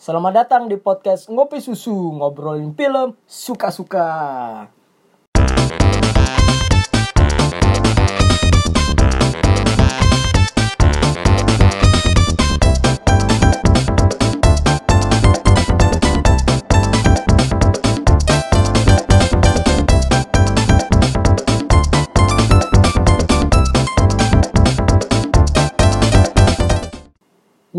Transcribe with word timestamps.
Selamat 0.00 0.32
datang 0.32 0.64
di 0.64 0.80
podcast 0.80 1.28
Ngopi 1.28 1.60
Susu, 1.60 1.92
ngobrolin 1.92 2.72
film 2.72 3.20
suka-suka. 3.28 4.08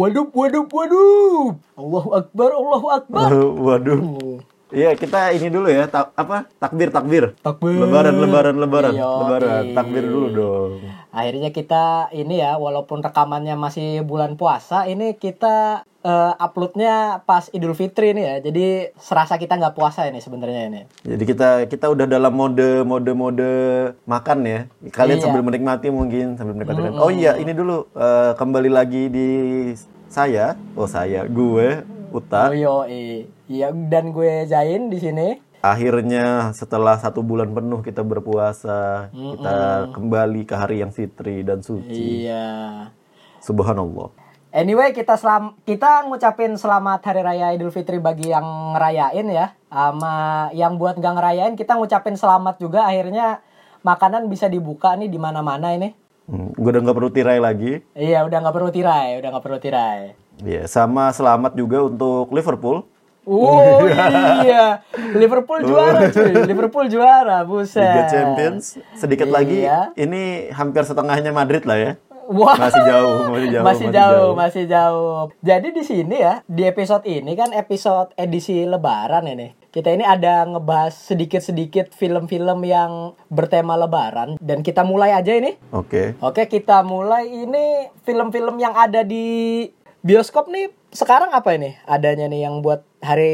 Waduh, 0.02 0.34
waduh, 0.34 0.66
waduh. 0.66 1.62
Allahu 1.78 2.10
Akbar, 2.18 2.50
Allahu 2.58 2.88
Akbar. 2.90 3.30
Waduh. 3.38 4.42
Iya, 4.72 4.96
kita 4.96 5.36
ini 5.36 5.52
dulu 5.52 5.68
ya, 5.68 5.84
tak, 5.92 6.16
apa? 6.16 6.48
Takbir, 6.56 6.96
takbir. 6.96 7.36
Takbir. 7.44 7.76
Lebaran, 7.76 8.16
lebaran, 8.16 8.56
lebaran. 8.56 8.94
Iya, 8.96 9.04
lebaran. 9.04 9.64
Takbir 9.76 10.04
dulu 10.08 10.28
dong. 10.32 10.72
Akhirnya 11.12 11.52
kita 11.52 12.08
ini 12.16 12.40
ya, 12.40 12.56
walaupun 12.56 13.04
rekamannya 13.04 13.60
masih 13.60 14.00
bulan 14.08 14.40
puasa, 14.40 14.88
ini 14.88 15.20
kita 15.20 15.84
eh, 16.08 16.34
uploadnya 16.40 17.20
pas 17.28 17.52
Idul 17.52 17.76
Fitri 17.76 18.16
nih 18.16 18.24
ya. 18.24 18.36
Jadi 18.48 18.96
serasa 18.96 19.36
kita 19.36 19.60
nggak 19.60 19.76
puasa 19.76 20.08
ini 20.08 20.24
sebenarnya 20.24 20.62
ini. 20.72 20.82
Jadi 21.04 21.24
kita 21.28 21.50
kita 21.68 21.92
udah 21.92 22.08
dalam 22.08 22.32
mode 22.32 22.88
mode 22.88 23.12
mode 23.12 23.52
makan 24.08 24.40
ya. 24.48 24.60
Kalian 24.88 25.20
Iya. 25.20 25.26
sambil 25.28 25.44
menikmati 25.44 25.92
mungkin 25.92 26.40
sambil 26.40 26.56
menikmati. 26.56 26.96
Oh 26.96 27.12
iya, 27.12 27.36
ini 27.36 27.52
dulu 27.52 27.92
eh, 27.92 28.32
kembali 28.40 28.72
lagi 28.72 29.12
di 29.12 29.30
saya. 30.08 30.56
Oh 30.80 30.88
saya, 30.88 31.28
gue 31.28 31.84
Uta. 32.12 32.52
Oh 32.52 32.56
yo, 32.56 32.76
iya 33.48 33.72
dan 33.72 34.12
gue 34.12 34.44
Zain 34.44 34.92
di 34.92 35.00
sini. 35.00 35.40
Akhirnya 35.64 36.52
setelah 36.52 37.00
satu 37.00 37.24
bulan 37.24 37.56
penuh 37.56 37.80
kita 37.80 38.04
berpuasa, 38.04 39.08
kita 39.14 39.94
kembali 39.96 40.42
ke 40.44 40.56
hari 40.58 40.84
yang 40.84 40.92
fitri 40.92 41.46
dan 41.46 41.64
suci. 41.64 42.28
Iya. 42.28 42.90
Subhanallah. 43.40 44.12
Anyway, 44.52 44.92
kita 44.92 45.16
selam 45.16 45.56
kita 45.64 46.04
ngucapin 46.12 46.60
selamat 46.60 47.00
hari 47.08 47.24
raya 47.24 47.56
Idul 47.56 47.72
Fitri 47.72 48.04
bagi 48.04 48.36
yang 48.36 48.76
ngerayain 48.76 49.24
ya. 49.32 49.56
Sama 49.72 50.50
yang 50.52 50.76
buat 50.76 51.00
nggak 51.00 51.14
ngerayain 51.16 51.56
kita 51.56 51.80
ngucapin 51.80 52.20
selamat 52.20 52.60
juga 52.60 52.84
akhirnya 52.84 53.40
makanan 53.88 54.28
bisa 54.28 54.52
dibuka 54.52 55.00
nih 55.00 55.08
di 55.08 55.16
mana-mana 55.16 55.72
ini. 55.72 55.96
Hmm, 56.28 56.52
gue 56.52 56.68
udah 56.68 56.84
nggak 56.84 56.98
perlu 57.00 57.12
tirai 57.16 57.40
lagi. 57.40 57.80
Iya, 57.96 58.28
udah 58.28 58.38
nggak 58.44 58.56
perlu 58.56 58.70
tirai, 58.76 59.20
udah 59.24 59.30
nggak 59.32 59.46
perlu 59.46 59.60
tirai. 59.64 60.00
Iya, 60.42 60.66
sama 60.66 61.14
selamat 61.14 61.54
juga 61.54 61.86
untuk 61.86 62.34
Liverpool. 62.34 62.86
Oh 63.22 63.86
iya, 64.42 64.82
Liverpool 65.14 65.62
juara 65.62 66.10
cuy, 66.10 66.34
Liverpool 66.42 66.90
juara, 66.90 67.46
buset. 67.46 67.86
Liga 67.86 68.04
Champions. 68.10 68.82
Sedikit 68.98 69.30
lagi, 69.30 69.62
Iya. 69.62 69.94
ini 69.94 70.50
hampir 70.50 70.82
setengahnya 70.82 71.30
Madrid 71.30 71.62
lah 71.70 71.78
ya. 71.78 71.92
Wah. 72.26 72.58
Masih 72.58 72.82
jauh, 72.82 73.18
masih 73.30 73.50
jauh. 73.52 73.64
masih 73.66 73.88
jauh, 73.92 74.30
masih 74.34 74.64
jauh. 74.66 75.22
Jadi 75.44 75.68
di 75.70 75.84
sini 75.84 76.18
ya, 76.18 76.42
di 76.48 76.64
episode 76.66 77.06
ini 77.06 77.36
kan 77.36 77.54
episode 77.54 78.10
edisi 78.18 78.66
Lebaran 78.66 79.28
ini. 79.28 79.54
Kita 79.72 79.88
ini 79.88 80.04
ada 80.04 80.44
ngebahas 80.44 80.92
sedikit-sedikit 80.92 81.96
film-film 81.96 82.60
yang 82.64 83.16
bertema 83.28 83.80
Lebaran 83.80 84.36
dan 84.40 84.64
kita 84.64 84.84
mulai 84.84 85.16
aja 85.16 85.32
ini. 85.32 85.56
Oke. 85.72 86.16
Oke, 86.20 86.48
kita 86.48 86.84
mulai 86.84 87.28
ini 87.28 87.88
film-film 88.04 88.60
yang 88.60 88.76
ada 88.76 89.04
di 89.04 89.68
bioskop 90.02 90.46
nih. 90.48 90.70
Sekarang 90.92 91.32
apa 91.32 91.56
ini? 91.56 91.78
Adanya 91.86 92.28
nih 92.28 92.44
yang 92.44 92.60
buat 92.60 92.84
hari 93.00 93.34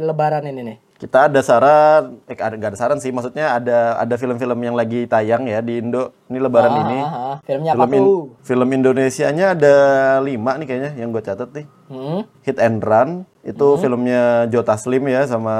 Lebaran 0.00 0.46
ini 0.46 0.62
nih. 0.64 0.78
Kita 0.94 1.28
ada 1.28 1.42
saran, 1.42 2.22
eh 2.24 2.38
ada 2.38 2.54
nggak 2.54 2.70
ada 2.72 2.78
saran 2.78 2.96
sih, 2.96 3.10
maksudnya 3.10 3.58
ada 3.58 3.98
ada 3.98 4.14
film-film 4.14 4.56
yang 4.56 4.72
lagi 4.72 5.04
tayang 5.04 5.44
ya 5.44 5.60
di 5.60 5.82
Indo. 5.82 6.14
Ini 6.30 6.38
Lebaran 6.38 6.70
Ah, 6.70 6.80
ini. 6.80 6.98
ah, 6.98 7.12
ah. 7.12 7.36
Filmnya 7.44 7.72
apa 7.74 7.84
Film, 7.84 7.92
in- 7.92 8.06
tuh? 8.06 8.22
film 8.40 8.68
Indonesianya 8.72 9.46
ada 9.52 9.74
lima 10.18 10.56
nih 10.56 10.64
kayaknya 10.64 10.90
yang 10.96 11.10
gue 11.10 11.20
catat 11.20 11.50
nih. 11.52 11.66
Hmm? 11.90 12.24
Hit 12.40 12.56
and 12.56 12.80
Run 12.80 13.10
itu 13.44 13.66
filmnya 13.76 14.48
Joe 14.48 14.64
Taslim 14.64 15.04
ya 15.04 15.28
sama 15.28 15.56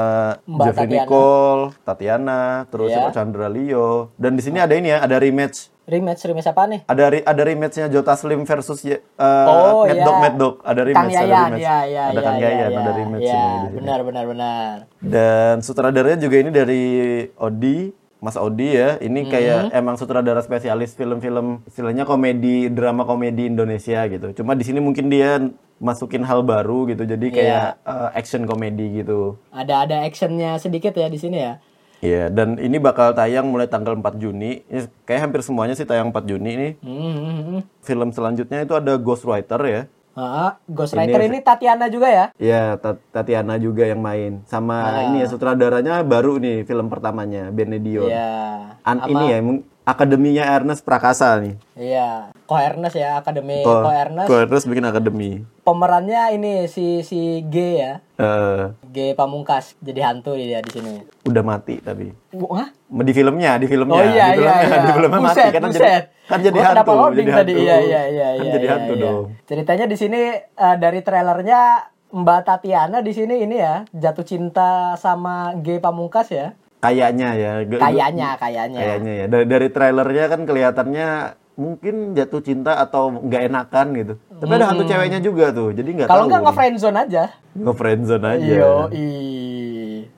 Mbak 0.49 0.65
Jeffrey 0.65 0.89
Tatiana. 0.89 1.05
Nicole, 1.05 1.63
Tatiana, 1.85 2.41
terus 2.73 2.89
siapa 2.89 3.13
Chandra 3.13 3.47
Leo. 3.47 4.09
Dan 4.17 4.35
di 4.35 4.43
sini 4.43 4.57
ada 4.57 4.73
ini 4.73 4.89
ya, 4.89 5.05
ada 5.05 5.21
rematch 5.21 5.69
Rematch, 5.85 6.25
rematch 6.25 6.49
apa 6.49 6.65
nih? 6.65 6.81
ada 6.89 7.13
ada 7.13 7.43
rematchnya 7.45 7.93
Jota 7.93 8.17
Slim 8.17 8.49
versus 8.49 8.81
uh, 8.89 8.97
Oh, 9.21 9.85
Mad. 9.85 10.01
Dog 10.01 10.17
Mad 10.17 10.35
Dog 10.41 10.55
ada 10.65 10.81
rematch 10.81 10.97
Kang 10.97 11.13
ada 11.13 11.21
Yayan, 11.29 11.45
rematch 11.45 11.61
ya, 11.61 11.77
ya, 11.85 12.03
ada 12.09 12.17
ya, 12.17 12.25
Kang 12.25 12.37
ya, 12.41 12.49
Yayan 12.49 12.57
ya, 12.57 12.81
ada 12.81 12.93
rematch 12.97 13.21
ya, 13.29 13.37
ini 13.45 13.69
benar, 13.77 14.01
benar, 14.01 14.25
benar. 14.25 14.75
dan 15.05 15.55
sutradaranya 15.61 16.19
juga 16.25 16.37
ini 16.41 16.49
dari 16.49 16.83
Odi 17.37 17.93
Mas 18.25 18.41
Odi 18.41 18.73
ya 18.73 18.97
Hmm. 18.97 19.05
ini 19.05 19.21
kayak 19.29 19.69
emang 19.71 19.95
sutradara 19.95 20.41
spesialis 20.41 20.97
film-film 20.97 21.61
istilahnya 21.69 22.03
komedi 22.03 22.73
drama 22.73 23.05
komedi 23.05 23.47
Indonesia 23.47 24.01
gitu 24.09 24.33
cuma 24.33 24.57
di 24.57 24.65
sini 24.65 24.81
mungkin 24.81 25.13
dia 25.13 25.45
masukin 25.77 26.25
hal 26.25 26.41
baru 26.41 26.89
gitu 26.89 27.05
jadi 27.05 27.27
Iya. 27.29 27.37
kayak 27.37 27.67
uh, 27.85 28.09
action 28.17 28.43
komedi 28.45 29.05
gitu 29.05 29.37
Ada 29.53 29.85
ada 29.85 29.97
actionnya 30.03 30.57
sedikit 30.57 30.97
ya 30.97 31.13
di 31.13 31.21
sini 31.21 31.37
ya. 31.37 31.55
Iya, 32.01 32.29
dan 32.29 32.61
ini 32.61 32.77
bakal 32.77 33.17
tayang 33.17 33.49
mulai 33.49 33.65
tanggal 33.65 33.97
4 33.97 34.21
Juni. 34.21 34.61
Ini 34.69 34.93
kayak 35.09 35.25
hampir 35.25 35.41
semuanya 35.41 35.73
sih 35.73 35.89
tayang 35.89 36.13
4 36.13 36.29
Juni 36.29 36.51
ini. 36.53 36.69
Hmm, 36.85 37.01
hmm, 37.17 37.41
hmm. 37.41 37.61
Film 37.81 38.13
selanjutnya 38.13 38.61
itu 38.61 38.77
ada 38.77 39.01
Ghostwriter 39.01 39.57
ya. 39.65 39.83
Ah, 40.15 40.63
Ghostwriter 40.71 41.27
ini 41.27 41.43
Tatiana 41.43 41.91
juga 41.91 42.07
ya? 42.07 42.27
Ya, 42.39 42.79
Ta- 42.79 43.03
Tatiana 43.11 43.59
juga 43.59 43.83
yang 43.83 43.99
main. 43.99 44.47
Sama 44.47 45.11
ini 45.11 45.23
ya 45.23 45.27
sutradaranya 45.27 46.07
baru 46.07 46.39
nih 46.39 46.63
film 46.63 46.87
pertamanya, 46.87 47.51
Benedion. 47.51 48.15
Iya. 48.15 48.79
An 48.87 49.03
ini 49.11 49.25
ya, 49.27 49.39
akademinya 49.85 50.45
Ernest 50.51 50.83
Prakasa 50.83 51.37
nih. 51.37 51.55
Iya. 51.75 52.33
Ko 52.45 52.57
Ernest 52.57 52.93
ya, 52.95 53.17
Akademi 53.17 53.61
Ko- 53.61 53.81
Ko 53.81 53.89
Ernest. 53.89 54.29
Ko 54.29 54.35
Ernest 54.35 54.65
bikin 54.65 54.85
akademi. 54.85 55.45
Pemerannya 55.61 56.33
ini 56.33 56.53
si 56.67 57.01
si 57.01 57.41
G 57.45 57.57
ya. 57.79 57.93
Eh, 58.15 58.73
G 58.87 59.13
Pamungkas 59.13 59.77
jadi 59.79 60.01
hantu 60.07 60.35
dia 60.35 60.61
di 60.61 60.71
sini. 60.71 60.95
udah 61.25 61.41
mati 61.41 61.81
tapi. 61.81 62.13
Wah? 62.31 62.69
Di 62.85 63.13
filmnya, 63.13 63.57
di 63.57 63.67
filmnya. 63.67 63.97
Oh 63.97 64.05
iya 64.05 64.27
di 64.31 64.41
iya 64.41 64.53
filmnya, 64.53 64.57
iya. 64.63 64.77
Di 64.79 64.93
filmnya 64.93 65.09
mati 65.19 65.25
buset, 65.31 65.51
kan 65.51 65.63
buset. 65.63 65.75
jadi 65.75 65.93
kan 66.25 66.39
jadi 66.41 66.53
Gua 66.53 66.63
hantu. 66.63 66.75
Kenapa 66.75 66.93
loading 66.95 67.17
jadi 67.23 67.33
tadi? 67.35 67.53
hantu. 67.53 67.65
Iya 67.65 67.77
iya 67.81 68.03
iya 68.07 68.29
Kan 68.31 68.45
iya. 68.45 68.53
jadi 68.53 68.65
iya, 68.65 68.73
hantu 68.73 68.93
iya. 68.93 69.03
dong. 69.03 69.25
Ceritanya 69.45 69.85
di 69.87 69.97
sini 69.97 70.21
eh, 70.37 70.77
dari 70.77 71.01
trailernya 71.01 71.61
Mbak 72.15 72.41
Tatiana 72.45 72.99
di 73.01 73.11
sini 73.11 73.43
ini 73.43 73.57
ya 73.59 73.83
jatuh 73.91 74.23
cinta 74.23 74.71
sama 74.95 75.57
G 75.59 75.77
Pamungkas 75.79 76.29
ya. 76.31 76.53
Kayaknya 76.85 77.29
ya. 77.33 77.53
Kayaknya 77.65 78.29
kayaknya. 78.37 78.79
Kayaknya 78.81 79.13
ya. 79.13 79.27
Dari, 79.33 79.47
dari 79.49 79.69
trailernya 79.73 80.25
kan 80.29 80.41
kelihatannya 80.45 81.09
mungkin 81.55 82.19
jatuh 82.19 82.43
cinta 82.43 82.77
atau 82.83 83.15
nggak 83.15 83.43
enakan 83.49 83.87
gitu. 83.95 84.15
Tapi 84.43 84.53
ada 84.53 84.67
hantu 84.69 84.85
ceweknya 84.85 85.21
juga 85.25 85.55
tuh. 85.55 85.73
Jadi 85.73 85.91
nggak. 85.97 86.09
Kalau 86.11 86.29
nggak 86.29 86.43
nge-friendzone 86.45 86.99
aja. 87.09 87.25
nge-friendzone 87.57 88.27
aja. 88.27 88.53
Yo, 88.53 88.75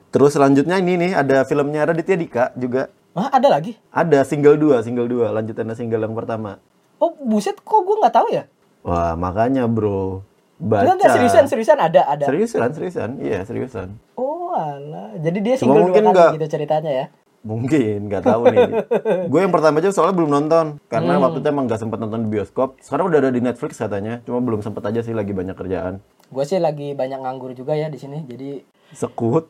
Terus 0.07 0.33
selanjutnya 0.33 0.81
ini 0.81 0.97
nih 0.97 1.11
ada 1.13 1.45
filmnya 1.45 1.87
Raditya 1.87 2.17
Dika 2.17 2.45
juga. 2.57 2.89
Wah, 3.13 3.33
ada 3.33 3.49
lagi? 3.49 3.77
Ada 3.89 4.21
single 4.25 4.57
2, 4.61 4.85
single 4.85 5.09
2, 5.09 5.33
lanjutannya 5.33 5.73
single 5.73 6.05
yang 6.05 6.13
pertama. 6.13 6.61
Oh, 7.01 7.13
buset 7.17 7.57
kok 7.61 7.81
gue 7.85 7.95
nggak 7.97 8.13
tahu 8.13 8.27
ya? 8.29 8.49
Wah, 8.85 9.17
makanya 9.17 9.65
bro. 9.65 10.21
Baca. 10.57 10.81
Enggak, 10.81 10.93
enggak 10.97 11.11
seriusan, 11.13 11.43
seriusan 11.45 11.77
ada, 11.77 12.01
ada. 12.03 12.25
Seriusan, 12.25 12.69
seriusan. 12.71 13.09
Iya, 13.19 13.39
seriusan. 13.43 13.87
Oh, 14.13 14.49
alah. 14.51 15.13
Jadi 15.15 15.37
dia 15.39 15.53
Cuma 15.55 15.61
single 15.61 15.75
dua 15.75 15.85
mungkin 15.85 16.03
kali 16.03 16.13
nggak- 16.13 16.31
gitu 16.33 16.47
ceritanya 16.49 16.91
ya. 16.91 17.05
Mungkin, 17.41 17.97
nggak 18.09 18.23
tahu 18.25 18.41
nih. 18.49 18.67
gue 19.31 19.39
yang 19.39 19.53
pertama 19.53 19.77
aja 19.77 19.93
soalnya 19.93 20.15
belum 20.15 20.31
nonton. 20.33 20.65
Karena 20.85 21.15
Hmm. 21.15 21.23
waktu 21.23 21.37
itu 21.39 21.47
emang 21.47 21.65
nggak 21.65 21.79
sempat 21.79 21.97
nonton 21.97 22.19
di 22.21 22.29
bioskop. 22.29 22.75
Sekarang 22.77 23.07
udah 23.07 23.19
ada 23.19 23.29
di 23.29 23.39
Netflix 23.39 23.77
katanya. 23.77 24.19
Cuma 24.21 24.41
belum 24.41 24.59
sempat 24.59 24.83
aja 24.83 24.99
sih 24.99 25.13
lagi 25.13 25.31
banyak 25.31 25.53
kerjaan. 25.53 26.01
Gue 26.27 26.43
sih 26.43 26.57
lagi 26.57 26.91
banyak 26.91 27.17
nganggur 27.17 27.53
juga 27.53 27.71
ya 27.71 27.87
di 27.87 27.95
sini. 27.95 28.25
Jadi 28.25 28.65
Sekut 28.91 29.47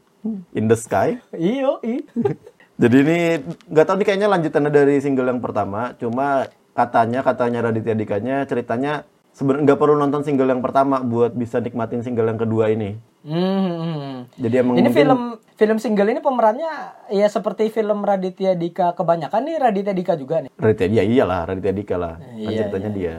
in 0.52 0.68
the 0.68 0.76
sky. 0.76 1.18
iyo, 1.34 1.80
i. 1.82 2.04
Jadi 2.78 2.96
ini 3.00 3.18
nggak 3.66 3.86
tahu 3.86 3.98
nih 3.98 4.06
kayaknya 4.06 4.30
lanjutannya 4.30 4.70
dari 4.70 4.96
single 5.00 5.26
yang 5.26 5.40
pertama. 5.40 5.96
Cuma 5.96 6.46
katanya 6.74 7.24
katanya 7.24 7.64
Raditya 7.64 7.96
Dikanya 7.96 8.44
ceritanya 8.44 9.08
sebenarnya 9.38 9.64
nggak 9.70 9.80
perlu 9.80 9.94
nonton 9.94 10.26
single 10.26 10.50
yang 10.50 10.66
pertama 10.66 10.98
buat 10.98 11.38
bisa 11.38 11.62
nikmatin 11.62 12.02
single 12.02 12.26
yang 12.26 12.42
kedua 12.42 12.74
ini. 12.74 12.98
Hmm. 13.22 14.26
Jadi 14.34 14.56
emang 14.58 14.82
Ini 14.82 14.90
mungkin- 14.90 14.98
film 14.98 15.22
film 15.54 15.78
single 15.78 16.10
ini 16.10 16.22
pemerannya 16.26 16.72
ya 17.14 17.28
seperti 17.30 17.70
film 17.70 18.02
Raditya 18.02 18.58
Dika 18.58 18.98
kebanyakan 18.98 19.42
nih 19.46 19.56
Raditya 19.62 19.94
Dika 19.94 20.14
juga 20.18 20.42
nih. 20.42 20.50
Raditya 20.58 20.90
ya 20.90 21.04
iyalah 21.06 21.54
Raditya 21.54 21.74
Dika 21.76 21.96
lah. 22.02 22.18
Kan 22.18 22.34
Iya, 22.34 22.50
ceritanya 22.66 22.90
dia. 22.90 23.16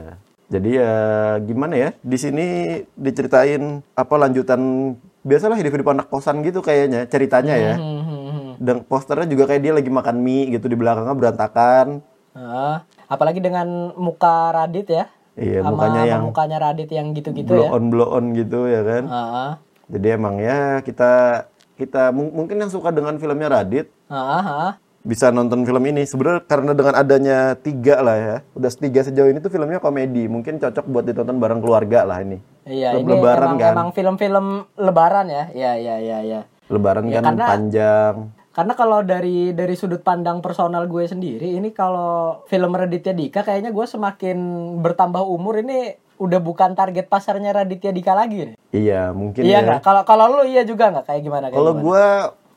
Jadi 0.49 0.69
ya 0.75 0.93
gimana 1.39 1.73
ya? 1.77 1.89
Di 2.01 2.17
sini 2.17 2.47
diceritain 2.97 3.79
apa 3.93 4.13
lanjutan 4.17 4.59
biasalah 5.21 5.55
hidup 5.55 5.77
hidup 5.77 5.93
anak 5.93 6.09
kosan 6.09 6.41
gitu 6.43 6.59
kayaknya 6.59 7.05
ceritanya 7.05 7.55
ya. 7.55 7.73
Hmm, 7.77 8.01
hmm, 8.03 8.21
hmm. 8.27 8.51
Dan 8.59 8.75
posternya 8.83 9.29
juga 9.29 9.47
kayak 9.47 9.61
dia 9.61 9.73
lagi 9.77 9.87
makan 9.87 10.19
mie 10.19 10.51
gitu 10.51 10.67
di 10.67 10.75
belakangnya 10.75 11.15
berantakan. 11.15 12.01
Ah, 12.33 12.81
apalagi 13.05 13.39
dengan 13.39 13.93
muka 13.95 14.51
Radit 14.51 14.89
ya. 14.89 15.05
Iya, 15.39 15.63
Sama- 15.63 15.71
mukanya 15.71 16.01
sama 16.01 16.11
yang 16.11 16.21
mukanya 16.25 16.57
Radit 16.59 16.89
yang 16.91 17.07
gitu-gitu 17.11 17.47
blow 17.49 17.63
ya. 17.63 17.69
on 17.71 17.83
blow 17.87 18.09
on 18.11 18.25
gitu 18.33 18.67
ya 18.67 18.81
kan. 18.83 19.03
Ah, 19.07 19.15
ah. 19.15 19.51
Jadi 19.87 20.07
emang 20.09 20.35
ya 20.37 20.59
kita 20.79 21.11
kita 21.73 22.11
mung- 22.11 22.35
mungkin 22.35 22.59
yang 22.59 22.67
suka 22.67 22.91
dengan 22.91 23.15
filmnya 23.15 23.47
Radit 23.49 23.87
Ah, 24.05 24.43
ah. 24.43 24.71
bisa 24.99 25.31
nonton 25.31 25.63
film 25.63 25.79
ini. 25.81 26.03
Sebenarnya 26.03 26.43
karena 26.43 26.75
dengan 26.75 26.93
adanya 26.93 27.37
tiga 27.55 28.03
lah 28.03 28.17
ya, 28.17 28.35
udah 28.51 28.69
tiga 28.69 28.99
sejauh 29.01 29.27
ini 29.27 29.39
tuh 29.39 29.47
filmnya 29.47 29.79
komedi, 29.79 30.27
mungkin 30.27 30.59
cocok 30.59 30.85
buat 30.85 31.07
ditonton 31.07 31.39
bareng 31.39 31.59
keluarga 31.59 32.03
lah 32.03 32.19
ini. 32.19 32.37
Iya, 32.63 32.93
Film 32.93 33.07
ini 33.07 33.13
lebaran 33.15 33.47
emang, 33.49 33.57
kan. 33.57 33.73
emang 33.73 33.89
film-film 33.91 34.45
lebaran 34.75 35.25
ya. 35.25 35.43
Iya, 35.49 35.71
iya, 35.73 35.95
iya, 35.97 36.17
iya. 36.21 36.41
Lebaran 36.67 37.07
Ya, 37.07 37.17
kan 37.17 37.23
karena- 37.33 37.47
panjang. 37.49 38.15
Karena 38.59 38.75
kalau 38.75 38.99
dari 39.07 39.55
dari 39.55 39.71
sudut 39.71 40.03
pandang 40.03 40.43
personal 40.43 40.83
gue 40.83 41.07
sendiri, 41.07 41.55
ini 41.55 41.71
kalau 41.71 42.43
film 42.51 42.75
Raditya 42.75 43.15
Dika 43.15 43.39
kayaknya 43.39 43.71
gue 43.71 43.87
semakin 43.87 44.35
bertambah 44.83 45.23
umur 45.23 45.63
ini 45.63 45.95
udah 46.19 46.43
bukan 46.43 46.75
target 46.75 47.07
pasarnya 47.07 47.55
Raditya 47.55 47.95
Dika 47.95 48.11
lagi 48.11 48.51
nih. 48.51 48.55
Iya, 48.75 49.15
mungkin 49.15 49.47
Iya 49.47 49.63
ya. 49.63 49.79
Kalau 49.79 50.03
kalau 50.03 50.27
lu 50.27 50.43
iya 50.43 50.67
juga 50.67 50.91
nggak 50.91 51.07
kayak 51.07 51.21
gimana? 51.23 51.47
Kayak 51.47 51.55
Kalau 51.55 51.71
gue 51.79 52.03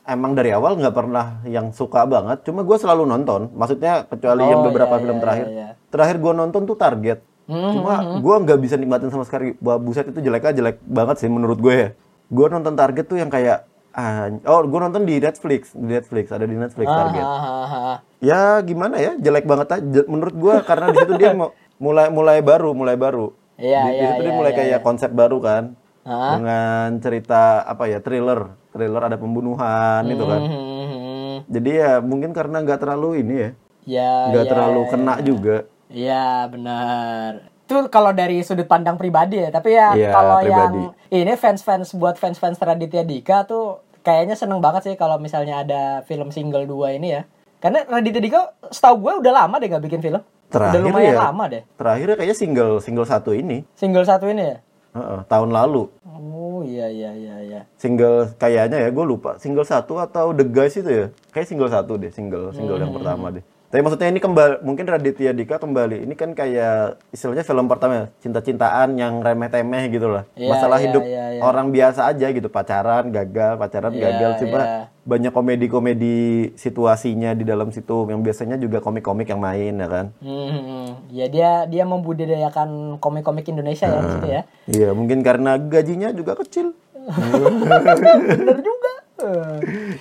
emang 0.03 0.35
dari 0.35 0.51
awal 0.51 0.75
nggak 0.75 0.91
pernah 0.91 1.39
yang 1.47 1.71
suka 1.71 2.03
banget, 2.03 2.43
cuma 2.43 2.67
gue 2.67 2.75
selalu 2.75 3.07
nonton. 3.07 3.47
Maksudnya 3.55 4.03
kecuali 4.03 4.43
yang 4.43 4.59
Oh, 4.59 4.67
beberapa 4.67 4.99
iya, 4.99 5.03
film 5.07 5.15
iya, 5.15 5.23
terakhir. 5.23 5.45
iya, 5.47 5.55
iya. 5.55 5.69
Terakhir 5.87 6.15
gue 6.19 6.33
nonton 6.35 6.61
tuh 6.67 6.75
Target. 6.75 7.19
Hmm, 7.47 7.79
Cuma 7.79 8.19
gue 8.19 8.35
nggak 8.43 8.59
bisa 8.59 8.75
nikmatin 8.75 9.07
sama 9.07 9.23
sekali. 9.23 9.55
Wah 9.63 9.79
buset 9.79 10.03
itu 10.03 10.19
jeleknya 10.19 10.51
jelek 10.51 10.83
banget 10.83 11.23
sih 11.23 11.31
menurut 11.31 11.63
gue 11.63 11.71
ya. 11.71 11.89
Gue 12.27 12.51
nonton 12.51 12.75
Target 12.75 13.07
tuh 13.07 13.23
yang 13.23 13.31
kayak 13.31 13.71
ah, 13.93 14.25
oh 14.45 14.61
gue 14.65 14.79
nonton 14.79 15.03
di 15.03 15.17
Netflix, 15.17 15.73
di 15.73 15.87
Netflix 15.87 16.25
ada 16.29 16.45
di 16.45 16.57
Netflix 16.57 16.87
Ah, 16.87 16.97
Target. 16.99 17.25
ah, 17.25 17.41
ah, 17.45 17.73
ah. 17.73 17.97
Ya 18.23 18.41
gimana 18.61 18.95
ya, 18.97 19.11
jelek 19.19 19.45
banget 19.45 19.69
aja 19.71 20.01
menurut 20.07 20.35
gue 20.35 20.55
karena 20.63 20.85
di 20.89 20.97
situ 20.97 21.13
dia 21.15 21.31
mau- 21.39 21.53
mulai 21.77 22.07
mulai 22.09 22.39
baru, 22.41 22.71
mulai 22.73 22.95
baru. 22.95 23.35
Iya, 23.55 23.81
di, 23.85 23.89
di 23.93 24.03
iya, 24.03 24.07
situ 24.09 24.21
dia 24.23 24.33
iya, 24.33 24.39
mulai 24.39 24.51
iya, 24.51 24.57
kayak 24.59 24.79
iya. 24.79 24.85
konsep 24.85 25.11
baru 25.11 25.37
kan. 25.39 25.63
Dengan 26.03 26.99
cerita 26.99 27.63
apa 27.63 27.87
ya, 27.87 28.03
thriller. 28.03 28.59
Thriller 28.75 29.01
ada 29.07 29.15
pembunuhan 29.15 30.03
itu 30.09 30.23
kan. 30.27 30.41
Hmm, 30.43 30.51
hmm, 30.51 30.87
hmm. 30.89 31.35
Jadi 31.47 31.71
ya 31.71 31.91
mungkin 32.01 32.31
karena 32.35 32.59
nggak 32.59 32.79
terlalu 32.81 33.23
ini 33.23 33.35
ya, 33.39 33.49
Ya, 33.83 34.11
nggak 34.31 34.45
ya, 34.47 34.49
terlalu 34.51 34.81
ya, 34.83 34.89
kena 34.91 35.15
juga. 35.21 35.57
Iya 35.87 36.25
benar. 36.49 37.52
Itu 37.63 37.87
kalau 37.87 38.11
dari 38.11 38.43
sudut 38.43 38.67
pandang 38.67 38.99
pribadi 38.99 39.39
ya. 39.39 39.49
Tapi 39.49 39.69
ya 39.71 39.95
Iya, 39.95 40.09
kalau 40.11 40.39
yang 40.43 40.73
ini 41.07 41.33
fans-fans 41.39 41.95
buat 41.95 42.19
fans-fans 42.19 42.59
Raditya 42.59 43.07
Dika 43.07 43.47
tuh 43.47 43.79
kayaknya 44.03 44.35
seneng 44.35 44.59
banget 44.59 44.91
sih 44.91 44.95
kalau 44.99 45.15
misalnya 45.15 45.63
ada 45.63 45.81
film 46.03 46.29
single 46.29 46.67
2 46.67 46.99
ini 46.99 47.15
ya. 47.15 47.21
Karena 47.63 47.87
Raditya 47.87 48.19
Dika 48.19 48.41
setahu 48.67 49.07
gue 49.07 49.13
udah 49.23 49.33
lama 49.45 49.55
deh 49.57 49.71
gak 49.71 49.83
bikin 49.83 50.03
film. 50.03 50.19
Terakhir 50.51 50.79
udah 50.79 50.81
lumayan 50.85 51.15
ya, 51.15 51.21
lama 51.31 51.43
deh. 51.49 51.63
Terakhirnya 51.79 52.15
kayaknya 52.19 52.37
single 52.37 52.73
single 52.77 53.07
satu 53.07 53.31
ini, 53.33 53.65
Single 53.73 54.05
satu 54.05 54.27
ini 54.29 54.43
ya. 54.43 54.57
Heeh, 54.93 55.19
tahun 55.25 55.49
lalu. 55.49 55.89
Oh 56.05 56.61
iya 56.61 56.85
iya 56.85 57.09
iya 57.17 57.35
iya. 57.41 57.61
Single 57.81 58.37
kayaknya 58.37 58.77
ya, 58.77 58.93
gue 58.93 59.05
lupa. 59.07 59.41
Single 59.41 59.65
satu 59.65 59.97
atau 59.97 60.29
The 60.29 60.45
Guys 60.45 60.77
itu 60.77 60.85
ya? 60.85 61.05
Kayak 61.33 61.47
single 61.49 61.71
satu 61.73 61.97
deh, 61.97 62.13
single 62.13 62.53
single 62.53 62.77
Hmm. 62.77 62.85
yang 62.85 62.93
pertama 62.93 63.33
deh. 63.33 63.41
Tapi 63.73 63.81
maksudnya 63.81 64.13
ini 64.13 64.21
kembali, 64.21 64.61
mungkin 64.61 64.85
Raditya 64.85 65.33
Dika 65.33 65.57
kembali. 65.57 66.05
Ini 66.05 66.13
kan 66.13 66.37
kayak 66.37 67.01
istilahnya 67.09 67.41
film 67.41 67.65
pertama, 67.65 67.93
ya, 67.97 68.05
cinta-cintaan 68.21 68.93
yang 69.01 69.17
remeh-temeh 69.25 69.89
gitu 69.89 70.13
lah. 70.13 70.29
Iya, 70.37 70.53
Masalah 70.53 70.77
iya, 70.77 70.85
hidup 70.85 71.01
iya, 71.01 71.25
iya. 71.33 71.41
orang 71.41 71.73
biasa 71.73 72.05
aja 72.05 72.29
gitu, 72.29 72.53
pacaran 72.53 73.09
gagal, 73.09 73.57
pacaran 73.57 73.89
Iya, 73.97 74.13
gagal. 74.13 74.45
Cuma 74.45 74.61
iya. 74.61 74.81
banyak 75.09 75.33
komedi-komedi 75.33 76.17
situasinya 76.53 77.33
di 77.33 77.49
dalam 77.49 77.73
situ 77.73 78.13
yang 78.13 78.21
biasanya 78.21 78.61
juga 78.61 78.77
komik-komik 78.77 79.33
yang 79.33 79.41
main 79.41 79.73
ya 79.73 79.89
kan. 79.89 80.05
Hmm, 80.21 80.47
hmm, 80.53 80.63
hmm. 80.69 80.87
Ya 81.09 81.25
dia 81.33 81.49
dia 81.65 81.83
membudidayakan 81.89 83.01
komik-komik 83.01 83.49
Indonesia 83.49 83.89
ya 83.89 84.05
di 84.05 84.09
situ 84.13 84.27
ya. 84.29 84.41
Iya, 84.69 84.89
mungkin 84.93 85.25
karena 85.25 85.57
gajinya 85.57 86.13
juga 86.13 86.37
kecil. 86.37 86.77
Bener 88.37 88.59
juga. 88.61 88.92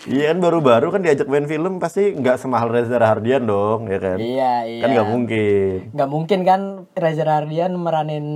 Iya 0.05 0.25
kan 0.29 0.39
baru-baru 0.39 0.87
kan 0.89 1.01
diajak 1.01 1.27
main 1.27 1.45
film 1.45 1.79
pasti 1.79 2.13
nggak 2.13 2.37
semahal 2.37 2.69
Reza 2.69 2.97
Rahardian 2.97 3.43
dong, 3.43 3.87
ya 3.87 3.99
kan? 3.99 4.17
Iya 4.17 4.53
iya. 4.65 4.81
Kan 4.81 4.89
nggak 4.93 5.09
mungkin. 5.09 5.77
nggak 5.91 6.09
mungkin 6.09 6.39
kan 6.43 6.61
Reza 6.93 7.23
Rahardian 7.23 7.73
meranin 7.75 8.27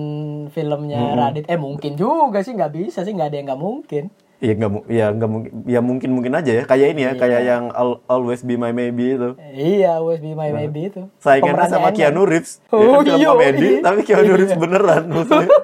filmnya 0.48 1.12
Radit 1.12 1.44
eh 1.44 1.56
mungkin 1.56 1.94
juga 1.94 2.40
sih 2.40 2.52
nggak 2.52 2.72
bisa 2.72 3.02
sih 3.02 3.10
nggak 3.10 3.28
ada 3.28 3.36
yang 3.36 3.46
nggak 3.46 3.62
mungkin 3.62 4.04
Iya 4.36 4.52
nggak 4.54 4.70
ya 4.86 5.06
nggak 5.10 5.30
mungkin 5.30 5.52
ya 5.64 5.80
mungkin 5.80 6.10
mungkin 6.12 6.32
aja 6.34 6.52
ya 6.52 6.62
kayak 6.62 6.92
ini 6.92 7.02
ya 7.02 7.10
Iya. 7.10 7.16
kayak 7.16 7.40
yang 7.42 7.64
Al- 7.72 8.04
Always 8.06 8.44
Be 8.44 8.54
My 8.54 8.68
Maybe 8.68 9.16
itu 9.16 9.32
iya 9.50 9.96
always 9.96 10.20
be 10.20 10.36
my 10.36 10.52
baby 10.52 10.92
itu 10.92 11.08
saingannya 11.16 11.64
sama 11.66 11.88
Keanu 11.90 12.22
Reeves 12.22 12.60
ya 12.66 12.76
Oh, 12.76 13.00
kan 13.00 13.08
film 13.08 13.16
iya, 13.16 13.28
komedi 13.32 13.68
iya. 13.70 13.80
tapi 13.80 14.00
Keanu 14.02 14.28
Iya. 14.28 14.36
Reeves 14.36 14.56
beneran 14.56 15.02
maksudnya 15.08 15.48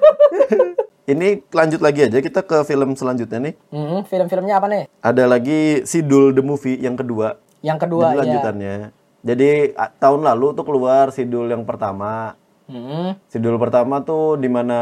ini 1.05 1.43
lanjut 1.49 1.79
lagi 1.79 2.05
aja 2.05 2.17
kita 2.17 2.41
ke 2.41 2.63
film 2.63 2.93
selanjutnya 2.93 3.39
nih 3.41 3.53
Mm-mm, 3.69 4.01
film-filmnya 4.03 4.55
apa 4.55 4.67
nih 4.67 4.83
ada 4.99 5.23
lagi 5.25 5.83
Sidul 5.83 6.31
the 6.31 6.41
Movie 6.41 6.77
yang 6.77 6.95
kedua 6.95 7.39
yang 7.59 7.75
kedua 7.75 8.11
jadi 8.11 8.15
ya 8.15 8.19
lanjutannya 8.19 8.75
jadi 9.21 9.49
a- 9.73 9.91
tahun 9.93 10.23
lalu 10.23 10.51
tuh 10.53 10.63
keluar 10.63 11.09
Sidul 11.09 11.47
yang 11.47 11.63
pertama 11.63 12.35
Mm-mm. 12.63 13.19
Sidul 13.27 13.59
pertama 13.59 13.99
tuh 13.99 14.35
di 14.35 14.47
mana 14.47 14.79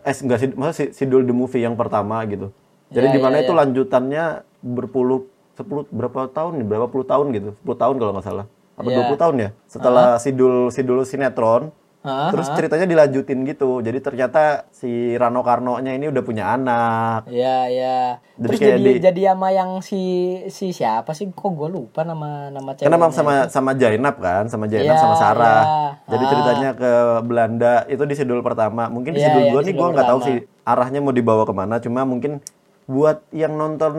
eh 0.00 0.12
enggak 0.12 0.38
sih 0.38 0.48
maksudnya 0.50 0.76
si- 0.76 0.92
Sidul 0.94 1.24
the 1.24 1.32
movie 1.32 1.60
yang 1.60 1.72
pertama 1.72 2.20
gitu. 2.24 2.52
Jadi 2.92 3.08
Ya, 3.08 3.12
di 3.16 3.18
mana 3.18 3.40
ya, 3.40 3.48
itu 3.48 3.52
ya. 3.52 3.58
lanjutannya 3.58 4.24
berpuluh 4.60 5.24
sepuluh 5.50 5.88
berapa 5.88 6.28
tahun 6.28 6.60
nih? 6.60 6.66
Berapa 6.68 6.86
puluh 6.86 7.08
tahun 7.08 7.32
gitu? 7.32 7.50
10 7.58 7.72
tahun 7.74 7.94
kalau 7.96 8.12
nggak 8.12 8.26
salah. 8.28 8.46
Apa 8.76 8.84
Ya. 8.86 8.96
20 9.00 9.16
tahun 9.16 9.36
ya? 9.38 9.48
Setelah 9.64 10.06
Sidul 10.16 10.68
Sidul 10.68 11.00
sinetron 11.02 11.72
Hah, 12.02 12.28
terus 12.28 12.50
ceritanya 12.50 12.82
dilanjutin 12.84 13.46
gitu. 13.46 13.78
Jadi 13.78 13.98
ternyata 13.98 14.40
si 14.68 14.90
Rano 15.14 15.40
Karno-nya 15.40 15.92
ini 15.92 16.06
udah 16.06 16.20
punya 16.20 16.50
anak. 16.50 17.30
ya 17.30 17.64
ya 17.64 18.18
Jadi 18.34 18.42
terus 18.44 18.58
kayak 18.58 18.74
jadi 18.74 18.90
di- 18.90 19.00
jadi 19.00 19.20
sama 19.28 19.48
yang 19.48 19.70
si 19.78 20.02
si 20.48 20.70
siapa 20.70 21.10
sih 21.12 21.30
kok 21.30 21.46
gue 21.48 21.68
lupa 21.68 22.02
nama 22.02 22.50
nama 22.50 22.74
ceweknya 22.74 22.90
Karena 22.90 23.06
sama 23.08 23.32
sama 23.46 23.70
Jainab 23.72 24.16
kan, 24.18 24.44
sama 24.46 24.66
Jainab 24.66 24.92
Iya, 24.92 24.98
sama 24.98 25.14
Sarah. 25.14 25.62
iya. 25.62 25.88
Jadi 26.08 26.24
Ah. 26.24 26.28
ceritanya 26.28 26.70
ke 26.72 26.90
Belanda 27.22 27.74
itu 27.86 28.02
di 28.02 28.14
sidul 28.14 28.40
pertama. 28.40 28.86
Mungkin 28.86 29.14
di 29.14 29.18
Iya, 29.18 29.26
sidul 29.28 29.42
iya, 29.44 29.50
dua 29.50 29.60
di 29.60 29.64
nih 29.64 29.74
gue 29.74 29.88
nggak 29.88 30.08
tahu 30.08 30.20
sih 30.22 30.36
arahnya 30.62 30.98
mau 30.98 31.10
dibawa 31.10 31.42
ke 31.42 31.52
mana. 31.52 31.78
Cuma 31.78 32.02
mungkin 32.02 32.42
buat 32.84 33.22
yang 33.30 33.54
nonton 33.54 33.94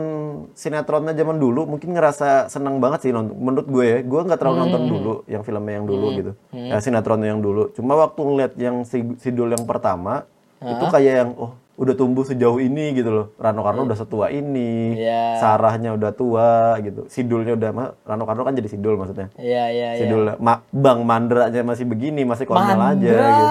sinetronnya 0.52 1.12
zaman 1.12 1.36
dulu 1.36 1.64
mungkin 1.64 1.92
ngerasa 1.92 2.46
senang 2.46 2.78
banget 2.78 3.00
sih 3.00 3.10
nonton. 3.10 3.32
Menurut 3.32 3.66
gue 3.66 3.84
ya, 3.84 3.98
gue 4.00 4.20
nggak 4.22 4.36
terlalu 4.36 4.54
Hmm. 4.54 4.64
nonton 4.68 4.82
dulu 4.86 5.14
yang 5.24 5.40
filmnya 5.40 5.74
yang 5.74 5.86
dulu 5.86 6.06
gitu, 6.12 6.32
ya 6.52 6.76
sinetronnya 6.78 7.28
yang 7.28 7.40
dulu. 7.40 7.72
Cuma 7.72 7.96
waktu 7.96 8.20
ngeliat 8.20 8.52
yang 8.54 8.84
si- 8.84 9.16
sidul 9.18 9.48
yang 9.48 9.64
pertama 9.64 10.28
itu 10.60 10.84
kayak 10.86 11.14
yang 11.18 11.30
oh 11.34 11.52
udah 11.74 11.94
tumbuh 11.94 12.22
sejauh 12.22 12.56
ini 12.56 12.92
gitu 12.92 13.10
loh. 13.10 13.26
Rano 13.34 13.60
Karno 13.60 13.82
udah 13.82 13.94
setua 13.94 14.30
ini, 14.30 14.94
Iya. 14.94 15.36
Sarahnya 15.36 15.90
udah 15.90 16.10
tua 16.10 16.50
gitu, 16.78 17.06
sidulnya 17.06 17.52
udah 17.52 17.70
Rano 18.00 18.24
Karno 18.24 18.42
kan 18.42 18.52
jadi 18.52 18.68
sidul 18.68 18.94
maksudnya. 18.94 19.34
iya 19.36 19.68
iya 19.68 19.88
iya 19.92 20.00
Sidul 20.00 20.38
Ma- 20.38 20.62
Bang 20.68 21.02
Mandra 21.02 21.48
aja 21.48 21.60
masih 21.60 21.82
begini, 21.84 22.22
masih 22.22 22.44
konyol 22.44 22.62
aja 22.62 22.78
Mandra, 22.78 23.02
gitu. 23.02 23.44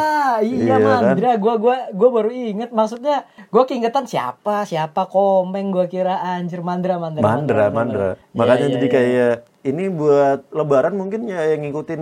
iya, 0.45 0.65
Iya, 0.65 0.75
kan? 0.77 1.03
Mandra. 1.05 1.31
Gua 1.36 1.53
gua 1.57 1.75
gua 1.89 2.09
baru 2.12 2.29
inget 2.31 2.71
maksudnya 2.71 3.15
gua 3.47 3.63
keingetan 3.63 4.05
siapa 4.05 4.63
siapa 4.63 5.05
komeng 5.05 5.69
gua 5.69 5.86
kira 5.86 6.15
anjir 6.17 6.59
Mandra 6.59 6.95
Mandra. 6.95 7.21
Mandra, 7.21 7.65
Mandra. 7.69 8.09
Iya, 8.15 8.33
Makanya 8.33 8.65
iya, 8.65 8.74
jadi 8.74 8.88
iya. 8.88 8.93
kayak 8.93 9.33
ini 9.63 9.83
buat 9.89 10.47
lebaran 10.50 10.93
mungkin 10.93 11.25
ya 11.25 11.43
yang 11.45 11.62
ngikutin 11.62 12.01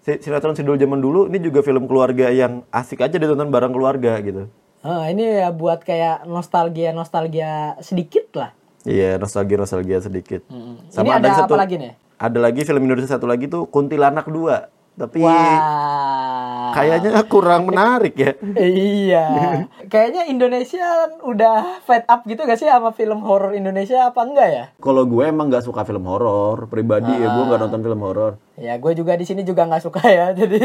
si- 0.00 0.20
sinetron 0.20 0.52
sidul 0.52 0.74
zaman 0.74 0.98
dulu 0.98 1.28
ini 1.28 1.38
juga 1.38 1.60
film 1.60 1.84
keluarga 1.84 2.28
yang 2.28 2.64
asik 2.68 2.98
aja 2.98 3.14
ditonton 3.14 3.48
bareng 3.48 3.70
keluarga 3.70 4.16
gitu. 4.18 4.48
Ah, 4.82 5.10
ini 5.10 5.42
ya 5.42 5.50
buat 5.50 5.82
kayak 5.82 6.28
nostalgia 6.30 6.94
nostalgia 6.94 7.74
sedikit 7.82 8.30
lah. 8.38 8.50
Iya, 8.86 9.18
nostalgia 9.18 9.58
nostalgia 9.58 9.98
sedikit. 9.98 10.46
ini 10.48 11.10
ada 11.10 11.26
yang 11.26 11.44
apa 11.50 11.58
lagi 11.58 11.76
nih? 11.76 11.92
Ada 12.18 12.38
lagi 12.38 12.60
film 12.62 12.82
Indonesia 12.86 13.18
satu 13.18 13.26
lagi 13.26 13.50
tuh 13.50 13.66
Kuntilanak 13.70 14.30
2. 14.30 14.77
Tapi 14.98 15.22
Wah. 15.22 16.74
kayaknya 16.74 17.22
kurang 17.30 17.70
menarik 17.70 18.18
ya. 18.18 18.32
iya. 18.58 19.26
Kayaknya 19.86 20.26
Indonesia 20.26 21.06
udah 21.22 21.78
fed 21.86 22.02
up 22.10 22.26
gitu 22.26 22.42
gak 22.42 22.58
sih 22.58 22.66
sama 22.66 22.90
film 22.90 23.22
horor 23.22 23.54
Indonesia 23.54 24.10
apa 24.10 24.26
enggak 24.26 24.48
ya? 24.50 24.64
Kalau 24.82 25.06
gue 25.06 25.22
emang 25.22 25.46
nggak 25.46 25.62
suka 25.62 25.86
film 25.86 26.02
horor, 26.10 26.66
pribadi 26.66 27.14
ya 27.14 27.30
gue 27.30 27.44
nggak 27.46 27.62
nonton 27.62 27.80
film 27.86 28.00
horor. 28.02 28.32
Ya 28.58 28.74
gue 28.74 28.92
juga 28.98 29.14
di 29.14 29.22
sini 29.22 29.46
juga 29.46 29.70
nggak 29.70 29.86
suka 29.86 30.02
ya. 30.02 30.34
Jadi 30.34 30.58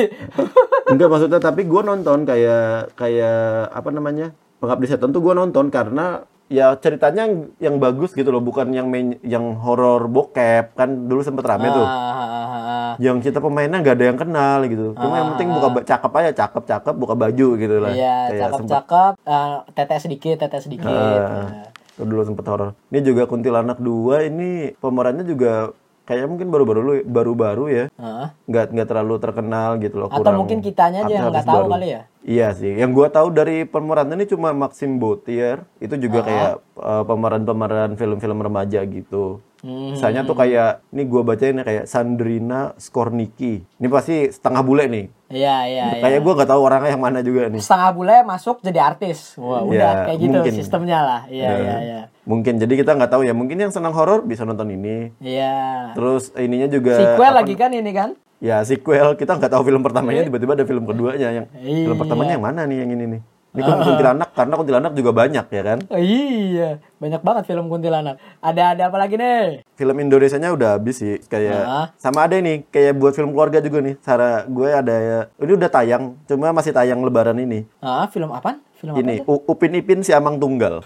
Enggak 0.92 1.10
maksudnya 1.14 1.38
tapi 1.38 1.70
gue 1.70 1.82
nonton 1.86 2.26
kayak 2.26 2.98
kayak 2.98 3.70
apa 3.70 3.90
namanya 3.94 4.34
pengabdi 4.58 4.90
setan 4.90 5.14
tuh 5.14 5.22
gue 5.22 5.38
nonton 5.38 5.70
karena 5.70 6.26
ya 6.52 6.76
ceritanya 6.78 7.28
yang, 7.28 7.36
yang 7.60 7.76
bagus 7.80 8.12
gitu 8.14 8.30
loh 8.30 8.44
bukan 8.44 8.72
yang 8.72 8.88
main 8.88 9.20
yang 9.24 9.56
horor 9.60 10.08
bokep. 10.08 10.76
Kan 10.76 11.08
dulu 11.08 11.24
sempet 11.24 11.46
rame 11.46 11.68
tuh. 11.72 11.86
Ah, 11.86 11.94
ah, 11.94 12.24
ah, 12.24 12.52
ah. 12.54 12.92
yang 13.02 13.18
kita 13.20 13.42
pemainnya 13.42 13.82
nggak 13.82 13.96
ada 13.98 14.06
yang 14.12 14.20
kenal 14.20 14.60
gitu. 14.68 14.94
Cuma 14.96 15.14
yang 15.18 15.30
penting 15.36 15.50
buka 15.50 15.82
cakep 15.82 16.12
aja 16.20 16.32
cakep 16.46 16.64
cakep 16.64 16.96
buka 16.96 17.14
baju 17.18 17.48
gitu 17.58 17.76
lah. 17.82 17.92
Iya, 17.92 18.18
Kayak 18.30 18.50
sempet- 18.54 18.70
cakep-cakep, 18.70 19.14
eh, 19.26 19.58
teteh 19.74 20.00
sedikit, 20.00 20.36
teteh 20.42 20.62
sedikit. 20.62 20.90
Ah, 20.90 21.32
Nah. 21.44 21.74
Tuh 21.94 22.10
dulu 22.10 22.26
sempet 22.26 22.46
horor 22.50 22.74
ini 22.90 23.06
juga 23.06 23.30
kuntilanak 23.30 23.78
2 23.78 24.26
ini 24.26 24.74
pemerannya 24.82 25.30
juga 25.30 25.70
kayaknya 26.04 26.28
mungkin 26.28 26.48
baru-baru 26.52 26.80
lu- 26.84 27.06
baru-baru 27.08 27.66
ya. 27.72 27.86
Heeh. 27.96 28.28
Nggak 28.48 28.66
nggak 28.76 28.88
terlalu 28.88 29.16
terkenal 29.20 29.70
gitu 29.80 29.96
loh. 30.04 30.08
Atau 30.12 30.20
kurang 30.24 30.40
mungkin 30.44 30.60
kitanya 30.60 31.08
aja 31.08 31.14
yang 31.14 31.32
nggak 31.32 31.48
tahu 31.48 31.64
baru. 31.64 31.72
kali 31.80 31.88
ya? 31.90 32.02
Iya 32.24 32.48
sih. 32.56 32.72
Yang 32.76 32.92
gua 32.96 33.08
tahu 33.12 33.28
dari 33.36 33.68
pemeran 33.68 34.08
ini 34.12 34.24
cuma 34.28 34.56
Maxim 34.56 34.96
Botier. 35.00 35.64
Itu 35.80 35.96
juga 36.00 36.24
kayak 36.24 36.52
uh, 36.80 37.04
pemeran-pemeran 37.04 38.00
film-film 38.00 38.40
remaja 38.40 38.80
gitu. 38.88 39.44
Hmm. 39.64 39.96
Misalnya 39.96 40.28
tuh 40.28 40.36
kayak 40.36 40.84
ini 40.92 41.04
gua 41.08 41.24
bacain 41.24 41.60
ya 41.60 41.64
kayak 41.64 41.86
Sandrina 41.88 42.76
Skorniki. 42.76 43.64
Ini 43.80 43.88
pasti 43.88 44.28
setengah 44.28 44.64
bule 44.64 44.88
nih. 44.92 45.06
Iya, 45.34 45.56
iya, 45.66 45.86
iya. 45.92 46.00
Kayak 46.00 46.20
gua 46.22 46.34
nggak 46.36 46.48
tahu 46.48 46.62
orangnya 46.62 46.92
yang 46.92 47.02
mana 47.02 47.20
juga 47.20 47.50
nih. 47.50 47.58
Setengah 47.58 47.90
bule 47.92 48.18
masuk 48.22 48.62
jadi 48.62 48.80
artis. 48.86 49.34
Wah, 49.36 49.62
udah 49.62 49.74
Ya, 49.74 50.06
kayak 50.06 50.20
gitu 50.20 50.38
mungkin. 50.38 50.54
sistemnya 50.54 51.00
lah. 51.02 51.22
Iya, 51.26 51.44
Ya. 51.44 51.54
iya, 51.58 51.76
iya. 51.82 52.02
Mungkin 52.24 52.54
jadi 52.56 52.74
kita 52.76 52.94
nggak 52.94 53.10
tahu 53.10 53.22
ya. 53.24 53.34
Mungkin 53.34 53.58
yang 53.58 53.70
senang 53.70 53.92
horor 53.92 54.22
bisa 54.22 54.44
nonton 54.44 54.70
ini. 54.70 55.10
Iya. 55.18 55.92
Terus 55.94 56.30
ininya 56.36 56.70
juga 56.70 56.94
Sequel 56.96 57.26
apa- 57.26 57.38
lagi 57.42 57.54
kan 57.54 57.70
ini 57.70 57.92
kan? 57.92 58.10
Ya 58.38 58.60
sequel 58.62 59.16
kita 59.16 59.34
nggak 59.34 59.50
tahu 59.50 59.64
film 59.64 59.80
pertamanya 59.80 60.22
tiba-tiba 60.22 60.52
ada 60.54 60.64
film 60.64 60.84
keduanya 60.84 61.32
yang 61.34 61.46
Iya. 61.56 61.88
film 61.88 61.98
pertamanya 61.98 62.36
yang 62.36 62.44
mana 62.44 62.62
nih 62.64 62.78
yang 62.80 62.92
ini 62.92 63.06
nih. 63.08 63.22
Ini 63.54 63.62
kan 63.62 63.86
kuntilanak 63.86 64.30
karena 64.34 64.54
kuntilanak 64.58 64.92
juga 64.98 65.12
banyak 65.14 65.46
ya 65.46 65.62
kan. 65.62 65.80
Oh, 65.86 66.02
iya, 66.02 66.82
banyak 66.98 67.22
banget 67.22 67.44
film 67.46 67.70
kuntilanak. 67.70 68.18
Ada 68.42 68.74
ada 68.74 68.84
apa 68.90 68.98
lagi 68.98 69.14
nih? 69.14 69.62
Film 69.78 69.94
Indonesianya 69.96 70.50
udah 70.50 70.82
habis 70.82 70.98
sih 70.98 71.22
kayak 71.22 71.62
Ah. 71.62 71.86
sama 71.96 72.26
ada 72.26 72.34
ini 72.34 72.66
kayak 72.66 72.98
buat 72.98 73.14
film 73.14 73.30
keluarga 73.30 73.62
juga 73.62 73.78
nih. 73.80 73.94
Cara 74.02 74.50
gue 74.50 74.70
ada 74.74 74.96
ya 74.98 75.20
ini 75.38 75.54
udah 75.54 75.70
tayang 75.70 76.18
cuma 76.26 76.50
masih 76.50 76.74
tayang 76.74 76.98
lebaran 77.00 77.38
ini. 77.38 77.70
Ah, 77.78 78.10
film 78.10 78.34
apa? 78.34 78.58
Film 78.84 79.00
apa? 79.00 79.00
Ini 79.00 79.16
Upin 79.24 79.80
Ipin 79.80 80.04
si 80.04 80.12
Amang 80.12 80.36
Tunggal. 80.44 80.84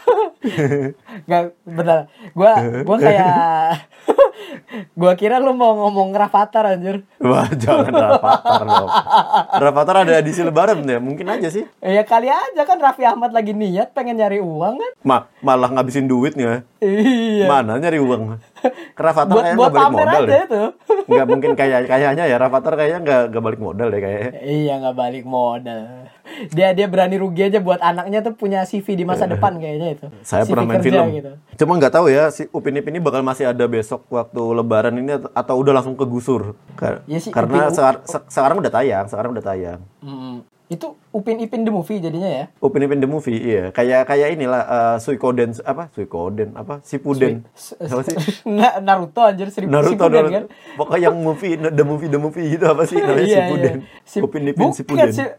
Gak, 1.30 1.58
bentar. 1.66 2.06
Gua 2.38 2.54
gua 2.86 2.98
kayak 3.02 3.90
gua 5.02 5.18
kira 5.18 5.42
lu 5.42 5.58
mau 5.58 5.74
ngomong 5.74 6.14
Rafathar 6.14 6.78
anjir. 6.78 7.02
Wah 7.18 7.50
jangan 7.66 7.90
Rafathar 7.90 8.62
dong. 8.62 8.90
Rafathar 9.50 9.96
ada 10.06 10.14
edisi 10.22 10.46
lebaran 10.46 10.86
ya 10.86 11.02
mungkin 11.02 11.26
aja 11.26 11.50
sih. 11.50 11.66
Ya 11.82 12.06
kali 12.06 12.30
aja 12.30 12.62
kan 12.70 12.78
Raffi 12.78 13.02
Ahmad 13.02 13.34
lagi 13.34 13.58
niat 13.58 13.98
pengen 13.98 14.22
nyari 14.22 14.38
uang 14.46 14.78
kan? 14.78 14.92
Ma 15.02 15.18
malah 15.42 15.74
ngabisin 15.74 16.06
duitnya. 16.06 16.62
Iya. 16.78 17.50
Mana 17.50 17.82
nyari 17.82 17.98
uang? 17.98 18.38
Rafathar 18.96 19.30
buat 19.30 19.44
kayaknya 19.44 19.60
buat 19.60 19.72
balik 19.72 19.92
modal 19.94 20.24
deh. 20.24 20.36
itu. 20.40 20.64
Nggak 21.10 21.26
mungkin 21.26 21.52
kayak 21.54 21.80
kayaknya 21.86 22.24
ya 22.26 22.38
Rafathar 22.38 22.74
kayaknya 22.74 23.00
nggak 23.00 23.22
nggak 23.30 23.44
balik 23.44 23.62
modal 23.62 23.88
deh 23.88 24.00
kayaknya. 24.00 24.32
iya 24.42 24.74
nggak 24.78 24.96
balik 24.96 25.24
modal. 25.24 25.82
Dia 26.50 26.68
dia 26.72 26.86
berani 26.86 27.16
rugi 27.16 27.42
aja 27.42 27.58
buat 27.58 27.80
anaknya 27.80 28.20
tuh 28.20 28.34
punya 28.34 28.62
CV 28.62 28.84
di 28.94 29.04
masa 29.04 29.26
depan 29.26 29.56
kayaknya 29.56 29.88
itu. 29.94 30.06
Saya 30.22 30.44
CV 30.44 30.52
pernah 30.52 30.66
main 30.66 30.78
kerja 30.78 30.90
film. 30.92 31.08
gitu. 31.14 31.32
Cuma 31.58 31.72
nggak 31.76 31.94
tahu 31.94 32.06
ya 32.08 32.28
si 32.28 32.46
Upin 32.50 32.76
Ipin 32.76 32.92
ini 32.92 33.00
bakal 33.00 33.22
masih 33.22 33.48
ada 33.48 33.66
besok 33.66 34.04
waktu 34.08 34.42
Lebaran 34.54 34.94
ini 34.94 35.12
atau- 35.32 35.58
udah 35.58 35.74
langsung 35.74 35.96
kegusur. 35.96 36.54
Kar- 36.74 37.02
Ya 37.06 37.18
sih, 37.18 37.32
Karena 37.32 37.66
Upin- 37.66 37.74
sekar- 37.74 38.04
se- 38.04 38.28
sekarang 38.28 38.58
udah 38.58 38.70
tayang, 38.70 39.06
sekarang 39.06 39.32
udah 39.32 39.46
tayang. 39.46 39.80
Mm, 40.00 40.44
Itu 40.68 41.00
Upin 41.10 41.40
Ipin 41.40 41.64
the 41.64 41.72
movie 41.72 41.98
jadinya 41.98 42.28
ya. 42.28 42.46
Upin 42.60 42.84
Ipin 42.84 43.00
the 43.00 43.08
movie, 43.08 43.40
iya. 43.40 43.72
Kayak 43.72 44.04
kayak 44.06 44.36
inilah 44.36 44.62
uh, 44.62 44.98
Suikoden 45.00 45.56
apa? 45.64 45.88
Suikoden 45.90 46.52
apa? 46.54 46.84
Sipuden. 46.84 47.48
Apa 47.80 48.02
sih? 48.04 48.16
Na- 48.50 48.78
Naruto 48.78 49.24
anjir 49.24 49.48
seribu 49.48 49.72
Naruto, 49.72 49.96
Shippuden 49.96 50.12
Naruto. 50.22 50.36
kan. 50.36 50.44
Pokoknya 50.76 51.04
yang 51.06 51.16
movie, 51.18 51.54
the 51.80 51.84
movie, 51.84 52.08
the 52.08 52.20
movie 52.20 52.46
gitu 52.52 52.66
apa 52.66 52.84
sih 52.84 53.00
namanya 53.00 53.24
Iya, 53.24 53.40
Sipuden. 53.42 53.76
iya. 53.80 54.04
Sip- 54.04 54.24
Upin 54.24 54.44
Ipin 54.46 54.60
Bukan 54.62 54.76
Sipuden. 54.76 55.10
sih. 55.10 55.28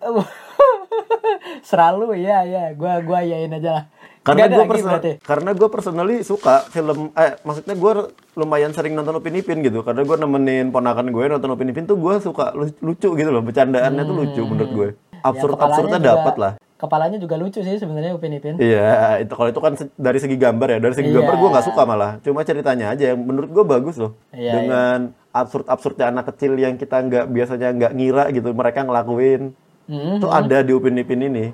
Seralu 1.61 2.17
ya 2.17 2.43
ya, 2.43 2.73
gua 2.73 3.01
gua 3.01 3.21
yain 3.21 3.53
aja 3.53 3.71
lah. 3.75 3.85
Karena 4.19 4.45
gue 4.47 4.65
personal, 4.67 5.01
karena 5.19 5.51
gue 5.53 5.69
personally 5.69 6.17
suka 6.21 6.61
film, 6.69 7.09
eh 7.17 7.41
maksudnya 7.41 7.73
gue 7.73 7.93
lumayan 8.35 8.77
sering 8.77 8.93
nonton 8.93 9.17
Upin 9.17 9.33
Ipin 9.33 9.65
gitu. 9.65 9.81
Karena 9.81 10.05
gue 10.05 10.17
nemenin 10.19 10.69
ponakan 10.69 11.09
gue 11.09 11.25
nonton 11.27 11.49
Upin 11.49 11.73
Ipin 11.73 11.85
tuh 11.85 11.97
gue 11.97 12.21
suka 12.21 12.53
lu- 12.53 12.77
lucu 12.83 13.09
gitu 13.11 13.31
loh, 13.31 13.41
bercandaannya 13.41 14.03
tuh 14.03 14.15
lucu 14.15 14.43
menurut 14.43 14.71
gue. 14.71 14.89
Absurd 15.23 15.55
Ya, 15.55 15.65
absurdnya 15.67 16.01
dapat 16.01 16.35
lah. 16.39 16.53
Kepalanya 16.79 17.19
juga 17.19 17.35
lucu 17.35 17.59
sih 17.59 17.75
sebenarnya 17.75 18.15
Upin 18.15 18.39
Ipin. 18.39 18.55
Iya, 18.55 19.19
itu 19.19 19.35
kalau 19.35 19.51
itu 19.51 19.59
kan 19.59 19.75
dari 19.99 20.19
segi 20.23 20.39
gambar 20.39 20.69
ya. 20.75 20.79
Dari 20.79 20.95
segi 20.95 21.11
gambar 21.11 21.35
Iya. 21.35 21.41
gue 21.43 21.49
nggak 21.51 21.67
suka 21.67 21.83
malah. 21.83 22.13
Cuma 22.23 22.47
ceritanya 22.47 22.95
aja 22.95 23.11
yang 23.11 23.19
menurut 23.19 23.51
gue 23.51 23.65
bagus 23.67 23.99
loh. 23.99 24.15
Iya, 24.31 24.63
Dengan 24.63 24.99
absurd-absurdnya 25.35 26.15
anak 26.15 26.31
kecil 26.35 26.55
yang 26.55 26.79
kita 26.79 27.03
nggak 27.03 27.25
biasanya 27.35 27.69
nggak 27.75 27.93
ngira 27.99 28.25
gitu 28.31 28.55
mereka 28.55 28.87
ngelakuin. 28.87 29.59
Hmm. 29.91 30.23
Itu 30.23 30.31
ada 30.31 30.63
di 30.63 30.71
Upin 30.71 30.95
Ipin 30.95 31.19
ini. 31.27 31.51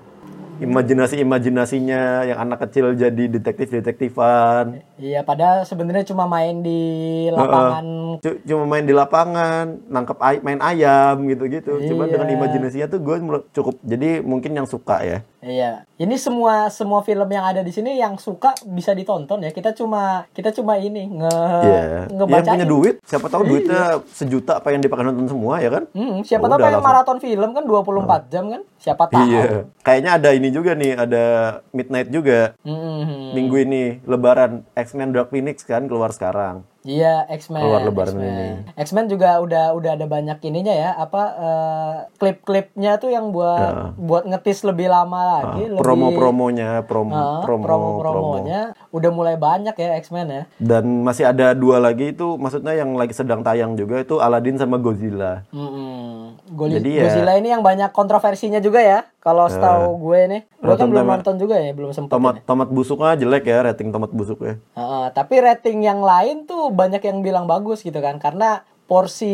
Imajinasi-imajinasinya 0.55 2.01
yang 2.25 2.39
anak 2.39 2.69
kecil 2.69 2.95
jadi 2.95 3.25
detektif-detektifan. 3.27 4.79
Iya, 4.97 5.27
padahal 5.27 5.67
sebenarnya 5.67 6.07
cuma 6.07 6.31
main 6.31 6.63
di 6.63 6.81
lapangan. 7.29 7.87
C- 8.23 8.41
cuma 8.47 8.65
main 8.65 8.87
di 8.87 8.95
lapangan, 8.95 9.83
nangkep 9.91 10.19
ay- 10.23 10.43
main 10.43 10.61
ayam 10.63 11.27
gitu-gitu. 11.27 11.83
Cuma 11.91 12.07
Iya. 12.07 12.19
dengan 12.19 12.29
imajinasinya 12.31 12.87
tuh 12.87 13.01
gue 13.03 13.17
cukup. 13.51 13.75
Jadi 13.83 14.23
mungkin 14.23 14.55
yang 14.55 14.69
suka 14.69 15.03
ya. 15.03 15.19
Iya. 15.45 15.85
Ini 15.95 16.17
semua 16.17 16.67
semua 16.69 17.05
film 17.05 17.29
yang 17.29 17.45
ada 17.45 17.61
di 17.61 17.69
sini 17.69 17.95
yang 17.95 18.17
suka 18.17 18.57
bisa 18.65 18.91
ditonton 18.91 19.45
ya. 19.45 19.53
Kita 19.53 19.71
cuma 19.71 20.25
kita 20.33 20.51
cuma 20.51 20.75
ini 20.75 21.05
nge 21.07 21.37
Iya. 21.61 21.83
Yang 21.85 22.17
ngebacain. 22.17 22.53
punya 22.57 22.67
duit, 22.67 22.95
siapa 23.05 23.27
tahu 23.29 23.43
duitnya 23.45 23.83
sejuta 24.09 24.59
apa 24.59 24.73
yang 24.73 24.81
dipakai 24.81 25.05
nonton 25.05 25.29
semua 25.29 25.61
ya 25.61 25.71
kan? 25.71 25.85
Hmm, 25.93 26.25
siapa 26.25 26.45
Ya 26.45 26.51
tahu 26.51 26.59
pengen 26.59 26.73
langsung. 26.75 26.89
maraton 26.89 27.19
film 27.21 27.49
kan 27.53 27.65
24 27.65 28.23
jam 28.33 28.45
kan? 28.49 28.63
Siapa 28.81 29.05
tahu. 29.07 29.29
Iya. 29.29 29.45
Kayaknya 29.81 30.11
ada 30.17 30.31
ini 30.33 30.49
juga 30.49 30.73
nih, 30.73 30.93
ada 30.97 31.25
Midnight 31.71 32.09
juga. 32.09 32.57
Hmm. 32.65 33.33
Minggu 33.33 33.57
ini 33.61 33.83
Lebaran 34.03 34.65
X-Men 34.73 35.13
Dark 35.13 35.29
Phoenix 35.29 35.61
kan 35.63 35.85
keluar 35.85 36.11
sekarang. 36.11 36.65
Iya, 36.85 37.25
X-Men. 37.33 37.65
Keluar 37.65 37.81
lebaran 37.83 38.13
X-Men. 38.13 38.29
ini. 38.29 38.49
X-Men 38.77 39.07
juga 39.09 39.41
udah 39.41 39.73
udah 39.73 39.91
ada 39.97 40.05
banyak 40.05 40.37
ininya 40.45 40.71
ya, 40.71 40.91
apa 40.95 41.23
eh, 41.35 41.95
klip-klipnya 42.15 43.01
tuh 43.01 43.09
yang 43.09 43.33
buat 43.33 43.97
buat 43.97 44.29
ngetis 44.29 44.63
lebih 44.63 44.93
lama 44.93 45.21
lagi, 45.41 45.65
lebih 45.65 45.75
Ya. 45.75 45.83
Promo-promonya, 45.83 46.69
promo, 46.85 47.11
Ah, 47.11 47.41
promo, 47.41 47.65
promo. 47.65 47.89
promo-promonya 47.99 48.77
udah 48.95 49.11
mulai 49.11 49.35
banyak 49.35 49.75
ya 49.75 49.99
X-Men 49.99 50.27
ya. 50.31 50.43
Dan 50.57 51.03
masih 51.03 51.27
ada 51.27 51.51
dua 51.51 51.83
lagi 51.83 52.15
itu, 52.15 52.39
maksudnya 52.39 52.71
yang 52.73 52.95
lagi 52.95 53.11
sedang 53.11 53.43
tayang 53.43 53.75
juga 53.75 53.99
itu 53.99 54.23
Aladdin 54.23 54.55
sama 54.55 54.79
Godzilla. 54.79 55.43
Mm-mm. 55.51 56.39
Goli- 56.55 56.79
Jadi 56.79 56.91
ya- 56.95 57.11
Godzilla 57.11 57.35
ini 57.35 57.51
yang 57.51 57.61
banyak 57.61 57.91
kontroversinya 57.91 58.63
juga 58.63 58.79
ya. 58.79 59.03
Kalau 59.19 59.49
setahu 59.49 59.99
gue 59.99 60.21
nih, 60.29 60.41
gue 60.47 60.75
kan 60.77 60.87
belum 60.87 61.09
nonton 61.09 61.35
juga 61.41 61.57
ya, 61.57 61.73
belum 61.73 61.91
sempat. 61.91 62.13
Tomat 62.13 62.35
ini. 62.39 62.45
tomat 62.45 62.69
busuknya 62.69 63.17
jelek 63.17 63.45
ya, 63.45 63.59
rating 63.65 63.89
tomat 63.89 64.13
busuknya. 64.13 64.61
Heeh, 64.73 65.05
tapi 65.11 65.35
rating 65.41 65.81
yang 65.81 65.99
lain 65.99 66.45
tuh 66.45 66.69
banyak 66.69 67.01
yang 67.01 67.19
bilang 67.19 67.49
bagus 67.49 67.81
gitu 67.81 67.99
kan, 67.99 68.21
karena 68.21 68.63
porsi 68.85 69.33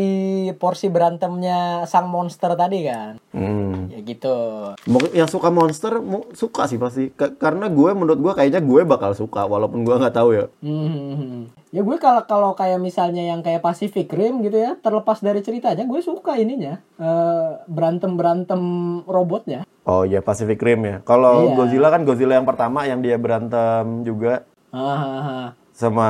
porsi 0.54 0.86
berantemnya 0.86 1.82
sang 1.84 2.06
monster 2.06 2.54
tadi 2.54 2.86
kan, 2.86 3.18
Hmm. 3.30 3.90
ya 3.90 3.98
gitu. 4.00 4.34
Mungkin 4.84 5.10
yang 5.12 5.26
suka 5.26 5.48
monster 5.48 5.98
suka 6.32 6.64
sih 6.64 6.76
pasti. 6.76 7.10
Ka- 7.10 7.34
karena 7.34 7.66
gue 7.66 7.90
menurut 7.90 8.16
gue 8.16 8.32
kayaknya 8.32 8.60
gue 8.60 8.82
bakal 8.84 9.10
suka 9.12 9.44
walaupun 9.44 9.82
gue 9.82 9.92
nggak 9.92 10.14
tahu 10.14 10.30
ya. 10.32 10.46
Hmm. 10.60 11.50
Ya 11.70 11.82
gue 11.82 11.96
kalau 11.96 12.22
kalau 12.24 12.50
kayak 12.52 12.78
misalnya 12.78 13.22
yang 13.24 13.40
kayak 13.40 13.58
Pacific 13.60 14.06
Rim 14.08 14.40
gitu 14.40 14.56
ya, 14.56 14.74
terlepas 14.76 15.18
dari 15.18 15.38
ceritanya, 15.40 15.82
gue 15.82 16.00
suka 16.00 16.34
ininya 16.34 16.78
berantem 17.66 18.14
berantem 18.14 18.60
robotnya. 19.04 19.62
Oh 19.82 20.02
iya 20.02 20.20
Pacific 20.20 20.58
Rim 20.58 20.82
ya. 20.82 20.96
Kalau 21.00 21.46
Iya. 21.46 21.54
Godzilla 21.56 21.88
kan 21.88 22.02
Godzilla 22.02 22.34
yang 22.34 22.46
pertama 22.46 22.84
yang 22.84 23.00
dia 23.00 23.16
berantem 23.16 24.02
juga 24.02 24.46
Hahaha. 24.70 25.58
Sama 25.80 26.08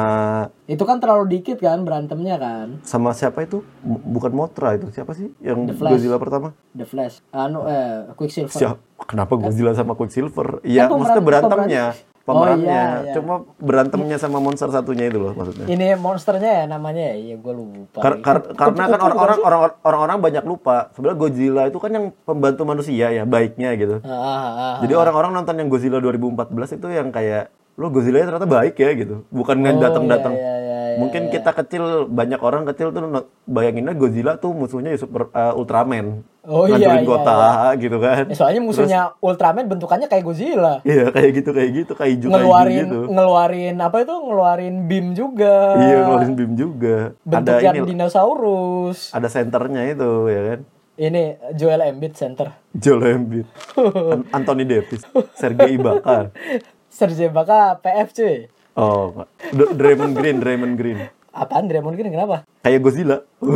Itu 0.66 0.82
kan 0.82 0.98
terlalu 0.98 1.30
dikit 1.32 1.58
kan 1.58 1.78
berantemnya 1.80 2.36
kan. 2.36 2.82
sama 2.82 3.10
siapa 3.10 3.40
itu? 3.40 3.62
Bu- 3.80 4.02
Bukan 4.10 4.32
Mothra 4.32 4.74
itu 4.74 4.90
siapa 4.90 5.14
sih 5.14 5.30
yang 5.38 5.62
The 5.64 5.72
Flash. 5.72 5.92
Godzilla 5.94 6.18
pertama? 6.18 6.48
The 6.72 6.82
Flash, 6.84 7.22
anu 7.30 7.62
eh 7.64 8.10
Quicksilver. 8.12 8.50
Siapa? 8.50 8.76
Kenapa 9.06 9.32
Godzilla 9.36 9.70
sama 9.72 9.94
Quicksilver? 9.94 10.58
Iya, 10.62 10.84
Kan 10.84 10.98
maksudnya 10.98 11.22
berantemnya, 11.22 11.84
pemeran- 11.94 12.08
pemerannya. 12.20 12.66
Oh, 12.68 12.94
iya, 12.98 13.06
iya. 13.06 13.14
Cuma 13.14 13.34
berantemnya 13.56 14.16
sama 14.16 14.38
monster 14.38 14.68
satunya 14.68 15.06
itu 15.06 15.16
loh 15.16 15.32
maksudnya. 15.32 15.66
Ini 15.66 15.94
monsternya 15.96 16.52
ya 16.52 16.64
namanya 16.66 17.02
ya, 17.08 17.16
iya 17.16 17.36
gue 17.36 17.54
lupa. 17.54 17.98
Kar- 17.98 18.20
kar- 18.20 18.50
karena 18.52 18.84
kan 18.88 19.00
orang-orang 19.00 19.38
orang-orang 19.80 20.18
banyak 20.20 20.44
lupa. 20.44 20.90
Sebenarnya 20.92 21.18
Godzilla 21.18 21.62
itu 21.64 21.78
kan 21.78 21.90
yang 21.90 22.06
pembantu 22.20 22.62
manusia 22.64 23.08
ya, 23.08 23.22
baiknya 23.24 23.70
gitu. 23.74 24.02
Ah, 24.02 24.10
ah, 24.10 24.18
ah, 24.20 24.52
ah. 24.52 24.74
Jadi 24.82 24.92
orang-orang 24.92 25.30
nonton 25.32 25.54
yang 25.54 25.66
Godzilla 25.66 25.98
2014 25.98 26.50
itu 26.72 26.86
yang 26.88 27.08
kayak 27.08 27.50
lo 27.80 27.88
Godzilla 27.88 28.28
ternyata 28.28 28.44
baik 28.44 28.76
ya 28.76 28.92
gitu. 28.92 29.24
Bukan 29.32 29.56
Oh, 29.64 29.80
datang-datang. 29.80 30.36
iya, 30.36 30.54
iya, 30.60 30.78
iya, 30.92 30.96
Mungkin 31.00 31.32
kita 31.32 31.56
kecil 31.56 32.04
banyak 32.04 32.36
orang 32.36 32.68
kecil 32.68 32.92
tuh 32.92 33.00
bayanginnya 33.48 33.96
Godzilla 33.96 34.36
tuh 34.36 34.52
musuhnya 34.52 34.92
ya 34.92 35.00
super 35.00 35.32
uh, 35.32 35.56
Ultraman. 35.56 36.20
Oh, 36.44 36.68
iya, 36.68 36.76
Ngancurin 36.76 37.00
iya, 37.00 37.08
kota 37.08 37.38
gitu 37.80 37.96
kan. 37.96 38.24
Eh, 38.28 38.36
soalnya 38.36 38.60
musuhnya 38.60 39.00
Ultraman 39.24 39.64
bentukannya 39.64 40.12
kayak 40.12 40.24
Godzilla. 40.28 40.84
Iya 40.84 41.08
kayak 41.08 41.30
gitu 41.40 41.50
kayak 41.56 41.70
gitu 41.72 41.92
kayak 41.96 42.20
kaiju 42.20 42.26
ngeluarin 42.28 42.84
gitu. 42.84 43.00
ngeluarin 43.08 43.76
apa 43.80 43.96
itu 44.04 44.14
ngeluarin 44.20 44.74
beam 44.84 45.06
juga. 45.16 45.54
Iya 45.80 45.96
ngeluarin 46.04 46.32
beam 46.36 46.52
juga. 46.60 46.96
Bentuk 47.24 47.56
ada 47.56 47.72
ini 47.72 47.80
dinosaurus. 47.88 49.16
ada 49.16 49.28
senternya 49.32 49.88
itu 49.88 50.10
ya 50.28 50.40
kan. 50.52 50.60
Ini 51.00 51.22
Joel 51.56 51.80
Embiid 51.88 52.12
center. 52.12 52.52
Joel 52.76 53.16
Embiid, 53.16 53.48
An- 54.12 54.28
Anthony 54.36 54.68
Davis, 54.68 55.00
Sergei 55.32 55.80
Ibaka. 55.80 56.28
Serge 57.00 57.24
Ibaka 57.24 57.80
PF 57.80 58.12
cuy. 58.12 58.36
Oh, 58.74 59.08
Pak. 59.14 59.26
D- 59.50 59.72
Draymond 59.72 60.12
Green, 60.12 60.36
Draymond 60.36 60.76
Green. 60.76 61.00
Apaan 61.32 61.64
Draymond 61.64 61.96
Green 61.96 62.12
kenapa? 62.12 62.44
Kayak 62.60 62.80
Godzilla. 62.82 63.24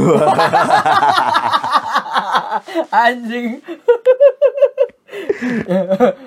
Anjing. 2.90 3.60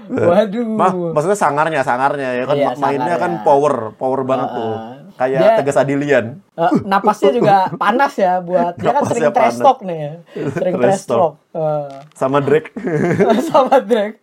Waduh. 0.29 0.65
Mah, 0.69 0.91
maksudnya 1.11 1.35
sangarnya, 1.35 1.81
sangarnya 1.81 2.29
ya 2.33 2.43
kan 2.45 2.55
Iya, 2.55 2.67
ma- 2.69 2.79
mainnya 2.79 3.17
sangarnya. 3.17 3.17
kan 3.19 3.43
power, 3.43 3.73
power 3.93 4.21
banget 4.23 4.49
tuh. 4.51 4.73
Kayak 5.17 5.39
Dia- 5.41 5.57
Tegas 5.57 5.77
Adilian. 5.77 6.25
Eh, 6.53 6.71
napasnya 6.85 7.31
juga 7.33 7.55
panas 7.73 8.13
ya 8.15 8.37
buat 8.39 8.77
dia 8.77 8.93
kan 8.93 9.03
sering 9.03 9.33
trash 9.33 9.57
talk 9.57 9.81
nih 9.81 9.97
ya. 9.97 10.13
Sering 10.53 10.75
Trash 10.77 11.03
talk. 11.03 11.33
Eh, 11.51 11.89
Sama 12.13 12.37
Drake. 12.39 12.69
sama 13.49 13.81
Drake. 13.81 14.21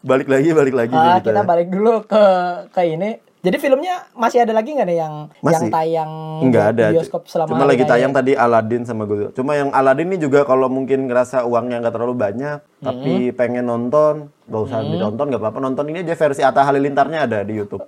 Balik 0.00 0.26
lagi, 0.26 0.48
balik 0.50 0.74
lagi 0.74 0.92
Ah, 0.92 1.18
kita. 1.18 1.30
kita 1.30 1.42
balik 1.42 1.68
dulu 1.68 2.02
ke 2.02 2.24
ke 2.70 2.82
ini. 2.86 3.10
Jadi 3.38 3.54
filmnya 3.56 4.02
masih 4.12 4.42
ada 4.42 4.50
lagi 4.50 4.74
nggak 4.74 4.82
nih 4.84 4.98
yang 4.98 5.14
yang 5.30 5.46
Masih. 5.62 5.70
tayang 5.70 6.10
Enggak 6.42 6.64
ada. 6.74 6.90
bioskop 6.90 7.22
selama 7.24 7.48
Cuma 7.48 7.64
lagi 7.64 7.86
tayang 7.86 8.10
tadi 8.10 8.34
Aladdin 8.34 8.82
sama 8.82 9.06
gue. 9.06 9.30
Cuma 9.30 9.54
yang 9.54 9.70
Aladdin 9.70 10.10
ini 10.10 10.18
juga 10.18 10.42
kalau 10.42 10.66
mungkin 10.66 11.06
ngerasa 11.06 11.46
uangnya 11.46 11.78
nggak 11.78 11.94
terlalu 11.94 12.18
banyak, 12.18 12.58
tapi 12.76 13.30
Hmm. 13.30 13.36
pengen 13.36 13.64
nonton, 13.64 14.14
gak 14.42 14.62
usah 14.64 14.82
ditonton, 14.82 15.30
nggak 15.30 15.38
apa-apa. 15.40 15.58
Nonton 15.60 15.86
ini 15.86 16.02
aja 16.02 16.18
versi 16.18 16.42
Atta 16.42 16.60
Halilintarnya 16.60 17.24
ada 17.24 17.38
di 17.40 17.54
YouTube. 17.54 17.86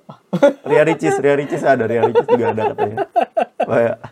Ria 0.62 0.86
Ricis, 0.86 1.18
Ria 1.18 1.34
Ricis 1.34 1.62
ada, 1.62 1.82
Ria 1.82 2.02
Ricis 2.04 2.26
juga 2.26 2.46
ada 2.48 2.62
katanya. 2.70 2.96
Ya. 3.66 3.94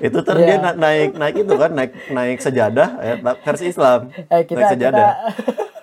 itu 0.00 0.18
ter 0.22 0.36
dia 0.38 0.46
Iya. 0.48 0.56
na- 0.62 0.78
naik 0.78 1.10
naik 1.12 1.36
itu 1.38 1.54
kan 1.54 1.70
naik 1.72 1.92
naik 2.08 2.38
sejadah 2.38 2.88
ya, 2.98 3.14
versi 3.42 3.64
Islam 3.66 4.14
Eh, 4.30 4.46
kita 4.46 4.60
naik 4.62 4.70
sejadah 4.72 5.10
kita 5.10 5.77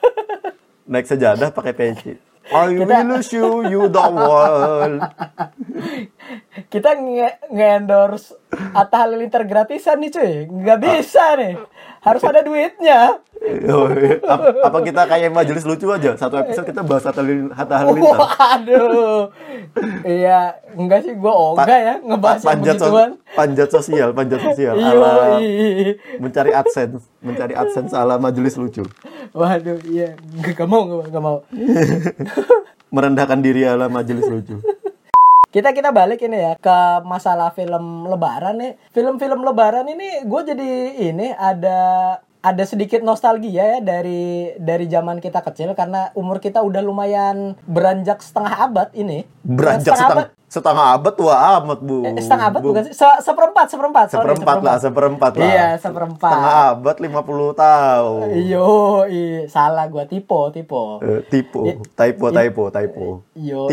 naik 0.85 1.05
sejadah 1.05 1.49
pakai 1.49 1.73
peci. 1.73 2.13
I 2.45 2.77
Kita- 2.77 3.09
will 3.09 3.25
show 3.25 3.65
you 3.65 3.89
the 3.89 4.05
world 4.05 5.01
kita 6.67 6.93
nge- 6.93 7.37
nge-endorse 7.47 8.33
Atta 8.71 9.03
Halilintar 9.03 9.43
gratisan 9.43 9.97
nih 9.97 10.09
cuy. 10.09 10.31
Nggak 10.47 10.79
bisa 10.79 11.35
nih. 11.35 11.55
Harus 11.99 12.21
ada 12.21 12.39
duitnya. 12.39 13.17
Apa, 14.23 14.45
apa 14.63 14.77
kita 14.81 15.05
kayak 15.05 15.29
majelis 15.29 15.61
lucu 15.63 15.85
aja 15.87 16.15
satu 16.15 16.39
episode 16.39 16.65
kita 16.65 16.81
bahas 16.81 17.03
Hatta 17.03 17.21
Halilintar 17.75 18.17
Waduh. 18.17 19.29
Iya, 20.01 20.39
enggak 20.71 21.03
sih 21.03 21.13
gua 21.13 21.33
ogah 21.51 21.61
Pa- 21.61 21.77
ya 21.83 21.95
ngebahas 21.99 22.41
panjat, 22.41 22.75
so- 22.79 22.93
panjat 23.33 23.69
sosial 23.69 24.09
panjat 24.11 24.39
sosial 24.41 24.73
ala 24.75 25.37
mencari 26.17 26.51
adsense 26.51 27.05
mencari 27.19 27.53
adsense 27.53 27.91
ala 27.91 28.15
majelis 28.15 28.55
lucu 28.55 28.81
Waduh, 29.31 29.77
iya. 29.85 30.15
Nggak 30.15 30.65
mau, 30.65 30.87
nggak 30.87 30.95
mau, 30.95 31.05
nggak 31.05 31.23
mau. 31.23 31.37
merendahkan 32.95 33.39
diri 33.41 33.67
ala 33.67 33.85
majelis 33.87 34.25
lucu 34.25 34.57
Kita 35.55 35.71
kita 35.71 35.95
balik 35.95 36.19
ini 36.19 36.35
ya 36.35 36.53
ke 36.59 36.77
masalah 37.07 37.47
film 37.49 38.03
Lebaran 38.05 38.59
nih. 38.59 38.75
Film-film 38.91 39.39
Lebaran 39.39 39.87
ini 39.87 40.19
gue 40.21 40.41
jadi 40.43 40.71
ini 41.07 41.31
ada 41.31 41.79
ada 42.43 42.63
sedikit 42.67 42.99
nostalgia 42.99 43.63
ya 43.65 43.79
dari 43.79 44.51
dari 44.59 44.85
zaman 44.85 45.17
kita 45.17 45.39
kecil 45.41 45.71
karena 45.71 46.11
umur 46.11 46.37
kita 46.37 46.59
udah 46.59 46.83
lumayan 46.83 47.55
beranjak 47.63 48.19
setengah 48.19 48.67
abad 48.67 48.91
ini. 48.93 49.23
beranjak 49.41 49.95
setengah 49.95 50.27
setengah 50.45 50.87
abad 50.93 51.13
tua 51.15 51.35
amat 51.57 51.79
bu 51.79 52.03
Eh, 52.03 52.19
setengah 52.19 52.45
abad 52.51 52.59
Bu. 52.59 52.69
bukan 52.69 52.83
sih? 52.85 52.93
Se- 52.93 53.21
seperempat, 53.23 53.65
seperempat. 53.71 54.05
sorry, 54.11 54.21
seperempat 54.35 54.57
lah 54.59 54.75
seperempat 54.77 55.31
lah 55.35 55.47
Iya, 55.47 55.67
seperempat. 55.79 56.31
setengah 56.31 56.55
abad 56.69 56.95
50 56.99 57.55
tahun 57.55 58.27
Yo, 58.43 58.67
i, 59.07 59.21
salah 59.47 59.87
gua 59.87 60.03
tipe, 60.03 60.41
tipe. 60.51 60.83
Eh, 60.99 61.23
tipu 61.25 61.63
typo 61.95 62.25
typo 62.29 62.63
typo 62.69 63.07
Yo, 63.33 63.71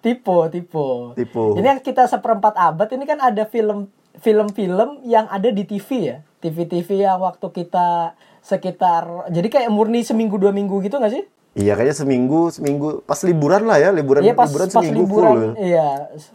tipu 0.00 0.46
tipe, 0.46 0.52
tipe. 0.52 0.86
Tipe. 1.16 1.44
Ini 1.54 1.66
yang 1.68 1.80
kita 1.80 2.06
seperempat 2.06 2.54
abad 2.54 2.88
ini 2.90 3.04
kan 3.04 3.18
ada 3.18 3.42
film 3.42 3.90
film-film 4.18 5.02
yang 5.02 5.26
ada 5.26 5.48
di 5.48 5.62
TV 5.62 5.88
ya. 6.06 6.18
TV-TV 6.38 7.02
yang 7.02 7.18
waktu 7.18 7.46
kita 7.48 8.14
sekitar 8.40 9.26
jadi 9.28 9.48
kayak 9.48 9.68
murni 9.68 10.00
seminggu 10.00 10.36
dua 10.36 10.50
minggu 10.50 10.78
gitu 10.80 10.96
nggak 10.96 11.12
sih? 11.12 11.24
iya 11.54 11.74
kayaknya 11.74 11.96
seminggu 11.96 12.40
seminggu 12.48 13.02
pas 13.02 13.18
liburan 13.20 13.66
lah 13.66 13.76
ya 13.76 13.90
liburan 13.90 14.22
Iya 14.22 14.30
pas 14.32 14.46
liburan 14.46 14.68
pas 14.68 14.74
seminggu 14.78 15.02
liburan, 15.02 15.26
full 15.26 15.42
iya 15.58 15.88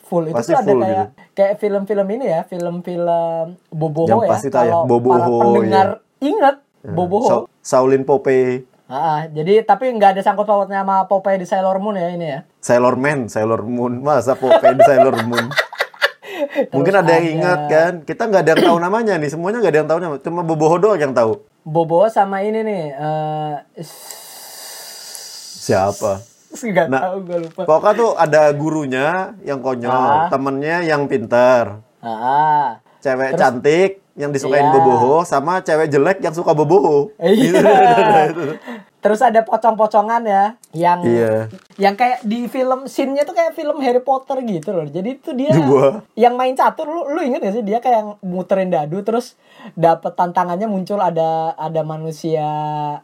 full 0.03 0.24
itu 0.25 0.36
Pasti 0.36 0.51
tuh 0.51 0.60
ada 0.60 0.67
full 0.67 0.82
kayak 0.82 0.98
gitu. 0.98 1.12
kayak 1.32 1.53
film-film 1.58 2.08
ini 2.10 2.25
ya, 2.27 2.40
film-film 2.44 3.38
Boboho 3.72 4.09
Yang 4.09 4.20
ya. 4.20 4.29
pasti 4.29 4.48
Kalau 4.51 4.83
Boboho, 4.83 5.16
para 5.16 5.27
pendengar 5.40 5.88
ingat 6.20 6.55
Ya, 6.83 6.92
Boboho. 6.92 7.24
Sa- 7.25 7.48
Shaolin 7.64 8.03
Popeye 8.03 8.68
Ah, 8.94 9.25
jadi 9.25 9.66
tapi 9.66 9.90
nggak 9.90 10.14
ada 10.14 10.22
sangkut 10.22 10.46
pautnya 10.46 10.86
sama 10.86 11.10
Popeye 11.10 11.42
di 11.42 11.50
Sailor 11.50 11.82
Moon 11.82 11.98
ya 11.98 12.14
ini 12.14 12.27
ya. 12.29 12.40
Sailor 12.62 12.94
Man, 12.94 13.25
Sailor 13.25 13.66
Moon, 13.66 14.06
masa 14.06 14.38
Popeye 14.38 14.77
di 14.77 14.86
Sailor 14.86 15.18
Moon? 15.25 15.50
Mungkin 16.77 16.94
ada 16.94 17.10
yang 17.18 17.42
ingat 17.42 17.60
kan? 17.66 17.94
Kita 18.06 18.29
nggak 18.29 18.42
ada 18.46 18.51
yang 18.53 18.64
tahu 18.70 18.77
namanya 18.77 19.18
nih, 19.18 19.34
semuanya 19.34 19.66
nggak 19.66 19.74
ada 19.74 19.79
yang 19.82 19.90
tahu 19.90 20.00
namanya. 20.00 20.22
Cuma 20.22 20.46
Boboho 20.46 20.77
doang 20.77 21.01
yang 21.01 21.10
tahu. 21.10 21.42
Boboho 21.66 22.06
sama 22.06 22.46
ini 22.46 22.62
nih 22.62 22.84
eh 22.94 23.53
Siapa? 25.58 26.22
nggak 26.53 26.86
Nah, 26.86 27.01
tahu 27.01 27.18
gue 27.25 27.38
lupa. 27.50 27.62
Pokoknya 27.66 27.98
tuh 27.98 28.12
ada 28.14 28.42
gurunya 28.53 29.08
yang 29.42 29.58
konyol, 29.58 29.90
Ah. 29.90 30.29
temennya 30.29 30.86
yang 30.86 31.10
pinter, 31.10 31.82
Ah, 31.98 32.82
cewek 33.03 33.35
cantik 33.35 33.92
yang 34.16 34.31
disukain 34.31 34.63
Iya. 34.63 34.72
Boboho, 34.72 35.27
sama 35.27 35.59
cewek 35.59 35.92
jelek 35.92 36.18
yang 36.24 36.31
suka 36.31 36.55
Boboho. 36.55 37.11
Iya. 37.20 37.59
Terus 39.03 39.20
ada 39.20 39.44
pocong-pocongan 39.44 40.24
ya, 40.24 40.44
yang 40.72 41.03
Iya. 41.03 41.51
yang 41.75 41.94
kayak 41.94 42.24
di 42.24 42.48
film 42.48 42.85
scene-nya 42.85 43.24
tuh 43.24 43.33
kayak 43.33 43.51
film 43.51 43.77
Harry 43.77 44.00
Potter 44.00 44.39
gitu 44.42 44.72
loh. 44.72 44.87
Jadi 44.87 45.09
itu 45.13 45.29
dia 45.33 45.51
Gua. 45.61 46.01
yang 46.16 46.33
main 46.33 46.53
catur 46.53 46.87
lu 46.87 47.03
lu 47.07 47.20
inget 47.20 47.42
gak 47.42 47.51
sih 47.51 47.61
dia 47.61 47.77
kayak 47.77 48.18
muterin 48.22 48.70
dadu 48.70 49.01
terus 49.01 49.35
dapat 49.74 50.13
tantangannya 50.13 50.66
muncul 50.66 50.98
ada 50.98 51.29
ada 51.53 51.81
manusia 51.81 52.48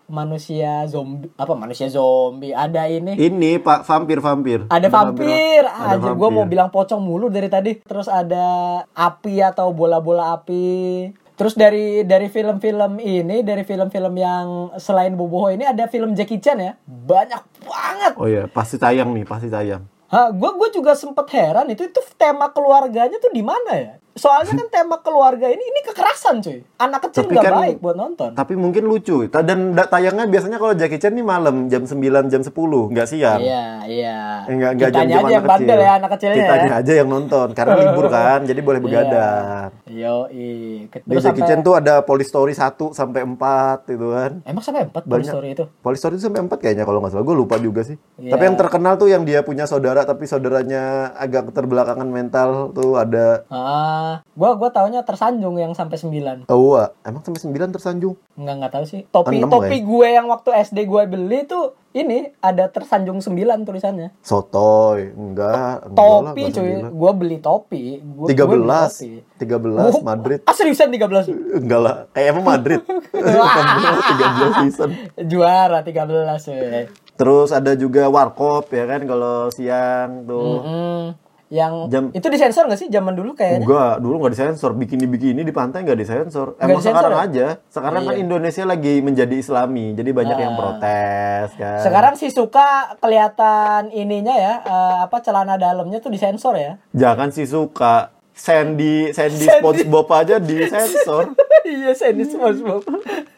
manusia 0.05 0.85
zombie 0.85 1.29
apa 1.33 1.53
manusia 1.53 1.88
zombie 1.88 2.51
ada 2.51 2.85
ini 2.85 3.15
Ini 3.15 3.59
Pak 3.59 3.83
vampir 3.83 4.19
vampir. 4.19 4.59
ada 4.65 4.88
vampir, 4.88 5.63
aja 5.65 6.09
gue 6.09 6.29
mau 6.29 6.45
bilang 6.45 6.69
pocong 6.69 6.99
mulu 6.99 7.27
dari 7.27 7.47
tadi 7.47 7.75
terus 7.77 8.07
ada 8.07 8.45
api 8.89 9.41
atau 9.41 9.71
bola-bola 9.71 10.33
api 10.33 11.09
terus 11.39 11.56
dari 11.56 12.04
dari 12.04 12.28
film-film 12.28 12.99
ini 12.99 13.39
dari 13.47 13.63
film-film 13.63 14.12
yang 14.19 14.75
selain 14.75 15.15
Boboho 15.15 15.47
ini 15.47 15.63
ada 15.63 15.88
film 15.88 16.12
Jackie 16.12 16.43
Chan 16.43 16.60
ya 16.60 16.75
banyak 16.84 17.39
banget 17.63 18.13
Oh 18.19 18.28
iya, 18.28 18.52
pasti 18.52 18.75
tayang 18.75 19.15
nih, 19.15 19.23
pasti 19.23 19.47
tayang. 19.47 19.88
Hah, 20.12 20.28
gue 20.34 20.52
gue 20.58 20.69
juga 20.75 20.91
sempet 20.97 21.23
heran 21.32 21.71
itu 21.71 21.88
itu 21.88 22.02
tema 22.19 22.52
keluarganya 22.52 23.15
tuh 23.21 23.32
di 23.32 23.39
mana 23.39 23.71
ya? 23.78 23.93
Soalnya 24.12 24.52
kan 24.54 24.67
tema 24.69 24.98
keluarga 24.98 25.45
ini 25.45 25.60
ini 25.60 25.80
kekerasan 25.82 26.39
cuy. 26.39 26.65
Anak 26.76 27.08
kecil 27.08 27.24
Tapi 27.24 27.34
nggak 27.34 27.45
kan- 27.45 27.62
baik 27.62 27.78
buat 27.78 27.95
nonton. 27.95 28.30
Tapi 28.32 28.54
mungkin 28.54 28.84
lucu. 28.84 29.28
Dan 29.28 29.72
da- 29.72 29.86
tayangnya 29.86 30.26
biasanya 30.26 30.58
kalau 30.58 30.74
Jackie 30.74 30.98
Chan 30.98 31.12
nih 31.12 31.22
malam 31.22 31.67
jam 31.67 31.84
9 31.84 32.00
jam 32.26 32.41
10, 32.41 32.52
nggak 32.88 33.06
siang. 33.06 33.38
Iya 33.38 33.65
iya. 33.86 34.17
Eh, 34.43 34.52
Enggak 34.52 34.72
enggak 34.74 34.89
Kitanya 34.89 35.08
jam-jam 35.10 35.22
aja 35.22 35.38
anak 35.39 35.50
kecil. 35.56 35.78
ya 35.80 35.91
anak 35.93 36.10
kecilnya 36.12 36.38
Kitanya 36.38 36.67
ya. 36.67 36.80
aja 36.80 36.93
yang 36.95 37.10
nonton 37.10 37.48
karena 37.54 37.74
libur 37.78 38.06
kan, 38.08 38.39
jadi 38.43 38.60
boleh 38.60 38.80
begadang. 38.80 39.67
Yo 39.86 40.15
i. 40.30 40.50
Di 40.86 41.15
Jackie 41.17 41.43
Chan 41.43 41.60
tuh 41.62 41.74
ada 41.74 42.02
Police 42.02 42.28
Story 42.28 42.54
1 42.54 42.91
sampai 42.91 43.22
4 43.24 43.39
gitu 43.88 44.08
kan. 44.10 44.32
Emang 44.43 44.62
sampai 44.62 44.84
empat 44.86 45.04
Police 45.04 45.12
Banyak. 45.26 45.32
Story 45.32 45.48
itu? 45.54 45.63
Police 45.80 46.00
Story 46.00 46.13
itu 46.13 46.26
sampai 46.26 46.41
4 46.41 46.60
kayaknya 46.60 46.84
kalau 46.84 47.00
nggak 47.00 47.12
salah. 47.12 47.24
Gue 47.24 47.36
lupa 47.36 47.56
juga 47.58 47.82
sih. 47.82 47.95
Iya. 48.15 48.32
Tapi 48.32 48.43
yang 48.43 48.58
terkenal 48.58 48.93
tuh 48.95 49.08
yang 49.08 49.24
dia 49.24 49.41
punya 49.41 49.63
saudara 49.63 50.04
tapi 50.04 50.26
saudaranya 50.26 50.84
agak 51.15 51.50
keterbelakangan 51.50 52.06
mental 52.06 52.50
tuh 52.72 52.95
ada 52.95 53.43
Ah, 53.48 53.98
gua 54.33 54.55
gua 54.55 54.69
taunya 54.69 55.01
tersanjung 55.01 55.55
yang 55.55 55.71
sampai 55.71 55.95
9. 55.95 56.47
Oh, 56.47 56.75
wah. 56.75 56.91
emang 57.01 57.21
sampai 57.21 57.41
9 57.41 57.75
tersanjung. 57.75 58.15
Enggak 58.35 58.55
enggak 58.59 58.73
tahu 58.73 58.85
sih. 58.88 59.01
Topi 59.07 59.41
Enam, 59.41 59.51
topi 59.51 59.77
ya? 59.77 59.85
gue 59.85 60.07
yang 60.07 60.27
waktu 60.27 60.49
SD 60.63 60.88
gue 60.88 61.01
beli 61.07 61.39
tuh 61.43 61.75
ini 61.91 62.31
ada 62.39 62.69
tersanjung 62.69 63.19
9 63.19 63.35
tulisannya. 63.65 64.15
Sotoy, 64.21 65.12
enggak. 65.12 65.89
enggak 65.89 65.97
Topi 65.97 66.41
nggak 66.45 66.55
cuy, 66.55 66.71
gue 66.88 67.12
beli 67.17 67.38
topi. 67.41 67.83
Gua, 67.99 68.27
gua 68.29 68.47
beli 68.47 68.63
13. 68.63 68.69
topi. 68.69 69.12
13 69.43 69.97
Oh, 69.97 70.03
Madrid. 70.05 70.39
Ah 70.45 70.55
seriusan 70.55 70.88
13? 70.88 71.59
Enggak 71.59 71.81
lah, 71.81 71.95
kayak 72.13 72.27
emang 72.31 72.45
Madrid. 72.45 72.79
13 72.88 74.62
season. 74.65 74.89
Juara 75.27 75.81
13 75.81 76.51
weh. 76.53 76.88
Terus 77.19 77.51
ada 77.51 77.75
juga 77.75 78.07
Warkop 78.07 78.71
ya 78.71 78.88
kan 78.88 79.03
kalau 79.03 79.51
siang 79.51 80.23
tuh. 80.23 80.63
Mm, 80.63 81.05
yang 81.49 81.89
Jam- 81.89 82.12
itu 82.12 82.25
disensor 82.25 82.63
gak 82.63 82.77
sih 82.77 82.88
zaman 82.88 83.12
dulu 83.12 83.33
kayaknya? 83.33 83.62
Enggak, 83.62 83.93
dulu 83.99 84.15
nggak 84.19 84.33
disensor. 84.33 84.71
Bikini-bikini 84.71 85.41
di 85.41 85.49
pantai 85.49 85.81
nggak 85.81 85.97
disensor. 85.97 86.53
Emang 86.55 86.77
disensor 86.77 87.01
sekarang 87.01 87.13
ya? 87.15 87.25
aja. 87.25 87.47
Sekarang 87.67 88.01
kan 88.03 88.13
Iya. 88.13 88.21
Indonesia 88.21 88.63
lagi 88.63 88.93
menjadi 88.99 89.35
Islami, 89.35 89.85
jadi 89.91 90.09
banyak 90.12 90.38
yang 90.38 90.53
Ah. 90.53 90.57
protes 90.57 91.49
kan. 91.55 91.81
Sekarang 91.81 92.13
si 92.13 92.29
suka 92.29 92.67
kelihatan 92.99 93.89
ininya 93.91 94.31
ya, 94.31 94.53
eh, 94.59 94.97
apa 95.03 95.17
celana 95.19 95.55
dalamnya 95.55 95.97
tuh 95.97 96.09
disensor 96.09 96.53
ya. 96.53 96.77
jangan 96.91 97.29
sih 97.29 97.43
suka 97.43 98.13
Sandy 98.31 99.09
Sandy 99.09 99.43
Sandy. 99.43 99.59
SpongeBob 99.59 100.07
aja 100.12 100.38
disensor. 100.38 101.33
iya, 101.65 101.91
Sandy 101.91 102.23
SpongeBob. 102.23 102.85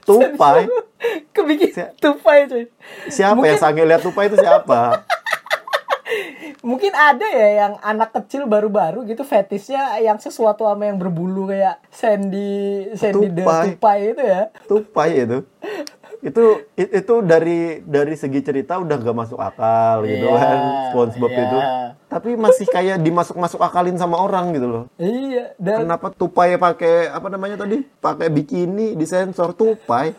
Tupai. 0.01 0.67
Kebikin 1.31 1.71
tupai 1.97 2.45
cuy. 2.45 2.67
Siapa 3.07 3.33
Mungkin- 3.33 3.49
yang 3.49 3.57
sange 3.57 3.81
lihat 3.81 4.03
tupai 4.03 4.27
itu 4.27 4.35
siapa? 4.35 5.07
Mungkin 6.61 6.91
ada 6.91 7.25
ya 7.25 7.49
yang 7.59 7.73
anak 7.81 8.13
kecil 8.13 8.45
baru-baru 8.45 9.01
gitu 9.03 9.21
fetisnya 9.21 9.97
yang 9.97 10.15
sesuatu 10.15 10.63
sama 10.63 10.85
yang 10.85 10.95
berbulu 10.95 11.49
kayak 11.49 11.81
Sandy 11.89 12.85
Sandy 12.93 13.29
the 13.29 13.41
Tupai. 13.41 13.65
tupai 13.67 13.99
itu 14.07 14.21
ya. 14.23 14.41
tupai 14.63 15.09
itu 15.19 15.37
itu 16.21 16.43
it- 16.75 16.93
itu 16.95 17.13
dari 17.23 17.59
dari 17.81 18.13
segi 18.13 18.39
cerita 18.39 18.77
udah 18.77 18.93
gak 18.95 19.17
masuk 19.17 19.41
akal 19.41 20.05
gitu 20.05 20.21
Iya, 20.23 20.37
kan 20.37 20.59
SpongeBob 20.87 21.31
iya. 21.31 21.41
itu 21.41 21.57
tapi 22.05 22.29
masih 22.35 22.67
kayak 22.67 22.97
dimasuk 22.99 23.33
masuk 23.35 23.57
akalin 23.57 23.97
sama 23.97 24.21
orang 24.21 24.53
gitu 24.53 24.67
loh 24.67 24.83
Iya, 24.95 25.57
dan 25.57 25.81
kenapa 25.81 26.13
tupai 26.13 26.53
pakai 26.55 27.09
apa 27.09 27.25
namanya 27.25 27.57
tadi 27.57 27.81
pakai 27.97 28.29
bikini 28.29 28.93
disensor 28.93 29.49
tupai 29.51 30.13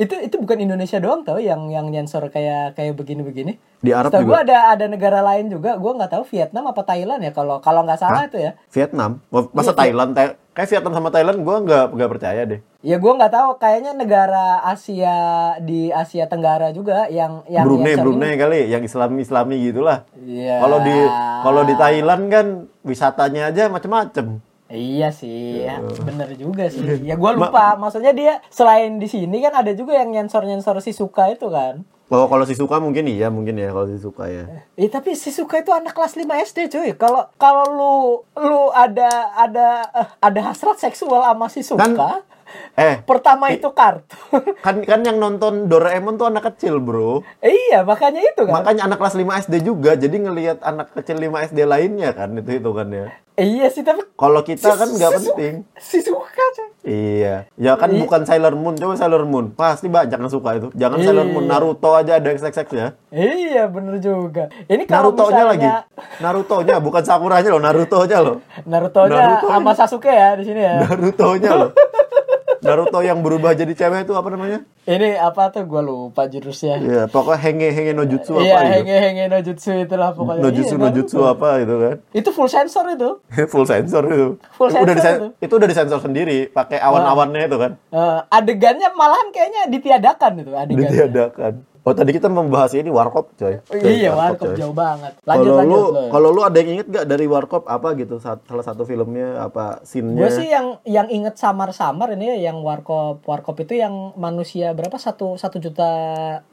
itu 0.00 0.16
itu 0.16 0.36
bukan 0.40 0.56
Indonesia 0.58 0.96
doang 0.96 1.20
tau 1.20 1.36
yang 1.36 1.68
yang 1.68 1.84
nyensor 1.86 2.32
kayak 2.32 2.72
kayak 2.72 2.96
begini-begini. 2.96 3.60
di 3.80 3.92
Arab 3.92 4.12
Setahu 4.12 4.24
juga. 4.24 4.32
gue 4.32 4.38
ada 4.48 4.58
ada 4.72 4.86
negara 4.88 5.20
lain 5.20 5.48
juga, 5.48 5.76
gue 5.76 5.92
nggak 5.94 6.12
tahu 6.12 6.24
Vietnam 6.28 6.68
apa 6.68 6.84
Thailand 6.84 7.20
ya 7.20 7.32
kalau 7.32 7.60
kalau 7.60 7.80
nggak 7.84 7.96
salah 7.96 8.24
itu 8.24 8.36
ya. 8.36 8.52
Vietnam? 8.68 9.24
Wah, 9.28 9.48
masa 9.52 9.72
Iya, 9.72 9.78
Thailand? 9.78 10.10
Thai- 10.12 10.36
kayak 10.50 10.68
Vietnam 10.68 10.92
sama 10.92 11.08
Thailand 11.08 11.38
gua 11.40 11.56
nggak 11.60 11.84
nggak 11.94 12.10
percaya 12.10 12.42
deh. 12.44 12.60
Ya 12.80 12.96
gue 12.96 13.12
nggak 13.14 13.28
tahu, 13.30 13.48
kayaknya 13.56 13.92
negara 13.92 14.60
Asia 14.64 15.16
di 15.60 15.88
Asia 15.88 16.24
Tenggara 16.26 16.72
juga 16.72 17.08
yang 17.08 17.44
yang 17.46 17.64
Brunei 17.64 17.92
yang 17.92 18.00
Brunei 18.00 18.32
kali 18.36 18.60
yang 18.68 18.82
Islami 18.82 19.20
Islami 19.20 19.56
gitulah. 19.62 20.04
Iya. 20.16 20.60
kalau 20.60 20.78
di 20.80 20.96
kalau 21.40 21.62
di 21.64 21.74
Thailand 21.74 22.22
kan 22.28 22.46
wisatanya 22.82 23.48
aja 23.48 23.68
macem-macem 23.68 24.40
Iya 24.70 25.10
sih, 25.10 25.66
ya, 25.66 25.82
bener 25.82 26.30
juga 26.38 26.70
sih. 26.70 26.78
Ya 27.08 27.18
gue 27.18 27.30
lupa, 27.34 27.74
maksudnya 27.74 28.14
dia 28.14 28.38
selain 28.54 29.02
di 29.02 29.10
sini 29.10 29.42
kan 29.42 29.50
ada 29.50 29.74
juga 29.74 29.98
yang 29.98 30.14
nyensor 30.14 30.46
nyensor 30.46 30.78
si 30.78 30.94
suka 30.94 31.26
itu 31.26 31.50
kan. 31.50 31.82
Oh, 32.10 32.26
kalau 32.26 32.42
si 32.42 32.58
suka 32.58 32.82
mungkin 32.82 33.06
iya, 33.06 33.30
mungkin 33.30 33.54
ya 33.54 33.70
kalau 33.70 33.86
si 33.86 33.98
suka 33.98 34.26
ya. 34.26 34.66
Eh 34.74 34.90
tapi 34.90 35.14
si 35.14 35.30
Suka 35.30 35.62
itu 35.62 35.70
anak 35.70 35.94
kelas 35.94 36.18
5 36.18 36.26
SD 36.42 36.66
cuy. 36.66 36.90
Kalau 36.98 37.22
kalau 37.38 37.62
lu 37.70 37.94
lu 38.34 38.62
ada 38.74 39.30
ada 39.38 39.86
eh, 39.94 40.08
ada 40.18 40.40
hasrat 40.42 40.74
seksual 40.82 41.22
sama 41.22 41.46
si 41.46 41.62
Suka, 41.62 41.86
Kan- 41.86 42.26
Eh, 42.72 43.02
pertama 43.02 43.50
itu 43.50 43.68
kartun. 43.68 44.16
kan 44.64 44.80
kan 44.80 45.00
yang 45.00 45.16
nonton 45.16 45.66
Doraemon 45.66 46.14
tuh 46.14 46.26
anak 46.26 46.48
kecil, 46.48 46.78
Bro. 46.78 47.26
iya, 47.40 47.82
makanya 47.82 48.20
itu 48.20 48.42
kan. 48.42 48.52
Makanya 48.56 48.86
anak 48.86 48.98
kelas 48.98 49.14
5 49.14 49.26
SD 49.40 49.54
juga, 49.62 49.94
jadi 49.94 50.16
ngelihat 50.16 50.58
anak 50.60 50.92
kecil 50.92 51.18
5 51.18 51.28
SD 51.46 51.58
lainnya 51.62 52.10
kan 52.10 52.32
itu 52.32 52.56
itu 52.56 52.70
kan 52.70 52.88
ya. 52.88 53.06
iya 53.34 53.68
sih, 53.68 53.80
tapi 53.80 54.04
Kalau 54.12 54.40
kita 54.40 54.74
kan 54.74 54.84
nggak 54.86 55.10
si 55.10 55.16
penting. 55.16 55.54
Si 55.74 55.98
Suka 56.00 56.28
cuy. 56.50 56.68
Iya. 56.82 57.48
Ya 57.54 57.72
kan 57.74 57.88
Iya. 57.88 58.00
bukan 58.00 58.20
Sailor 58.22 58.52
Moon, 58.52 58.72
coba 58.74 58.96
Sailor 58.96 59.24
Moon. 59.24 59.48
Pasti 59.50 59.86
banyak 59.86 60.12
yang 60.14 60.28
suka 60.28 60.56
itu. 60.56 60.68
Jangan 60.74 60.98
Iya. 60.98 61.06
Sailor 61.06 61.26
Moon, 61.26 61.44
Naruto 61.44 61.90
aja 61.90 62.16
ada 62.16 62.28
XX 62.28 62.52
ya. 62.70 62.86
Iya, 63.10 63.64
bener 63.66 63.96
juga. 63.98 64.48
Ini 64.66 64.84
kalau 64.84 65.12
Naruto-nya 65.12 65.44
lagi. 65.46 65.64
misalnya 65.64 65.84
Naruto-nya 66.18 66.76
bukan 66.78 67.02
Sakuranya 67.02 67.48
loh, 67.48 67.60
Naruto-nya 67.60 68.18
loh. 68.20 68.36
Naruto-nya 68.62 69.16
Naruto 69.18 69.46
sama 69.48 69.72
Sasuke 69.74 70.08
ya 70.10 70.32
di 70.34 70.44
sini 70.44 70.60
ya. 70.60 70.74
Naruto-nya 70.82 71.52
loh. 71.54 71.70
Naruto 72.60 73.00
yang 73.00 73.20
berubah 73.20 73.52
jadi 73.52 73.70
cewek 73.70 74.04
itu 74.04 74.12
apa 74.12 74.28
namanya? 74.28 74.60
Ini 74.82 75.16
apa 75.16 75.48
tuh 75.48 75.64
gue 75.64 75.80
lupa 75.80 76.24
jurusnya. 76.24 76.76
Iya, 76.76 77.02
pokoknya 77.06 77.38
henge 77.38 77.68
henge 77.70 77.92
no 77.92 78.04
jutsu 78.04 78.32
apa 78.32 78.42
Iya, 78.42 78.56
gitu. 78.58 78.72
henge 78.74 78.96
henge 78.98 79.24
no 79.26 79.38
jutsu 79.40 79.70
itulah 79.74 80.10
pokoknya. 80.10 80.40
Nojutsu 80.42 80.74
Iya, 80.74 80.82
nojutsu 80.82 81.18
apa 81.22 81.48
gitu 81.58 81.74
kan. 81.78 81.96
Itu 82.10 82.28
full 82.30 82.48
sensor 82.48 82.84
itu. 82.88 83.10
Full 83.52 83.64
sensor 83.64 84.02
itu. 84.04 84.28
Full 84.52 84.68
udah 84.68 84.74
sensor 84.74 84.94
disen- 84.94 85.16
itu. 85.16 85.28
itu 85.40 85.52
udah 85.54 85.68
disensor 85.68 86.00
sendiri, 86.00 86.38
pakai 86.48 86.78
awan-awannya 86.78 87.42
itu 87.44 87.56
kan. 87.56 87.72
Eh, 87.88 88.18
adegannya 88.30 88.88
malahan 88.90 89.28
kayaknya 89.30 89.62
ditiadakan 89.68 90.32
itu 90.38 90.52
adegannya. 90.52 90.90
Ditiadakan. 90.90 91.52
Oh 91.80 91.92
tadi 91.92 92.12
kita 92.12 92.28
membahas 92.28 92.72
ini 92.72 92.88
warkop 92.88 93.32
coy. 93.34 93.56
Oh, 93.56 93.72
Coy, 93.72 93.88
iya, 93.96 94.12
warkop 94.12 94.52
coy. 94.52 94.56
jauh 94.56 94.70
banget. 94.70 95.16
Lanjut 95.22 95.48
Kalau 95.48 95.56
lanjut. 95.56 95.92
kalau 96.12 96.28
lu 96.28 96.40
ada 96.40 96.52
yang 96.54 96.70
inget 96.74 96.86
gak 96.86 97.06
dari 97.06 97.24
warkop 97.24 97.64
apa 97.66 97.88
gitu 97.94 98.16
Sa- 98.16 98.36
salah 98.38 98.60
satu 98.62 98.84
filmnya 98.84 99.40
apa 99.42 99.80
scene-nya? 99.82 100.20
Gue 100.20 100.30
sih 100.30 100.46
yang 100.46 100.76
yang 100.84 101.08
inget 101.08 101.34
samar-samar 101.34 102.12
ini 102.12 102.36
ya, 102.36 102.52
yang 102.52 102.60
warkop 102.60 103.24
warkop 103.24 103.56
itu 103.58 103.74
yang 103.74 104.12
manusia 104.14 104.70
berapa 104.70 104.92
satu 104.94 105.34
satu 105.34 105.56
juta 105.56 105.88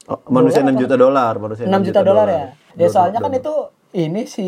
Oh, 0.06 0.24
manusia 0.30 0.60
dolar 0.60 0.72
6 0.72 0.72
apa? 0.72 0.82
juta 0.82 0.96
dolar, 0.98 1.34
manusia 1.38 1.64
6 1.66 1.76
juta 1.84 2.02
dolar 2.02 2.28
ya. 2.28 2.46
Ya 2.76 2.88
soalnya 2.88 3.20
kan 3.20 3.34
itu 3.34 3.54
ini 3.94 4.24
si 4.26 4.48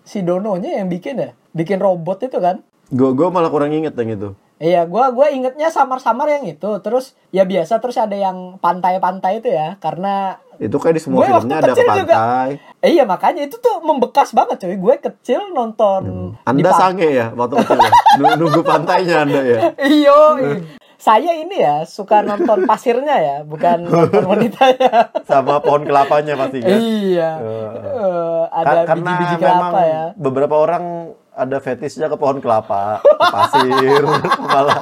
si 0.00 0.22
Dononya 0.22 0.76
yang 0.76 0.86
bikin 0.86 1.18
ya, 1.18 1.34
bikin 1.50 1.76
robot 1.76 2.22
itu 2.22 2.38
kan. 2.38 2.62
Gua 2.88 3.10
gua 3.10 3.28
malah 3.28 3.50
kurang 3.50 3.74
inget 3.74 3.96
yang 3.96 4.12
itu. 4.12 4.28
Iya, 4.56 4.84
gua 4.84 5.12
gua 5.12 5.28
ingetnya 5.28 5.68
samar-samar 5.68 6.26
yang 6.30 6.44
itu. 6.46 6.70
Terus 6.80 7.12
ya 7.28 7.44
biasa 7.44 7.76
terus 7.76 7.94
ada 7.94 8.12
yang 8.12 8.56
pantai-pantai 8.56 9.38
itu 9.38 9.48
ya, 9.48 9.76
karena 9.76 10.40
Itu 10.56 10.80
kayak 10.80 10.96
di 10.96 11.02
semua 11.02 11.20
filmnya 11.22 11.60
ada 11.60 11.68
kecil 11.70 11.84
juga. 11.94 12.14
pantai. 12.16 12.50
eh, 12.80 12.90
iya 12.90 13.04
makanya 13.04 13.44
itu 13.44 13.56
tuh 13.56 13.80
membekas 13.80 14.32
banget 14.32 14.56
coy. 14.58 14.74
Gue 14.74 14.94
kecil 14.98 15.52
nonton 15.52 16.00
di 16.32 16.40
Anda 16.42 16.72
sange 16.72 17.04
ya 17.06 17.28
waktu 17.30 17.54
kecil 17.58 17.76
ya? 17.76 17.92
Nunggu- 18.40 18.64
pantainya 18.64 19.16
Anda 19.22 19.40
ya? 19.44 19.58
Iyo, 19.76 20.16
saya 20.96 21.36
ini 21.36 21.60
ya 21.60 21.84
suka 21.84 22.24
nonton 22.24 22.64
pasirnya 22.64 23.12
ya, 23.14 23.36
bukan 23.44 23.84
nonton 23.84 24.24
wanitanya. 24.32 25.12
Sama 25.22 25.60
pohon 25.60 25.84
kelapanya 25.84 26.32
pasti 26.34 26.64
kan? 26.64 26.72
iya. 26.72 27.30
Eh. 27.36 27.72
Eh, 27.92 28.42
ada 28.50 28.88
biji-biji 28.88 29.36
kelapa 29.36 29.80
ya. 29.84 30.02
beberapa 30.16 30.56
orang 30.56 31.12
ada 31.36 31.60
fetishnya 31.60 32.08
ke 32.08 32.16
pohon 32.16 32.40
kelapa, 32.40 33.04
ke 33.04 33.26
pasir, 33.28 34.00
malah 34.56 34.80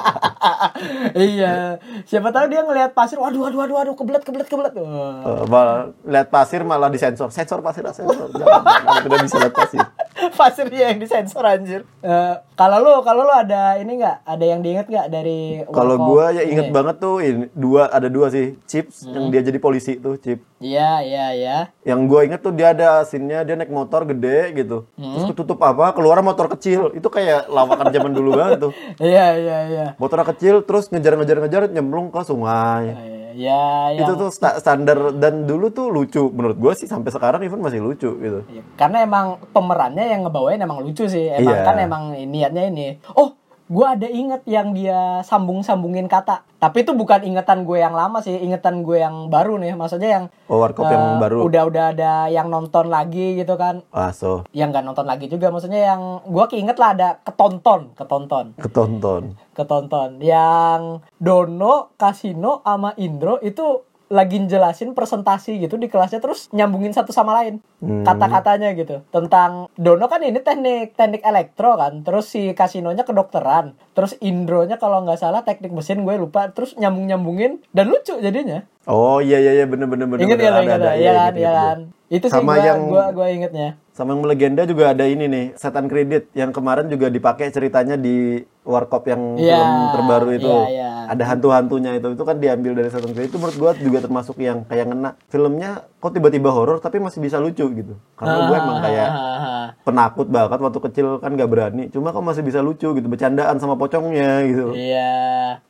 iya. 1.11 1.75
Siapa 2.07 2.31
tahu 2.31 2.47
dia 2.47 2.63
ngelihat 2.63 2.95
pasir, 2.95 3.19
waduh 3.19 3.43
waduh 3.43 3.59
waduh 3.59 3.75
waduh 3.75 3.95
kebelet 3.99 4.23
kebelet 4.23 4.47
kebelet. 4.47 4.73
Wah. 4.79 5.19
eh, 5.27 5.43
malah 5.51 5.79
lihat 6.07 6.27
pasir 6.31 6.63
malah 6.63 6.87
disensor, 6.87 7.27
sensor 7.27 7.59
pasir, 7.59 7.83
ah, 7.83 7.91
sensor, 7.91 8.31
jangan, 8.31 8.63
jangan, 8.63 9.01
tidak 9.03 9.19
bisa 9.27 9.35
lihat 9.43 9.53
pasir. 9.53 9.83
Pasirnya 10.39 10.95
yang 10.95 10.99
disensor 10.99 11.43
anjir. 11.43 11.83
Eh, 11.99 12.35
kalau 12.55 12.79
lu 12.79 12.93
kalau 13.03 13.27
lu 13.27 13.33
ada 13.35 13.75
ini 13.75 13.99
nggak? 13.99 14.23
Ada 14.23 14.45
yang 14.47 14.59
diinget 14.63 14.87
nggak 14.87 15.07
dari 15.11 15.39
Kalau 15.67 15.99
gua 15.99 16.31
ya 16.31 16.47
inget 16.47 16.71
ini? 16.71 16.75
banget 16.75 16.95
tuh 17.03 17.19
ini, 17.19 17.51
dua 17.51 17.91
ada 17.91 18.07
dua 18.07 18.31
sih 18.31 18.55
chips 18.63 19.03
yang 19.03 19.27
dia 19.27 19.43
jadi 19.43 19.59
polisi 19.59 19.99
tuh 19.99 20.15
chip. 20.15 20.39
Iya, 20.63 21.03
iya, 21.03 21.25
iya. 21.35 21.57
Yang 21.83 21.99
gua 22.07 22.19
inget 22.23 22.39
tuh 22.39 22.55
dia 22.55 22.71
ada 22.71 23.03
scene-nya 23.03 23.43
dia 23.43 23.59
naik 23.59 23.71
motor 23.71 24.07
gede 24.07 24.55
gitu. 24.55 24.87
Terus 24.95 25.23
ketutup 25.35 25.59
apa? 25.59 25.91
Keluar 25.91 26.23
motor 26.23 26.47
kecil. 26.55 26.95
Itu 26.95 27.11
kayak 27.11 27.51
lawakan 27.51 27.91
zaman 27.91 28.11
dulu 28.15 28.29
banget 28.39 28.57
tuh. 28.69 28.73
Iya, 29.05 29.35
iya, 29.37 29.57
iya. 29.67 29.85
Motor 29.99 30.23
kecil 30.23 30.63
terus 30.63 30.87
ngejar-ngejar-ngejar 30.89 31.67
nyemplung 31.67 32.09
ke 32.09 32.23
sungai. 32.23 32.95
Ya, 33.35 33.91
ya. 33.91 33.99
Itu 34.01 34.15
tuh 34.15 34.31
sta- 34.31 34.55
standar 34.55 35.11
dan 35.13 35.43
dulu 35.43 35.67
tuh 35.69 35.91
lucu. 35.91 36.31
Menurut 36.31 36.55
gua 36.55 36.71
sih 36.71 36.87
sampai 36.87 37.11
sekarang 37.11 37.43
even 37.43 37.59
masih 37.59 37.83
lucu 37.83 38.15
gitu. 38.15 38.39
Iya, 38.47 38.63
Karena 38.73 39.03
emang 39.03 39.25
pemerannya 39.51 40.07
yang 40.07 40.23
ngebawain 40.23 40.57
emang 40.57 40.79
lucu 40.79 41.03
sih. 41.05 41.27
Emang 41.27 41.51
Iya. 41.53 41.67
kan 41.67 41.75
emang 41.77 42.03
niatnya 42.15 42.63
ini. 42.65 42.87
Oh, 43.11 43.35
gua 43.65 43.97
ada 43.97 44.05
inget 44.05 44.45
yang 44.45 44.77
dia 44.77 45.25
sambung-sambungin 45.25 46.05
kata. 46.05 46.45
Tapi 46.61 46.81
itu 46.81 46.97
bukan 46.97 47.21
ingetan 47.21 47.61
gue 47.61 47.77
yang 47.77 47.93
lama 47.93 48.25
sih, 48.25 48.33
ingetan 48.33 48.81
gue 48.81 48.97
yang 48.97 49.29
baru 49.29 49.61
nih. 49.61 49.77
Maksudnya 49.77 50.09
yang 50.21 50.25
Oh, 50.49 50.61
warkop 50.61 50.89
yang 50.89 51.17
eh, 51.17 51.21
baru. 51.21 51.45
Udah 51.45 51.63
udah 51.69 51.85
ada 51.93 52.11
yang 52.29 52.49
nonton 52.49 52.89
lagi 52.89 53.37
gitu 53.37 53.57
kan. 53.57 53.85
Ah, 53.93 54.09
so 54.09 54.45
Yang 54.53 54.69
nggak 54.73 54.85
nonton 54.85 55.05
lagi 55.05 55.25
juga. 55.29 55.53
Maksudnya 55.53 55.93
yang 55.93 56.01
gua 56.25 56.45
keinget 56.49 56.77
lah 56.77 56.97
ada 56.97 57.09
ketonton, 57.21 57.93
ketonton, 57.93 58.57
ketonton. 58.57 59.37
ketonton. 59.53 60.09
Yang 60.21 61.05
Dono, 61.17 61.93
Kasino, 61.97 62.65
sama 62.65 62.93
Indro 62.97 63.41
itu 63.41 63.85
lagi 64.09 64.37
jelasin 64.45 64.93
presentasi 64.93 65.57
gitu 65.57 65.81
di 65.81 65.89
kelasnya 65.89 66.21
terus 66.21 66.49
nyambungin 66.53 66.93
satu 66.93 67.09
sama 67.09 67.33
lain. 67.41 67.61
Hmm. 67.85 68.01
kata-katanya 68.01 68.73
gitu. 68.73 69.05
Tentang 69.13 69.69
Dono 69.77 70.09
kan 70.09 70.21
ini 70.25 70.41
teknik 70.41 70.97
teknik 70.97 71.21
elektro 71.21 71.77
kan. 71.77 72.01
Terus 72.01 72.25
si 72.29 72.53
kasinonya 72.57 73.05
kedokteran. 73.05 73.77
Terus 73.93 74.17
Indronya 74.21 74.81
kalau 74.81 75.05
nggak 75.05 75.21
salah 75.21 75.45
teknik 75.45 75.73
mesin 75.73 76.01
gue 76.01 76.15
lupa. 76.17 76.49
Terus 76.49 76.73
nyambung 76.77 77.05
nyambungin 77.05 77.61
dan 77.73 77.89
lucu 77.93 78.17
jadinya. 78.17 78.65
Oh 78.89 79.21
iya 79.21 79.37
iya 79.41 79.61
iya. 79.61 79.65
Bener 79.65 79.85
bener 79.89 80.05
bener. 80.09 80.21
inget 80.25 80.39
ya 80.41 80.49
lo 80.53 80.59
Ada, 80.61 80.75
ada, 80.77 80.91
ya 80.93 80.93
iya, 80.97 81.13
Iya 81.13 81.25
iya 81.33 81.51
kan 81.53 81.79
itu 82.07 82.25
sih 82.25 82.33
Sama 82.33 82.53
gua, 82.53 82.63
yang- 82.63 82.85
gua 82.85 83.05
gua 83.11 83.27
ingetnya 83.27 83.81
Sama 83.89 84.11
yang 84.11 84.27
legenda 84.27 84.67
juga 84.67 84.91
ada 84.91 85.07
ini 85.07 85.23
nih, 85.23 85.45
setan 85.55 85.87
kredit 85.87 86.27
yang 86.33 86.51
kemarin 86.51 86.85
juga 86.85 87.07
dipakai 87.07 87.47
ceritanya 87.47 87.95
di 87.95 88.43
Warkop 88.61 89.07
yang 89.07 89.39
Iya, 89.39 89.55
film 89.55 89.71
terbaru 89.89 90.29
itu. 90.33 90.51
iya, 90.51 90.67
iya. 90.67 90.89
Ada 91.07 91.23
hantu-hantunya 91.31 91.95
itu. 91.95 92.11
Itu 92.11 92.27
kan 92.27 92.35
diambil 92.35 92.75
dari 92.75 92.89
setan 92.89 93.15
kredit. 93.15 93.31
Itu 93.31 93.39
menurut 93.39 93.55
gua 93.55 93.71
juga 93.73 94.03
termasuk 94.03 94.35
yang 94.37 94.67
kayak 94.67 94.85
ngena. 94.85 95.15
Filmnya 95.25 95.87
kok 95.95 96.11
tiba-tiba 96.11 96.51
horor 96.51 96.77
tapi 96.77 96.99
masih 96.99 97.23
bisa 97.23 97.39
lucu 97.39 97.63
gitu. 97.63 97.95
Karena 98.13 98.35
gue 98.43 98.57
emang 98.57 98.77
kayak 98.79 99.07
Hahaha. 99.07 99.55
penakut 99.81 100.27
banget 100.27 100.59
waktu 100.59 100.79
kecil 100.83 101.07
kan 101.15 101.31
gak 101.33 101.47
berani. 101.47 101.87
Cuma 101.87 102.11
kok 102.11 102.19
masih 102.21 102.43
bisa 102.43 102.59
lucu 102.59 102.91
gitu, 102.91 103.07
bercandaan 103.07 103.55
sama 103.57 103.73
pocongnya 103.73 104.43
gitu. 104.43 104.75
Iya. 104.75 105.15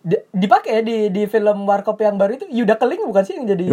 Di- 0.02 0.26
dipakai 0.34 0.72
ya 0.72 0.82
di 0.82 0.98
di 1.10 1.24
film 1.26 1.62
Warkop 1.64 2.00
yang 2.00 2.18
baru 2.18 2.36
itu 2.36 2.50
Yuda 2.50 2.74
Keling 2.76 3.06
bukan 3.06 3.22
sih 3.22 3.38
yang 3.38 3.46
jadi. 3.46 3.70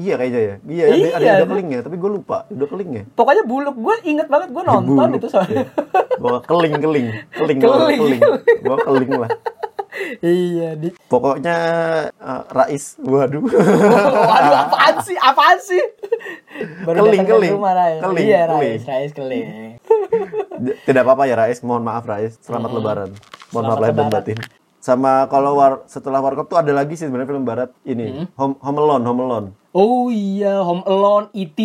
Iya 0.00 0.14
kayaknya 0.16 0.40
ya. 0.40 0.54
Iya, 0.64 0.84
ada, 0.84 0.96
ada 1.12 1.20
Iya. 1.20 1.32
udah 1.36 1.48
keling 1.50 1.68
ya, 1.68 1.80
tapi 1.84 1.96
gue 1.96 2.10
lupa. 2.10 2.36
Udah 2.48 2.66
keling 2.66 2.90
ya. 2.90 3.02
Pokoknya 3.12 3.42
buluk 3.44 3.76
gue 3.76 3.96
inget 4.02 4.26
banget 4.26 4.48
gue 4.48 4.62
nonton 4.64 4.88
Buluk. 4.88 5.18
itu 5.20 5.28
soalnya. 5.28 5.64
Bawa 6.16 6.40
keling 6.42 6.74
keling, 6.78 7.06
keling, 7.30 7.58
bawa 7.60 7.76
Keling. 7.78 8.00
keling, 8.00 8.22
bawa 8.62 8.76
keling 8.80 9.12
lah. 9.14 9.30
iya 10.20 10.72
di 10.74 10.88
Pokoknya 11.04 11.56
eh, 12.10 12.42
Rais, 12.48 12.96
waduh. 12.98 13.42
Waduh, 13.42 14.54
apaan 14.62 14.94
sih? 15.02 15.16
Apaan 15.18 15.58
sih? 15.60 15.82
Baru 16.82 17.04
Keling, 17.04 17.24
keling. 17.26 17.52
rumah, 17.52 17.72
Rais. 17.74 18.00
Keling, 18.00 18.24
iya, 18.24 18.42
keling. 18.46 18.78
Rais, 18.78 18.82
Rais 18.86 19.12
keling. 19.12 19.46
Tidak 20.82 21.02
apa-apa 21.02 21.24
ya 21.24 21.36
Rais, 21.36 21.60
mohon 21.60 21.82
maaf 21.82 22.04
Rais. 22.04 22.40
Selamat 22.40 22.70
lebaran. 22.70 23.10
Mohon 23.50 23.52
Selamat 23.52 23.68
maaf 23.68 23.80
lahir 23.82 23.94
dan 23.94 24.08
batin. 24.08 24.38
Sama 24.90 25.30
kalau 25.30 25.54
war, 25.54 25.86
setelah 25.86 26.18
Warkop 26.18 26.50
tuh 26.50 26.58
ada 26.58 26.74
lagi 26.74 26.98
sih 26.98 27.06
sebenarnya 27.06 27.30
film 27.30 27.46
barat 27.46 27.70
ini. 27.86 28.26
Home, 28.34 28.58
Home 28.58 28.78
Alone, 28.82 29.04
Home 29.06 29.20
Alone. 29.22 29.46
Oh 29.70 30.10
iya, 30.10 30.58
Home 30.66 30.82
Alone, 30.82 31.30
E.T. 31.30 31.60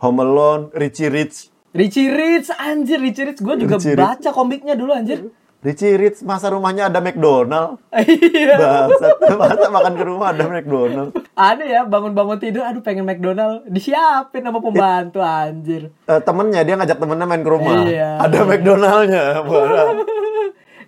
Home 0.00 0.24
Alone, 0.24 0.72
Richie 0.72 1.12
Rich. 1.12 1.52
Richie 1.76 2.08
Rich, 2.08 2.48
anjir 2.56 2.96
Richie 2.96 3.28
Rich. 3.28 3.44
Gue 3.44 3.60
juga 3.60 3.76
Richie 3.76 3.92
Rich. 3.92 4.00
baca 4.00 4.30
komiknya 4.32 4.72
dulu 4.72 4.96
anjir. 4.96 5.28
Richie 5.60 6.00
Rich 6.00 6.24
masa 6.24 6.48
rumahnya 6.48 6.88
ada 6.88 7.04
McDonald. 7.04 7.76
Iya. 7.92 8.56
Bangsat, 8.56 9.16
masa 9.36 9.68
makan 9.68 9.92
ke 9.92 10.04
rumah 10.08 10.32
ada 10.32 10.44
McDonald. 10.48 11.12
Ada 11.36 11.64
ya, 11.68 11.80
bangun-bangun 11.84 12.40
tidur, 12.40 12.64
aduh 12.64 12.80
pengen 12.80 13.04
McDonald. 13.04 13.68
Disiapin 13.68 14.48
sama 14.48 14.64
pembantu 14.64 15.20
anjir. 15.20 15.92
Eh, 16.08 16.20
temennya 16.24 16.64
dia 16.64 16.80
ngajak 16.80 16.96
temennya 16.96 17.28
main 17.28 17.44
ke 17.44 17.50
rumah. 17.52 17.84
Iya. 17.84 18.16
Ada 18.16 18.38
McDonaldnya. 18.48 19.24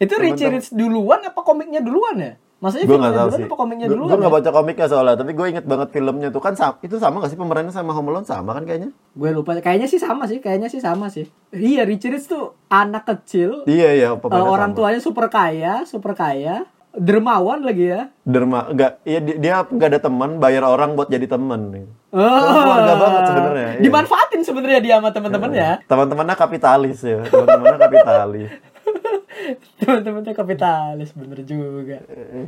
Itu 0.02 0.14
Richie 0.20 0.50
Rich 0.52 0.68
duluan 0.72 1.20
apa 1.24 1.40
komiknya 1.40 1.80
duluan 1.80 2.16
ya? 2.18 2.32
Maksudnya 2.56 2.88
gue 2.88 2.96
filmnya 2.96 3.12
tahu 3.12 3.28
duluan 3.28 3.36
sih. 3.36 3.44
apa 3.44 3.56
komiknya 3.60 3.86
duluan? 3.92 4.08
gue 4.08 4.16
ya? 4.16 4.32
baca 4.32 4.50
komiknya 4.50 4.86
soalnya, 4.88 5.16
tapi 5.20 5.32
gue 5.36 5.46
inget 5.52 5.66
banget 5.68 5.88
filmnya 5.92 6.28
tuh 6.32 6.40
kan 6.40 6.56
itu 6.80 6.96
sama 6.96 7.20
gak 7.20 7.28
sih 7.28 7.36
pemerannya 7.36 7.68
sama 7.68 7.92
Home 7.92 8.08
Alone 8.08 8.24
sama 8.24 8.56
kan 8.56 8.64
kayaknya? 8.64 8.96
Gue 9.12 9.28
lupa, 9.36 9.60
kayaknya 9.60 9.84
sih 9.84 10.00
sama 10.00 10.24
sih, 10.24 10.40
kayaknya 10.40 10.72
sih 10.72 10.80
sama 10.80 11.12
sih. 11.12 11.28
Iya, 11.52 11.84
Richie 11.84 12.16
Rich 12.16 12.32
tuh 12.32 12.56
anak 12.72 13.04
kecil, 13.04 13.68
Iya 13.68 13.92
iya 13.92 14.08
pemerannya 14.16 14.48
orang 14.48 14.70
sama. 14.72 14.78
tuanya 14.80 15.00
super 15.04 15.26
kaya, 15.28 15.84
super 15.84 16.16
kaya, 16.16 16.64
dermawan 16.96 17.60
lagi 17.60 17.92
ya. 17.92 18.08
Derma 18.24 18.72
enggak 18.72 19.04
iya 19.04 19.20
dia, 19.20 19.36
dia 19.36 19.54
nggak 19.68 19.88
ada 19.92 20.00
teman, 20.00 20.40
bayar 20.40 20.64
orang 20.64 20.96
buat 20.96 21.12
jadi 21.12 21.28
teman. 21.28 21.92
Oh. 22.16 22.24
keluarga 22.24 22.94
banget 22.96 23.22
sebenarnya, 23.28 23.68
iya. 23.76 23.82
Dimanfaatin 23.84 24.40
sebenarnya 24.40 24.80
dia 24.80 24.94
sama 24.96 25.12
teman-temannya. 25.12 25.70
Teman-temannya 25.84 26.36
kapitalis 26.40 27.04
ya, 27.04 27.20
teman-temannya 27.28 27.78
kapitalis. 27.84 28.50
Teman-temannya 29.78 30.32
kapitalis 30.32 31.10
bener 31.12 31.40
juga. 31.42 32.00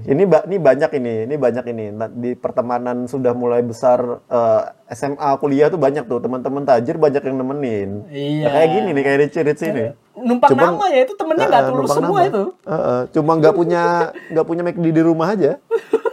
ini 0.05 0.23
ba- 0.25 0.45
ini 0.45 0.57
banyak 0.57 0.91
ini, 0.95 1.15
ini 1.25 1.35
banyak 1.35 1.65
ini 1.67 1.85
Nah, 1.91 2.09
di 2.09 2.33
pertemanan 2.33 3.05
sudah 3.05 3.33
mulai 3.33 3.61
besar 3.61 4.01
eh, 4.25 4.63
SMA 4.91 5.31
kuliah 5.37 5.69
tuh 5.69 5.77
banyak 5.77 6.05
tuh 6.05 6.19
teman-teman 6.19 6.65
tajir 6.65 6.97
banyak 6.97 7.21
yang 7.21 7.37
nemenin. 7.37 7.91
Iya. 8.09 8.43
Nah, 8.43 8.53
kayak 8.55 8.69
gini 8.71 8.89
nih 8.91 9.03
kayak 9.03 9.19
Richie 9.21 9.45
Rich 9.45 9.63
ini. 9.65 9.85
Numpang 10.15 10.51
Cuman- 10.51 10.75
nama 10.75 10.87
ya 10.89 11.01
itu 11.05 11.15
temennya 11.15 11.47
nggak 11.47 11.63
Heeh, 11.63 11.73
tulus 11.73 11.91
semua 11.93 12.09
nama. 12.17 12.27
itu. 12.27 12.43
Heeh, 12.65 13.01
cuma 13.13 13.33
nggak 13.37 13.55
punya 13.55 13.83
nggak 14.27 14.47
punya 14.47 14.63
McD 14.63 14.87
di 14.89 15.03
rumah 15.03 15.29
aja. 15.31 15.53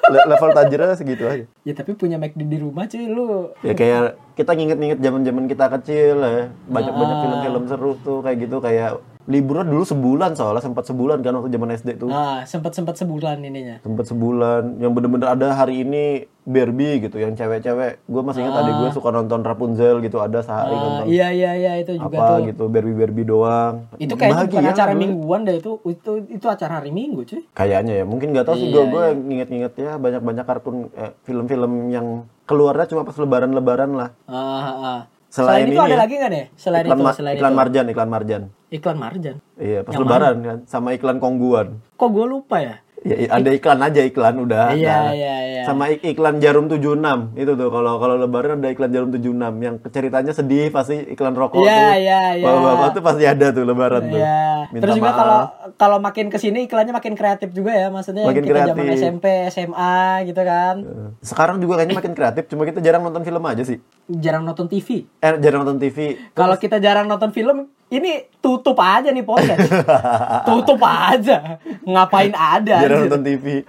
Le- 0.06 0.26
level 0.28 0.54
tajirnya 0.54 0.94
segitu 0.94 1.26
aja. 1.26 1.46
Ya 1.62 1.74
tapi 1.74 1.96
punya 1.96 2.16
McD 2.16 2.46
di 2.46 2.58
rumah 2.60 2.86
cuy 2.86 3.06
lu. 3.08 3.50
Ya 3.62 3.74
kayak 3.74 4.04
kita 4.36 4.54
nginget-nginget 4.54 5.00
zaman-zaman 5.00 5.44
kita 5.48 5.66
kecil 5.72 6.16
ya. 6.20 6.54
Banyak-banyak 6.68 7.16
Ah. 7.16 7.22
film-film 7.24 7.64
seru 7.66 7.92
tuh 7.98 8.20
kayak 8.22 8.38
gitu 8.40 8.58
kayak 8.60 9.02
liburnya 9.26 9.66
dulu 9.66 9.82
sebulan 9.82 10.32
soalnya 10.34 10.62
sempat 10.62 10.86
sebulan 10.86 11.20
kan 11.20 11.34
waktu 11.34 11.50
zaman 11.50 11.70
SD 11.72 11.90
tuh. 11.98 12.08
Nah, 12.08 12.44
sempat-sempat 12.44 12.94
sebulan 12.96 13.42
ininya. 13.42 13.82
Sempat 13.82 14.06
sebulan 14.06 14.78
yang 14.78 14.92
bener-bener 14.92 15.28
ada 15.28 15.52
hari 15.52 15.82
ini 15.82 16.04
Barbie 16.42 17.02
gitu 17.02 17.18
yang 17.18 17.34
cewek-cewek. 17.34 18.06
Gue 18.06 18.22
masih 18.22 18.46
ingat 18.46 18.62
adik 18.62 18.74
gue 18.76 18.90
suka 18.92 19.10
nonton 19.10 19.42
Rapunzel 19.42 19.98
gitu 20.00 20.20
ada 20.20 20.40
sehari 20.40 20.72
Ah, 20.72 20.80
nonton 20.80 21.06
iya 21.08 21.34
iya 21.34 21.52
iya 21.54 21.72
itu 21.76 21.98
juga 21.98 22.14
apa 22.14 22.38
tuh. 22.38 22.46
gitu 22.48 22.64
Barbie-Barbie 22.68 23.26
doang. 23.26 23.74
Itu 23.98 24.14
kayaknya 24.14 24.46
bukan 24.46 24.64
acara 24.68 24.92
dulu. 24.92 25.02
mingguan 25.02 25.42
deh 25.44 25.58
itu 25.58 25.72
itu 25.84 26.12
itu 26.30 26.46
acara 26.46 26.74
hari 26.78 26.92
Minggu 26.92 27.26
cuy. 27.26 27.42
Kayaknya 27.52 27.94
ya, 28.00 28.06
mungkin 28.06 28.30
nggak 28.30 28.46
tahu 28.46 28.56
sih 28.56 28.68
Iya, 28.68 28.74
gue 28.76 28.84
gue 28.88 29.06
nginget-nginget 29.26 29.74
ya 29.76 29.92
banyak-banyak 29.98 30.46
kartun 30.46 30.94
eh, 30.94 31.18
film-film 31.22 31.72
yang 31.90 32.08
keluarnya 32.46 32.86
cuma 32.86 33.02
pas 33.02 33.18
lebaran-lebaran 33.18 33.92
lah. 33.92 34.10
Ah, 34.26 34.38
ah, 34.38 34.70
ah. 34.78 35.02
Selain 35.36 35.68
Selain, 35.68 35.68
itu 35.68 35.76
ini 35.76 35.84
ada 35.84 35.92
ya, 35.92 36.00
lagi 36.00 36.14
nggak 36.16 36.32
nih? 36.32 36.46
Selain 36.56 36.84
iklan, 36.88 36.96
itu, 36.96 37.12
selain 37.20 37.36
iklan 37.36 37.52
itu. 37.52 37.60
marjan, 37.60 37.86
iklan 37.92 38.08
marjan. 38.08 38.42
Iklan 38.72 38.96
marjan. 38.96 39.36
Iya, 39.60 39.80
pas 39.84 39.92
Yang 39.92 40.02
lebaran 40.08 40.36
kan 40.40 40.58
sama 40.64 40.90
iklan 40.96 41.18
kongguan. 41.20 41.68
Kok 42.00 42.10
gue 42.16 42.26
lupa 42.32 42.58
ya? 42.64 42.76
Ya, 43.06 43.16
i- 43.16 43.30
ada 43.32 43.50
iklan 43.52 43.78
aja 43.80 44.02
iklan 44.02 44.36
udah. 44.40 44.74
Iya 44.74 45.14
iya 45.14 45.36
iya. 45.46 45.62
Sama 45.62 45.88
ik- 45.88 46.02
iklan 46.04 46.38
jarum 46.38 46.66
76 46.66 46.98
itu 47.36 47.54
tuh 47.54 47.70
kalau 47.70 47.96
kalau 47.96 48.18
lebaran 48.18 48.58
ada 48.58 48.68
iklan 48.68 48.90
jarum 48.90 49.10
76 49.10 49.30
yang 49.62 49.78
ceritanya 49.86 50.34
sedih 50.34 50.68
pasti 50.68 51.06
iklan 51.08 51.32
rokok 51.32 51.62
Iya, 51.62 51.70
tuh. 51.70 51.86
iya, 51.96 52.20
iya. 52.34 52.44
Bapak-bapak 52.44 52.90
tuh 52.92 53.04
pasti 53.04 53.24
ada 53.24 53.48
tuh 53.50 53.62
lebaran 53.64 54.04
tuh. 54.08 54.18
Iya. 54.18 54.42
Minta 54.68 54.82
Terus 54.82 54.96
juga 54.98 55.12
kalau 55.14 55.40
kalau 55.76 55.98
makin 56.00 56.26
ke 56.28 56.38
sini 56.38 56.66
iklannya 56.66 56.92
makin 56.92 57.14
kreatif 57.14 57.50
juga 57.52 57.72
ya, 57.72 57.88
maksudnya 57.88 58.26
Makin 58.26 58.42
kita 58.44 58.60
zaman 58.66 58.74
kreatif. 58.84 58.98
SMP, 59.00 59.26
SMA 59.48 59.98
gitu 60.26 60.42
kan, 60.42 60.76
Sekarang 61.22 61.62
juga 61.62 61.78
kayaknya 61.78 61.96
makin 61.96 62.14
kreatif, 62.14 62.44
cuma 62.48 62.66
kita 62.66 62.82
jarang 62.82 63.02
nonton 63.02 63.22
film 63.22 63.44
aja 63.44 63.62
sih. 63.62 63.78
jarang 64.08 64.42
nonton 64.44 64.66
TV. 64.66 65.06
Eh, 65.16 65.34
jarang 65.40 65.62
nonton 65.62 65.78
TV. 65.80 65.98
Kalau 66.32 66.54
kita 66.56 66.78
jarang 66.78 67.06
nonton 67.06 67.30
film, 67.30 67.70
ini 67.94 68.26
tutup 68.42 68.78
aja 68.82 69.14
nih 69.14 69.26
podcast. 69.26 69.70
tutup 70.50 70.82
aja. 70.82 71.62
Ngapain 71.86 72.34
ada? 72.34 72.82
jarang 72.82 73.06
nonton 73.06 73.22
TV. 73.22 73.62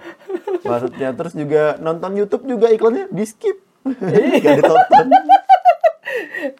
Maksudnya 0.65 1.09
terus 1.13 1.33
juga 1.37 1.77
nonton 1.77 2.11
YouTube 2.17 2.49
juga 2.49 2.67
iklannya 2.73 3.09
di 3.13 3.23
skip. 3.23 3.57
Gak 4.43 4.53
ditonton. 4.63 5.07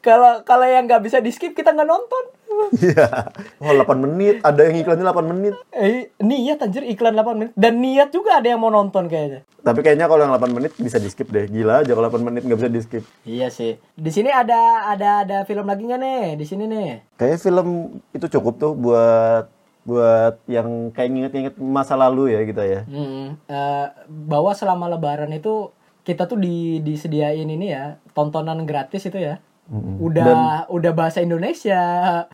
Kalau 0.03 0.43
kalau 0.43 0.67
yang 0.67 0.83
nggak 0.83 1.07
bisa 1.07 1.23
di 1.23 1.31
skip 1.31 1.55
kita 1.55 1.71
nggak 1.71 1.87
nonton. 1.87 2.23
Iya. 2.73 3.31
Oh, 3.63 3.71
8 3.71 4.03
menit, 4.03 4.43
ada 4.43 4.61
yang 4.67 4.75
iklannya 4.83 5.05
8 5.07 5.31
menit. 5.31 5.53
Eh, 5.71 6.11
niat 6.19 6.59
anjir 6.59 6.83
iklan 6.83 7.15
8 7.15 7.37
menit 7.37 7.53
dan 7.55 7.79
niat 7.79 8.09
juga 8.11 8.39
ada 8.39 8.47
yang 8.47 8.59
mau 8.59 8.71
nonton 8.73 9.07
kayaknya. 9.07 9.47
Tapi 9.63 9.79
kayaknya 9.83 10.07
kalau 10.07 10.21
yang 10.27 10.33
8 10.35 10.55
menit 10.55 10.71
bisa 10.75 10.99
di 10.99 11.07
skip 11.07 11.31
deh. 11.31 11.47
Gila 11.47 11.83
aja 11.83 11.91
kalau 11.95 12.07
8 12.11 12.23
menit 12.23 12.41
nggak 12.43 12.59
bisa 12.59 12.71
di 12.71 12.81
skip. 12.83 13.03
Iya 13.23 13.47
sih. 13.51 13.79
Di 13.95 14.11
sini 14.11 14.31
ada 14.31 14.91
ada 14.91 15.23
ada 15.23 15.37
film 15.47 15.67
lagi 15.67 15.87
nggak 15.87 16.01
nih? 16.01 16.23
Di 16.39 16.45
sini 16.47 16.63
nih. 16.67 17.15
Kayaknya 17.19 17.39
film 17.39 17.67
itu 18.11 18.25
cukup 18.27 18.53
tuh 18.59 18.73
buat 18.75 19.47
buat 19.87 20.43
yang 20.51 20.91
kayak 20.91 21.09
nginget-nginget 21.15 21.55
masa 21.63 21.95
lalu 21.95 22.35
ya 22.35 22.43
kita 22.43 22.63
ya. 22.67 22.81
Hmm, 22.91 23.39
eh, 23.47 23.85
bahwa 24.07 24.51
selama 24.51 24.91
Lebaran 24.91 25.31
itu 25.31 25.71
kita 26.03 26.27
tuh 26.27 26.39
di 26.39 26.83
disediain 26.83 27.47
ini 27.47 27.71
ya 27.71 27.95
tontonan 28.11 28.67
gratis 28.67 29.07
itu 29.07 29.15
ya. 29.15 29.39
Udah 29.69 30.25
udah 30.67 30.91
bahasa 30.91 31.19
Indonesia 31.19 31.81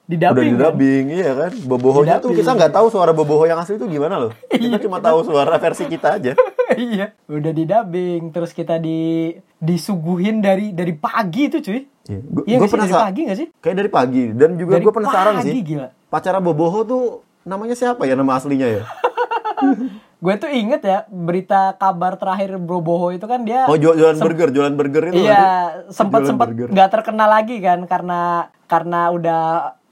di 0.01 0.15
Udah 0.15 0.29
dubbing. 0.29 0.45
di 0.45 0.55
dubbing, 0.55 1.05
iya 1.11 1.31
kan? 1.33 1.51
Bobohonya 1.59 2.17
tuh 2.17 2.31
kita 2.31 2.53
nggak 2.53 2.69
tahu 2.71 2.87
suara 2.87 3.09
boboho 3.09 3.43
yang 3.43 3.57
asli 3.57 3.75
itu 3.75 3.87
gimana 3.87 4.17
loh. 4.17 4.31
Kita 4.51 4.77
cuma 4.79 4.97
tahu 4.99 5.23
suara 5.23 5.57
versi 5.57 5.85
kita 5.85 6.15
aja. 6.15 6.37
iya, 6.79 7.17
udah 7.25 7.51
di 7.51 7.63
dubbing 7.63 8.29
terus 8.29 8.51
kita 8.51 8.77
di 8.77 9.33
disuguhin 9.57 10.39
dari 10.39 10.71
dari 10.71 10.93
pagi 10.93 11.47
itu 11.47 11.57
cuy. 11.59 11.81
Iya, 12.03 12.19
gua- 12.21 12.45
Iya 12.45 12.55
gua 12.55 12.59
nggak 12.59 12.69
sih 12.69 12.79
dari 12.79 12.93
pagi 12.99 13.21
gak 13.23 13.37
sih? 13.37 13.47
Kayak 13.57 13.75
dari 13.75 13.89
pagi 13.89 14.23
dan 14.29 14.49
juga 14.53 14.73
gue 14.77 14.93
penasaran 14.93 15.33
pagi, 15.35 15.49
sih. 15.49 15.61
gila. 15.63 15.87
Pacara 16.07 16.37
boboho 16.37 16.79
tuh 16.83 17.03
namanya 17.41 17.73
siapa 17.73 18.03
ya 18.03 18.13
nama 18.13 18.35
aslinya 18.35 18.67
ya? 18.69 18.83
Gue 20.23 20.39
tuh 20.39 20.47
inget 20.47 20.79
ya 20.79 21.03
berita 21.05 21.75
kabar 21.75 22.15
terakhir 22.15 22.55
Broboho 22.55 23.11
itu 23.11 23.27
kan 23.27 23.43
dia 23.43 23.67
Oh 23.67 23.75
jual- 23.75 23.99
jualan 23.99 24.15
burger, 24.15 24.49
jualan 24.49 24.71
burger 24.71 25.03
itu. 25.11 25.19
Iya, 25.19 25.43
sempat 25.91 26.23
jualan 26.23 26.29
sempat 26.31 26.47
nggak 26.71 26.89
terkenal 26.89 27.27
lagi 27.27 27.59
kan 27.59 27.83
karena 27.83 28.21
karena 28.63 29.11
udah 29.11 29.41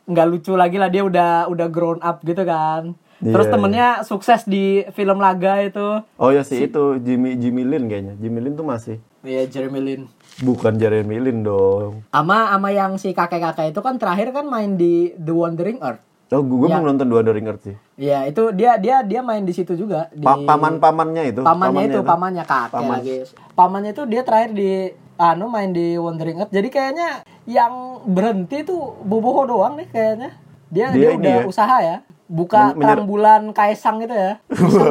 nggak 0.07 0.27
lucu 0.27 0.55
lagi 0.55 0.79
lah 0.79 0.87
dia 0.87 1.03
udah 1.03 1.51
udah 1.51 1.67
grown 1.67 1.99
up 1.99 2.23
gitu 2.23 2.47
kan. 2.47 2.95
Terus 3.19 3.45
Iya, 3.45 3.53
temennya 3.53 3.87
sukses 4.01 4.47
di 4.47 4.87
film 4.89 5.19
laga 5.19 5.59
itu. 5.59 5.99
Oh 6.15 6.31
ya 6.31 6.41
sih 6.41 6.65
itu 6.65 6.97
Jimmy 6.97 7.35
Jimmy 7.35 7.61
Lin 7.61 7.85
kayaknya. 7.85 8.15
Jimmy 8.15 8.39
Lin 8.39 8.55
tuh 8.55 8.65
masih 8.65 8.97
Iya 9.21 9.45
Jeremy 9.45 9.77
Lin. 9.79 10.01
bukan 10.39 10.73
Jeremy 10.73 11.19
Lin 11.19 11.43
dong. 11.43 12.01
Ama 12.09 12.49
ama 12.49 12.71
yang 12.71 12.95
si 12.95 13.11
kakek-kakek 13.11 13.69
itu 13.69 13.79
kan 13.79 13.99
terakhir 13.99 14.31
kan 14.31 14.47
main 14.47 14.73
di 14.73 15.13
The 15.13 15.29
Wandering 15.29 15.77
Earth. 15.77 16.01
Oh, 16.31 16.39
gue 16.39 16.63
Ya. 16.65 16.79
belum 16.79 16.95
nonton 16.95 17.07
dua 17.07 17.21
dari 17.21 17.43
Earth 17.43 17.59
sih. 17.61 17.75
Iya, 17.97 18.23
itu 18.25 18.55
dia 18.55 18.79
dia 18.79 19.03
dia 19.03 19.19
main 19.19 19.43
di 19.43 19.51
situ 19.51 19.75
juga 19.75 20.07
di 20.09 20.23
Pa- 20.23 20.39
paman-pamannya 20.39 21.23
itu. 21.27 21.41
pamannya 21.43 21.83
itu, 21.85 21.99
pamannya 22.01 22.43
kakek 22.43 22.71
Paman. 22.73 22.97
lagi. 22.97 23.15
Pamannya 23.51 23.91
itu 23.91 24.03
dia 24.07 24.23
terakhir 24.23 24.51
di 24.51 24.71
anu 25.17 25.45
main 25.45 25.69
di 25.69 25.95
Wandering 25.95 26.39
Earth. 26.39 26.49
Jadi 26.49 26.67
kayaknya 26.67 27.09
yang 27.43 27.73
berhenti 28.07 28.63
tuh 28.63 28.95
Boboho 29.01 29.43
doang 29.45 29.75
nih 29.75 29.91
kayaknya. 29.91 30.31
Dia 30.71 30.87
dia, 30.89 31.11
Dia 31.11 31.19
udah 31.19 31.35
ya. 31.35 31.43
usaha 31.45 31.77
ya. 31.83 31.97
Buka 32.25 32.71
Men- 32.71 33.03
bulan 33.03 33.51
Kaisang 33.51 33.99
gitu 33.99 34.15
ya. 34.15 34.39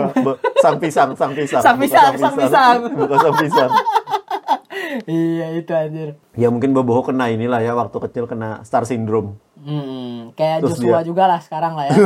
sang 0.63 0.77
pisang, 0.77 1.17
sang 1.17 1.33
pisang. 1.33 1.63
Sang 1.65 1.81
pisang, 1.81 2.13
sang 2.15 2.37
pisang. 2.37 2.79
Bukan 2.93 3.17
sang 3.19 3.37
pisang. 3.41 3.71
iya, 5.09 5.47
itu 5.55 5.73
anjir. 5.73 6.21
Ya 6.35 6.49
mungkin 6.49 6.73
Boboho 6.73 7.01
kena 7.03 7.29
inilah 7.29 7.61
ya 7.61 7.73
waktu 7.73 7.97
kecil 7.99 8.25
kena 8.27 8.61
star 8.61 8.85
syndrome. 8.85 9.41
Hmm, 9.61 10.33
kayak 10.33 10.65
Terus 10.65 10.81
Joshua 10.81 11.01
dia- 11.01 11.07
juga 11.07 11.25
lah 11.27 11.41
sekarang 11.41 11.73
lah 11.75 11.85
ya. 11.85 11.93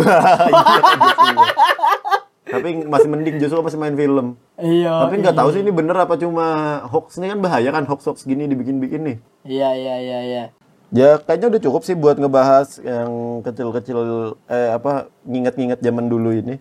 Iya. 2.44 2.60
Tapi 2.60 2.86
masih 2.86 3.08
mending 3.08 3.36
Joshua 3.38 3.62
masih 3.62 3.78
main 3.78 3.94
film. 3.94 4.36
iya. 4.56 5.02
Tapi 5.02 5.14
nggak 5.18 5.34
tahu 5.34 5.48
sih 5.50 5.60
ini 5.60 5.70
bener 5.70 5.96
apa 5.96 6.14
cuma 6.14 6.46
hoax 6.86 7.16
ini 7.16 7.26
kan 7.28 7.40
bahaya 7.40 7.70
kan 7.70 7.82
hoax 7.84 8.04
hoax 8.04 8.18
gini 8.22 8.44
dibikin-bikin 8.44 9.00
nih. 9.02 9.16
Iya, 9.42 9.68
iya, 9.72 9.94
iya, 9.98 10.18
iya. 10.22 10.44
Ya 10.90 11.18
kayaknya 11.18 11.50
udah 11.50 11.62
cukup 11.62 11.82
sih 11.82 11.94
buat 11.94 12.14
ngebahas 12.14 12.78
yang 12.78 13.10
kecil-kecil 13.40 13.98
eh 14.46 14.70
apa 14.70 15.06
nginget-nginget 15.24 15.80
zaman 15.80 16.06
dulu 16.06 16.30
ini. 16.30 16.60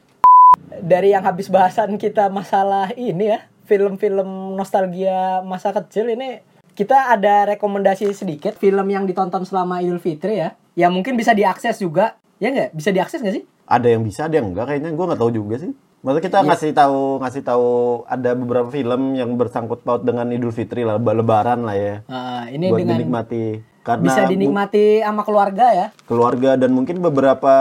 dari 0.74 1.10
yang 1.10 1.22
habis 1.22 1.50
bahasan 1.50 1.98
kita 1.98 2.30
masalah 2.30 2.90
ini 2.94 3.30
ya, 3.30 3.40
film-film 3.64 4.26
nostalgia 4.54 5.42
masa 5.42 5.70
kecil 5.72 6.10
ini 6.10 6.42
kita 6.74 7.10
ada 7.10 7.54
rekomendasi 7.54 8.10
sedikit 8.10 8.56
film 8.56 8.86
yang 8.88 9.04
ditonton 9.04 9.44
selama 9.44 9.78
Idul 9.80 9.98
Fitri 9.98 10.40
ya. 10.40 10.58
Yang 10.74 10.92
mungkin 10.92 11.14
bisa 11.14 11.32
diakses 11.32 11.78
juga. 11.78 12.18
Ya 12.38 12.50
nggak? 12.50 12.70
Bisa 12.74 12.90
diakses 12.90 13.22
nggak 13.22 13.36
sih? 13.36 13.44
Ada 13.64 13.88
yang 13.90 14.04
bisa, 14.04 14.28
ada 14.28 14.36
yang 14.36 14.52
enggak 14.52 14.66
kayaknya. 14.68 14.92
Gue 14.92 15.06
nggak 15.06 15.22
tahu 15.22 15.32
juga 15.32 15.56
sih. 15.58 15.72
Maksudnya 16.04 16.26
kita 16.28 16.38
ngasih 16.44 16.72
tahu 16.76 17.00
ngasih 17.24 17.42
tahu 17.42 17.70
ada 18.04 18.30
beberapa 18.36 18.68
film 18.68 19.16
yang 19.16 19.40
bersangkut 19.40 19.80
paut 19.82 20.04
dengan 20.04 20.28
Idul 20.28 20.52
Fitri 20.52 20.84
lah, 20.84 21.00
leba- 21.00 21.16
Lebaran 21.16 21.64
lah 21.64 21.78
ya. 21.80 21.96
Nah, 22.12 22.52
ini 22.52 22.68
buat 22.68 22.80
dengan 22.84 23.00
dinikmati. 23.00 23.46
Karena 23.84 24.06
bisa 24.06 24.24
dinikmati 24.26 25.04
sama 25.04 25.22
keluarga 25.22 25.66
ya. 25.70 25.88
keluarga 26.06 26.56
dan 26.56 26.72
mungkin 26.72 27.00
beberapa 27.00 27.52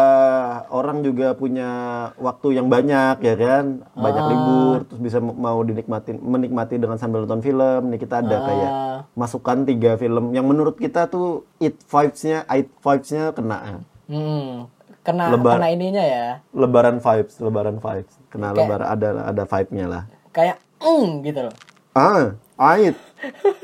orang 0.68 1.02
juga 1.02 1.34
punya 1.34 1.68
waktu 2.16 2.54
yang 2.54 2.66
banyak 2.66 3.18
ya 3.18 3.34
kan 3.34 3.64
banyak 3.92 4.24
libur 4.28 4.78
terus 4.86 5.00
bisa 5.00 5.18
mau 5.18 5.58
dinikmati 5.60 6.14
menikmati 6.14 6.78
dengan 6.78 6.94
sambil 6.94 7.26
nonton 7.26 7.42
film 7.42 7.90
nih 7.90 7.98
kita 7.98 8.18
ada 8.18 8.36
kayak 8.40 8.70
Ah. 8.72 8.98
masukan 9.12 9.64
tiga 9.64 9.96
film 9.96 10.30
yang 10.30 10.44
menurut 10.44 10.76
kita 10.76 11.06
tuh 11.06 11.42
it 11.58 11.74
vibes-nya 11.82 12.46
it 12.48 12.70
vibes-nya 12.78 13.32
kena 13.32 13.82
Hmm, 14.04 14.70
kena 15.02 15.26
Lebar- 15.28 15.58
kena 15.58 15.68
ininya 15.68 16.04
ya. 16.04 16.26
lebaran 16.52 16.98
vibes 16.98 17.34
lebaran 17.36 17.76
vibes 17.76 18.14
kena 18.28 18.52
lebaran 18.52 18.86
ada 18.86 19.08
ada 19.26 19.42
vibe-nya 19.42 19.86
lah 19.86 20.02
Kayak 20.30 20.62
mm 20.78 21.08
gitu 21.24 21.40
loh. 21.42 21.54
ah 21.92 22.30
ait 22.70 22.94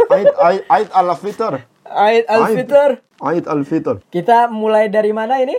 ait 0.09 0.29
ait 0.41 0.63
ait 0.67 0.89
al 0.91 1.15
fitr 1.15 1.63
Ait 1.89 2.25
Al-Fitr. 2.29 3.01
ait 3.19 3.45
al 3.49 3.63
fitr 3.67 3.99
Kita 4.13 4.47
mulai 4.47 4.87
dari 4.93 5.11
mana 5.11 5.43
ini? 5.43 5.57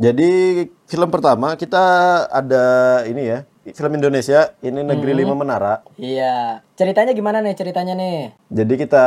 Jadi 0.00 0.64
film 0.88 1.08
pertama 1.12 1.58
kita 1.60 1.84
ada 2.32 2.64
ini 3.04 3.22
ya 3.28 3.38
film 3.76 3.92
Indonesia 3.92 4.56
ini 4.64 4.80
Negeri 4.80 5.12
Lima 5.12 5.36
Menara. 5.36 5.84
Iya. 6.00 6.64
Ceritanya 6.72 7.12
gimana 7.12 7.44
nih 7.44 7.52
ceritanya 7.52 7.92
nih? 7.92 8.32
Jadi 8.48 8.74
kita 8.80 9.04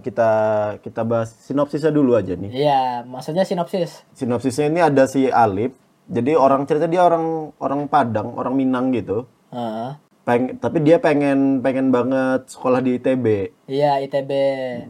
kita 0.00 0.30
kita 0.80 1.02
bahas 1.04 1.36
sinopsisnya 1.44 1.92
dulu 1.92 2.16
aja 2.16 2.32
nih. 2.32 2.48
Iya, 2.48 3.04
maksudnya 3.04 3.44
sinopsis. 3.44 4.08
Sinopsisnya 4.16 4.72
ini 4.72 4.80
ada 4.80 5.04
si 5.04 5.28
Alif. 5.28 5.76
Jadi 6.06 6.38
orang 6.38 6.64
cerita 6.64 6.86
dia 6.86 7.02
orang 7.02 7.52
orang 7.58 7.90
Padang, 7.90 8.32
orang 8.38 8.54
Minang 8.54 8.94
gitu. 8.94 9.26
Heeh. 9.50 10.05
Peng, 10.26 10.58
tapi 10.58 10.82
dia 10.82 10.98
pengen 10.98 11.62
pengen 11.62 11.94
banget 11.94 12.50
sekolah 12.50 12.82
di 12.82 12.98
ITB. 12.98 13.54
Iya, 13.70 14.02
ITB. 14.02 14.30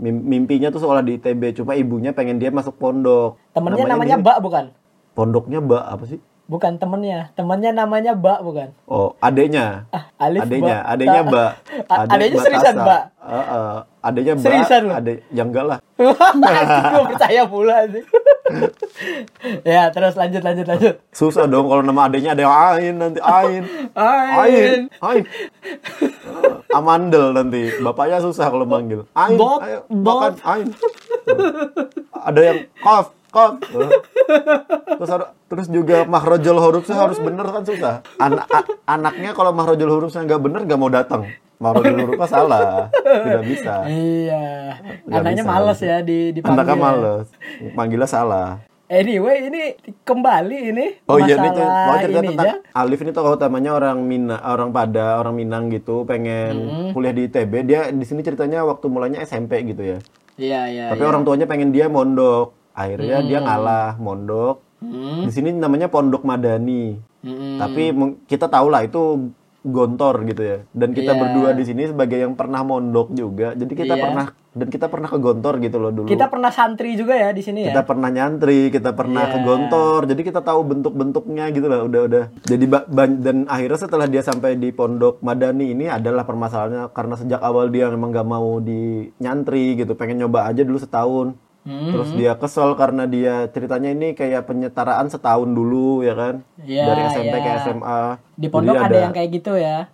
Mim- 0.00 0.24
Mimpinya 0.24 0.72
tuh 0.72 0.80
sekolah 0.80 1.04
di 1.04 1.20
ITB, 1.20 1.52
cuma 1.52 1.76
ibunya 1.76 2.16
pengen 2.16 2.40
dia 2.40 2.48
masuk 2.48 2.80
pondok. 2.80 3.36
Temennya 3.52 3.84
namanya 3.84 4.16
Mbak 4.16 4.38
bukan? 4.40 4.64
Pondoknya 5.12 5.60
Mbak 5.60 5.84
apa 5.84 6.04
sih? 6.08 6.24
Bukan 6.46 6.80
temennya. 6.80 7.36
Temennya 7.36 7.68
namanya 7.68 8.16
Mbak 8.16 8.38
bukan? 8.40 8.68
Oh, 8.88 9.12
adeknya. 9.20 9.84
Ah, 9.92 10.08
Alif 10.16 10.40
adenya 10.40 11.20
Ta- 11.20 11.28
Mbak. 11.28 11.50
A- 11.92 11.96
Adek 12.00 12.08
adenya 12.08 12.32
Mbak 12.32 12.44
seriusan. 12.46 12.74
Mbak? 12.80 13.02
Heeh. 13.20 13.74
adenya 14.00 14.32
Mbak. 14.32 14.44
Seriusan? 14.46 14.82
Ade, 14.88 15.14
ya 15.28 15.42
enggak 15.44 15.64
lah. 15.68 15.78
Gue 16.96 17.04
percaya 17.12 17.42
pula 17.44 17.76
sih. 17.92 18.02
ya, 19.66 19.90
terus 19.90 20.14
lanjut 20.14 20.42
lanjut 20.42 20.66
lanjut. 20.66 20.94
Susah 21.10 21.44
dong 21.46 21.66
kalau 21.66 21.82
nama 21.82 22.06
adenya 22.06 22.32
ada 22.32 22.42
yang 22.42 22.54
Ain 22.54 22.94
nanti 22.96 23.20
Ain. 23.20 23.62
Ain. 23.94 24.80
Ain. 25.02 25.22
Eh, 25.26 26.74
Amandel 26.74 27.32
nanti. 27.32 27.74
Bapaknya 27.78 28.22
susah 28.22 28.48
kalau 28.48 28.66
manggil. 28.66 29.04
Ain. 29.12 29.36
Bob, 29.36 29.60
ayo 29.62 29.82
Bob. 29.88 30.18
makan 30.20 30.34
Ain. 30.44 30.68
ada 32.12 32.40
yang 32.40 32.58
kof, 32.78 33.06
kof. 33.30 33.52
Terus 34.96 35.10
terus 35.46 35.66
juga 35.70 36.02
mahrojul 36.04 36.56
hurufnya 36.58 36.96
harus 36.96 37.18
bener 37.18 37.46
kan 37.46 37.62
susah. 37.62 37.94
Anak 38.18 38.46
a- 38.50 38.78
anaknya 38.88 39.30
kalau 39.32 39.50
mahrojul 39.50 39.90
hurufnya 39.90 40.24
nggak 40.24 40.42
bener 40.42 40.60
nggak 40.64 40.80
mau 40.80 40.90
datang. 40.90 41.26
Mahrojul 41.56 41.96
hurufnya 42.04 42.28
salah, 42.28 42.92
tidak 43.00 43.44
bisa. 43.48 43.74
Iya. 43.88 44.44
Nggak 45.08 45.20
Anaknya 45.24 45.44
bisa, 45.44 45.52
males 45.56 45.78
ya 45.80 45.96
di 46.04 46.18
dipanggil. 46.36 46.56
Anaknya 46.60 46.76
ya. 46.76 46.82
males, 46.84 47.26
manggilnya 47.72 48.08
salah. 48.08 48.48
Anyway, 48.86 49.50
ini 49.50 49.62
kembali 50.06 50.58
ini 50.70 50.86
Oh 51.10 51.18
iya 51.18 51.34
ini 51.42 51.48
tuh 51.58 51.66
mau 51.66 51.98
cerita 51.98 52.22
tentang 52.22 52.62
Alif 52.70 53.02
ini 53.02 53.10
tokoh 53.10 53.34
utamanya 53.34 53.74
orang 53.74 53.98
Mina, 54.06 54.38
orang 54.46 54.70
pada 54.70 55.18
orang 55.18 55.34
Minang 55.34 55.74
gitu, 55.74 56.06
pengen 56.06 56.54
Mm-hmm. 56.54 56.90
kuliah 56.94 57.10
di 57.10 57.22
ITB. 57.26 57.52
Dia 57.66 57.90
di 57.90 58.04
sini 58.06 58.22
ceritanya 58.22 58.62
waktu 58.62 58.86
mulanya 58.86 59.18
SMP 59.26 59.58
gitu 59.66 59.82
ya. 59.82 59.98
Iya, 60.38 60.60
iya. 60.70 60.84
Tapi 60.94 61.02
iya. 61.02 61.08
orang 61.10 61.26
tuanya 61.26 61.50
pengen 61.50 61.74
dia 61.74 61.90
mondok. 61.90 62.54
Akhirnya 62.76 63.26
dia 63.26 63.42
ngalah 63.42 63.98
mondok. 63.98 64.62
Hmm, 64.78 65.24
Di 65.24 65.32
sini 65.32 65.50
namanya 65.50 65.88
Pondok 65.88 66.22
Madani. 66.22 67.00
hmm. 67.24 67.56
Tapi 67.56 67.82
kita 68.28 68.46
tahu 68.46 68.68
lah 68.68 68.84
itu 68.84 69.32
gontor 69.66 70.22
gitu 70.24 70.42
ya. 70.42 70.58
Dan 70.70 70.94
kita 70.94 71.12
Iya. 71.12 71.20
berdua 71.20 71.50
di 71.52 71.64
sini 71.66 71.90
sebagai 71.90 72.22
yang 72.22 72.38
pernah 72.38 72.62
mondok 72.62 73.10
juga. 73.12 73.52
Jadi 73.52 73.72
kita 73.74 73.94
Iya. 73.98 74.04
pernah 74.06 74.26
dan 74.56 74.72
kita 74.72 74.88
pernah 74.88 75.04
ke 75.04 75.18
gontor 75.20 75.60
gitu 75.60 75.76
loh 75.76 75.92
dulu. 75.92 76.08
Kita 76.08 76.32
pernah 76.32 76.48
santri 76.48 76.96
juga 76.96 77.12
ya 77.12 77.28
di 77.28 77.44
sini 77.44 77.68
ya. 77.68 77.76
kita 77.76 77.84
pernah 77.84 78.08
nyantri, 78.08 78.72
kita 78.72 78.96
pernah 78.96 79.28
Iya. 79.28 79.32
ke 79.36 79.38
gontor, 79.44 80.00
jadi 80.08 80.22
kita 80.24 80.40
tahu 80.40 80.60
bentuk-bentuknya 80.64 81.44
gitu 81.52 81.68
lah, 81.68 81.84
udah-udah. 81.84 82.24
Jadi 82.40 82.64
ba- 82.64 82.88
ban- 82.88 83.20
dan 83.20 83.44
akhirnya 83.46 83.76
setelah 83.76 84.08
dia 84.08 84.24
sampai 84.24 84.56
di 84.56 84.72
pondok 84.72 85.20
Madani 85.20 85.76
ini 85.76 85.92
adalah 85.92 86.24
permasalahannya 86.24 86.88
karena 86.96 87.14
sejak 87.20 87.40
awal 87.44 87.68
dia 87.68 87.92
memang 87.92 88.16
gak 88.16 88.24
mau 88.24 88.56
di 88.56 89.12
nyantri 89.20 89.76
gitu, 89.76 89.92
pengen 89.92 90.24
nyoba 90.24 90.48
aja 90.48 90.64
dulu 90.64 90.80
setahun. 90.80 91.36
Hmm. 91.66 91.90
Terus 91.90 92.10
dia 92.14 92.32
kesel 92.38 92.78
karena 92.78 93.10
dia 93.10 93.50
ceritanya 93.50 93.90
ini 93.90 94.14
kayak 94.14 94.46
penyetaraan 94.46 95.10
setahun 95.10 95.50
dulu 95.50 96.06
ya 96.06 96.14
kan, 96.14 96.34
Iya, 96.62 96.84
dari 96.86 97.02
SMP 97.10 97.34
ke 97.34 97.50
iya. 97.50 97.58
SMA. 97.60 98.02
Di 98.38 98.46
pondok 98.46 98.74
Jadi 98.78 98.86
ada, 98.86 98.98
yang 99.02 99.14
kayak 99.14 99.30
gitu 99.34 99.52
ya. 99.58 99.90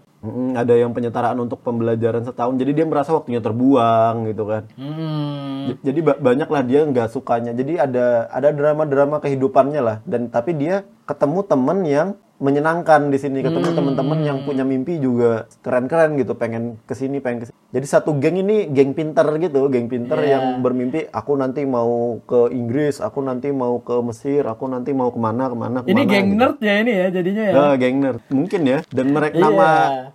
Ada 0.54 0.78
yang 0.78 0.94
penyetaraan 0.94 1.34
untuk 1.40 1.64
pembelajaran 1.66 2.22
setahun, 2.22 2.54
jadi 2.54 2.70
dia 2.76 2.86
merasa 2.86 3.10
waktunya 3.10 3.42
terbuang 3.42 4.30
gitu 4.30 4.46
kan. 4.46 4.68
Hmm. 4.78 5.74
Jadi 5.82 5.98
ba- 5.98 6.20
banyak 6.20 6.46
lah 6.46 6.62
dia 6.62 6.86
nggak 6.86 7.08
sukanya. 7.10 7.50
Jadi 7.50 7.80
ada 7.80 8.30
ada 8.30 8.54
drama-drama 8.54 9.18
kehidupannya 9.18 9.80
lah. 9.82 9.96
Dan 10.06 10.30
tapi 10.30 10.54
dia 10.54 10.86
ketemu 11.06 11.40
temen 11.44 11.78
yang 11.84 12.08
menyenangkan 12.42 13.14
di 13.14 13.18
sini. 13.22 13.38
Ketemu 13.38 13.70
teman-teman 13.70 14.18
yang 14.26 14.38
punya 14.42 14.66
mimpi 14.66 14.98
juga 14.98 15.46
keren-keren 15.62 16.18
gitu. 16.18 16.34
Pengen 16.34 16.82
ke 16.82 16.94
sini, 16.98 17.22
pengen 17.22 17.38
ke 17.38 17.46
sini. 17.48 17.56
Jadi 17.72 17.86
satu 17.86 18.18
geng 18.18 18.36
ini 18.36 18.68
geng 18.68 18.92
pinter 18.92 19.24
gitu, 19.38 19.70
geng 19.70 19.86
pinter 19.86 20.18
yang 20.20 20.60
bermimpi. 20.60 21.06
Aku 21.08 21.38
nanti 21.38 21.62
mau 21.64 22.18
ke 22.26 22.50
Inggris, 22.52 22.98
aku 22.98 23.22
nanti 23.22 23.48
mau 23.54 23.78
ke 23.80 23.94
Mesir, 24.02 24.44
aku 24.44 24.66
nanti 24.66 24.90
mau 24.92 25.08
ke 25.14 25.16
mana 25.22 25.48
ke 25.48 25.56
mana. 25.56 25.78
Ini 25.86 25.88
ke 25.88 25.94
mana, 25.94 26.10
geng 26.12 26.26
gitu. 26.26 26.38
nerd 26.42 26.56
ya 26.60 26.74
ini 26.82 26.92
ya 26.92 27.06
jadinya 27.08 27.44
ya. 27.46 27.52
Ah, 27.54 27.74
geng 27.78 27.96
nerd. 28.02 28.20
Mungkin 28.28 28.60
ya. 28.66 28.78
Dan 28.90 29.06
mereka 29.14 29.38
Iya. 29.38 29.44
nama 29.46 29.68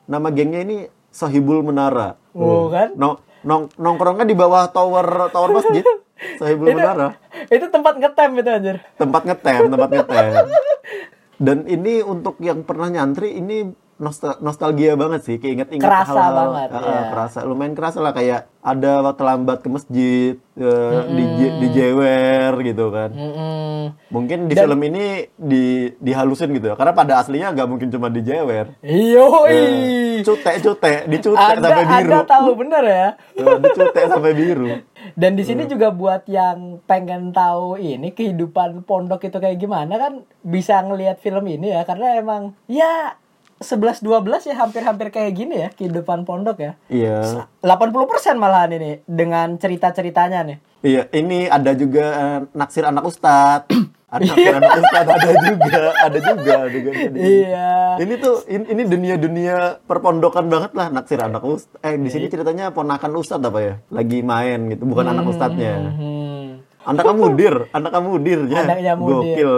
nama 0.06 0.28
gengnya 0.30 0.62
ini 0.67 0.78
Sahibul 1.10 1.63
Menara. 1.65 2.19
Oh, 2.38 2.69
kan? 2.69 2.93
No, 2.93 3.17
nong, 3.41 3.73
nongkrongnya 3.80 4.28
di 4.28 4.36
bawah 4.38 4.69
tower 4.69 5.32
tower 5.34 5.50
masjid. 5.56 5.82
Sahibul 6.38 6.74
Menara. 6.74 7.18
Itu 7.48 7.70
tempat 7.70 7.98
ngetem 8.02 8.30
itu 8.42 8.50
anjir. 8.50 8.78
Tempat 8.98 9.22
ngetem, 9.26 9.62
tempat 9.70 9.90
ngetem. 9.94 10.26
Dan 11.38 11.58
ini 11.70 12.02
untuk 12.02 12.42
yang 12.42 12.66
pernah 12.66 12.90
nyantri 12.90 13.38
ini 13.38 13.70
nostal- 13.98 14.38
nostalgia 14.40 14.94
banget 14.94 15.22
sih, 15.22 15.36
keinget-inget 15.36 15.82
Kerasa 15.82 16.12
hal-hal. 16.12 16.34
banget, 16.36 16.70
Ah, 16.70 16.80
iya. 16.80 17.00
kerasa, 17.10 17.38
lumayan 17.42 17.74
kerasa 17.74 17.98
lah 17.98 18.12
kayak 18.12 18.46
ada 18.62 19.02
waktu 19.02 19.24
lambat 19.24 19.58
ke 19.60 19.68
masjid, 19.68 20.34
eh, 20.54 21.00
di 21.10 21.24
di 21.58 21.68
jewer 21.72 22.52
gitu 22.62 22.86
kan. 22.90 23.10
Mm-mm. 23.10 23.98
Mungkin 24.08 24.46
di 24.46 24.54
film 24.54 24.80
ini 24.84 25.06
di 25.34 25.66
dihalusin 25.98 26.52
gitu 26.52 26.68
ya, 26.68 26.76
karena 26.76 26.92
pada 26.92 27.14
aslinya 27.18 27.52
nggak 27.52 27.68
mungkin 27.68 27.90
cuma 27.90 28.08
di 28.08 28.22
jewer. 28.22 28.70
Yoi. 28.82 29.62
Cutek-cutek, 30.20 31.08
dicutek 31.08 31.58
Ada 31.58 31.62
sampai 31.64 31.86
biru. 31.88 32.10
ada 32.10 32.20
tahu 32.24 32.50
bener 32.56 32.84
ya. 32.84 33.08
Eh, 33.34 33.58
dicutek 33.60 34.06
sampai 34.08 34.34
biru. 34.34 34.70
Dan 35.14 35.34
di 35.34 35.44
sini 35.44 35.64
juga 35.66 35.90
buat 35.90 36.26
yang 36.26 36.82
pengen 36.84 37.32
tahu 37.32 37.78
ini 37.78 38.12
kehidupan 38.12 38.84
pondok 38.84 39.24
itu 39.24 39.38
kayak 39.38 39.56
gimana 39.56 39.96
kan 39.96 40.14
bisa 40.42 40.82
ngelihat 40.82 41.18
film 41.18 41.46
ini 41.46 41.72
ya 41.72 41.82
karena 41.82 42.14
emang 42.16 42.54
ya 42.68 43.16
11 43.58 44.06
12 44.06 44.50
ya 44.50 44.56
hampir-hampir 44.62 45.08
kayak 45.10 45.32
gini 45.34 45.56
ya 45.65 45.70
kehidupan 45.74 46.30
pondok 46.30 46.62
ya. 46.62 46.72
Iya. 46.93 47.50
80% 47.65 48.38
malahan 48.38 48.72
ini 48.78 49.02
dengan 49.10 49.58
cerita-ceritanya 49.58 50.46
nih. 50.46 50.58
Iya, 50.86 51.10
ini 51.17 51.50
ada 51.50 51.74
juga 51.74 52.06
eh, 52.13 52.39
naksir 52.54 52.86
anak 52.86 53.04
ustad. 53.10 53.65
Ada 54.08 54.24
naksir 54.24 54.56
anak 54.56 54.72
ustad 54.80 55.04
ada 55.04 55.32
juga, 55.52 55.82
ada 56.00 56.20
juga, 56.24 56.54
ada 56.63 56.80
juga. 56.80 56.91
Iya. 57.12 57.72
Ini 58.00 58.13
tuh 58.24 58.36
ini, 58.48 58.65
ini 58.72 58.84
dunia-dunia 58.88 59.84
perpondokan 59.84 60.48
banget 60.48 60.72
lah 60.79 60.88
naksir 60.88 61.19
anak 61.19 61.44
ustad. 61.44 61.75
Eh 61.84 62.00
di 62.00 62.08
sini 62.08 62.32
ceritanya 62.32 62.71
ponakan 62.71 63.19
ustad 63.19 63.44
apa 63.44 63.60
ya? 63.60 63.75
Lagi 63.92 64.23
main 64.23 64.71
gitu, 64.71 64.88
bukan 64.88 65.12
anak 65.12 65.27
ustadnya. 65.27 65.92
Hmm. 65.92 66.63
Anak 66.88 67.04
kamu 67.04 67.19
mudir, 67.27 67.56
anak 67.75 67.92
kamu 67.92 68.08
mudir 68.15 68.40
ya. 68.48 68.63
Anaknya 68.63 68.94
mudir. 68.96 69.19
Gokil. 69.19 69.52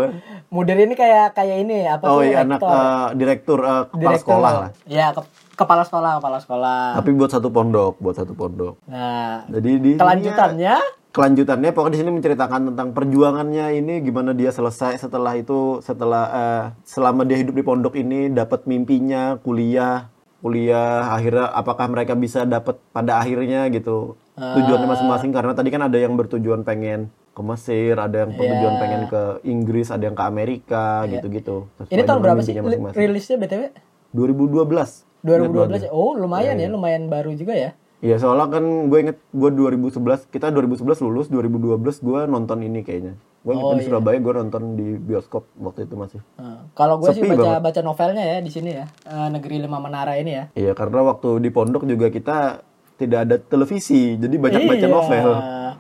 Mudir 0.50 0.82
ini 0.82 0.98
kayak 0.98 1.38
kayak 1.38 1.58
ini 1.62 1.86
apa 1.86 2.10
Oh 2.10 2.20
tuh 2.20 2.26
iya, 2.26 2.42
anak 2.42 2.58
eh, 2.58 3.08
direktur 3.14 3.60
eh, 3.62 3.84
kepala 3.86 4.02
Direktur. 4.02 4.22
sekolah 4.26 4.52
lah. 4.52 4.70
Ya, 4.90 5.08
ke- 5.14 5.30
kepala 5.54 5.84
sekolah, 5.86 6.12
kepala 6.18 6.38
sekolah. 6.42 6.82
Tapi 6.98 7.10
buat 7.14 7.30
satu 7.30 7.54
pondok, 7.54 7.94
buat 8.02 8.18
satu 8.18 8.34
pondok. 8.34 8.82
Nah, 8.84 9.46
Jadi 9.46 9.72
di 9.78 9.92
kelanjutannya 9.96 10.76
kelanjutannya 11.10 11.70
pokoknya 11.70 11.94
di 11.96 12.00
sini 12.00 12.12
menceritakan 12.12 12.62
tentang 12.70 12.94
perjuangannya 12.94 13.66
ini 13.76 13.98
gimana 14.00 14.30
dia 14.30 14.50
selesai 14.50 14.98
setelah 15.00 15.34
itu 15.34 15.82
setelah 15.82 16.26
eh, 16.30 16.64
selama 16.84 17.26
dia 17.26 17.38
hidup 17.38 17.54
di 17.54 17.62
pondok 17.62 17.94
ini 17.94 18.30
dapat 18.30 18.66
mimpinya 18.66 19.38
kuliah 19.38 20.10
kuliah 20.40 21.10
akhirnya 21.10 21.50
apakah 21.50 21.90
mereka 21.90 22.14
bisa 22.14 22.46
dapat 22.46 22.78
pada 22.90 23.18
akhirnya 23.18 23.68
gitu 23.68 24.16
tujuannya 24.38 24.88
masing-masing 24.88 25.34
karena 25.34 25.52
tadi 25.52 25.68
kan 25.68 25.84
ada 25.84 25.98
yang 25.98 26.14
bertujuan 26.14 26.62
pengen 26.62 27.10
ke 27.40 27.44
Mesir 27.46 27.96
ada 27.96 28.18
yang 28.20 28.32
bertujuan 28.32 28.60
Iya. 28.70 28.80
pengen 28.80 29.02
ke 29.06 29.22
Inggris 29.46 29.88
ada 29.88 30.04
yang 30.04 30.14
ke 30.14 30.22
Amerika 30.22 30.84
gitu-gitu 31.08 31.72
Sesuai 31.78 31.88
Ini 31.90 32.02
tahun 32.04 32.20
berapa 32.20 32.40
sih 32.40 32.52
mimpinya 32.52 32.62
li- 32.62 32.68
masing-masing. 32.84 33.00
rilisnya 33.00 33.36
BTW? 33.38 33.62
2012 34.12 35.08
2012 35.22 35.80
ya? 35.82 35.90
Oh 35.90 36.12
lumayan 36.14 36.56
ya, 36.56 36.68
lumayan 36.68 37.08
baru 37.08 37.32
juga 37.34 37.52
ya. 37.54 37.72
Iya 38.00 38.16
soalnya 38.16 38.48
kan 38.50 38.64
gue 38.88 39.00
inget 39.02 39.18
gue 39.30 39.50
2011 39.50 40.00
kita 40.26 40.48
2011 40.50 40.80
lulus 41.02 41.28
2012 41.28 41.80
gue 42.00 42.20
nonton 42.26 42.60
ini 42.60 42.80
kayaknya 42.82 43.16
gue 43.40 43.54
Oh, 43.54 43.72
di 43.72 43.80
iya. 43.80 43.88
Surabaya 43.90 44.16
gue 44.18 44.34
nonton 44.34 44.64
di 44.74 44.96
bioskop 44.98 45.48
waktu 45.58 45.84
itu 45.84 45.96
masih 45.96 46.20
Nah, 46.34 46.68
kalau 46.72 46.96
gue 46.98 47.08
sih 47.10 47.20
baca 47.22 47.36
banget. 47.38 47.60
baca 47.62 47.80
novelnya 47.82 48.24
ya 48.26 48.38
di 48.40 48.48
sini 48.50 48.72
ya, 48.74 48.86
Eh, 49.04 49.28
Negeri 49.30 49.60
Lima 49.60 49.78
Menara 49.78 50.16
ini 50.16 50.32
ya. 50.34 50.44
iya 50.54 50.72
karena 50.72 51.04
waktu 51.06 51.40
di 51.40 51.50
pondok 51.50 51.84
juga 51.84 52.08
kita 52.08 52.64
tidak 52.96 53.20
ada 53.22 53.36
televisi 53.38 54.16
jadi 54.16 54.36
banyak 54.38 54.64
baca 54.66 54.80
Iya. 54.82 54.88
novel 54.90 55.28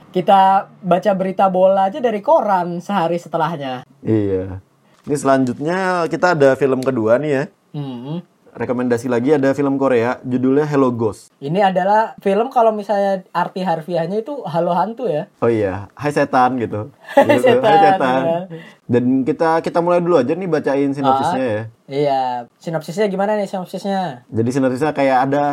Kita 0.09 0.39
baca 0.79 1.11
berita 1.13 1.45
bola 1.47 1.85
aja 1.85 1.97
dari 1.97 2.19
koran 2.19 2.79
sehari 2.79 3.15
setelahnya. 3.15 3.85
iya 3.99 4.57
ini 5.01 5.15
selanjutnya 5.15 5.77
kita 6.05 6.33
ada 6.33 6.53
film 6.53 6.79
kedua 6.79 7.17
nih 7.17 7.31
ya 7.31 7.43
Hmm. 7.69 8.25
rekomendasi 8.51 9.05
lagi 9.05 9.29
ada 9.31 9.53
film 9.53 9.75
Korea 9.75 10.17
judulnya 10.23 10.65
Hello 10.65 10.89
Ghost 10.89 11.29
Ini 11.37 11.63
adalah 11.63 12.17
film 12.17 12.49
kalau 12.49 12.69
misalnya 12.71 13.21
arti 13.31 13.61
harfiahnya 13.61 14.19
itu 14.19 14.41
halo 14.43 14.71
hantu 14.71 15.05
ya. 15.05 15.29
oh 15.37 15.47
iya 15.47 15.85
Hai 15.93 16.09
setan 16.09 16.57
gitu 16.57 16.89
Hai 17.15 17.37
Gitu, 17.37 17.45
setan, 17.61 18.21
ya. 18.21 18.39
dan 18.85 19.03
kita 19.23 19.61
kita 19.61 19.79
mulai 19.79 19.97
dulu 19.99 20.17
aja 20.17 20.33
nih 20.33 20.45
bacain 20.47 20.89
sinopsisnya 20.91 21.45
ya 21.45 21.63
Iya, 21.87 22.21
sinopsisnya 22.55 23.05
gimana 23.05 23.33
nih 23.33 23.45
sinopsisnya? 23.45 24.25
Jadi 24.27 24.49
sinopsisnya 24.51 24.91
kayak 24.91 25.17
ada 25.25 25.45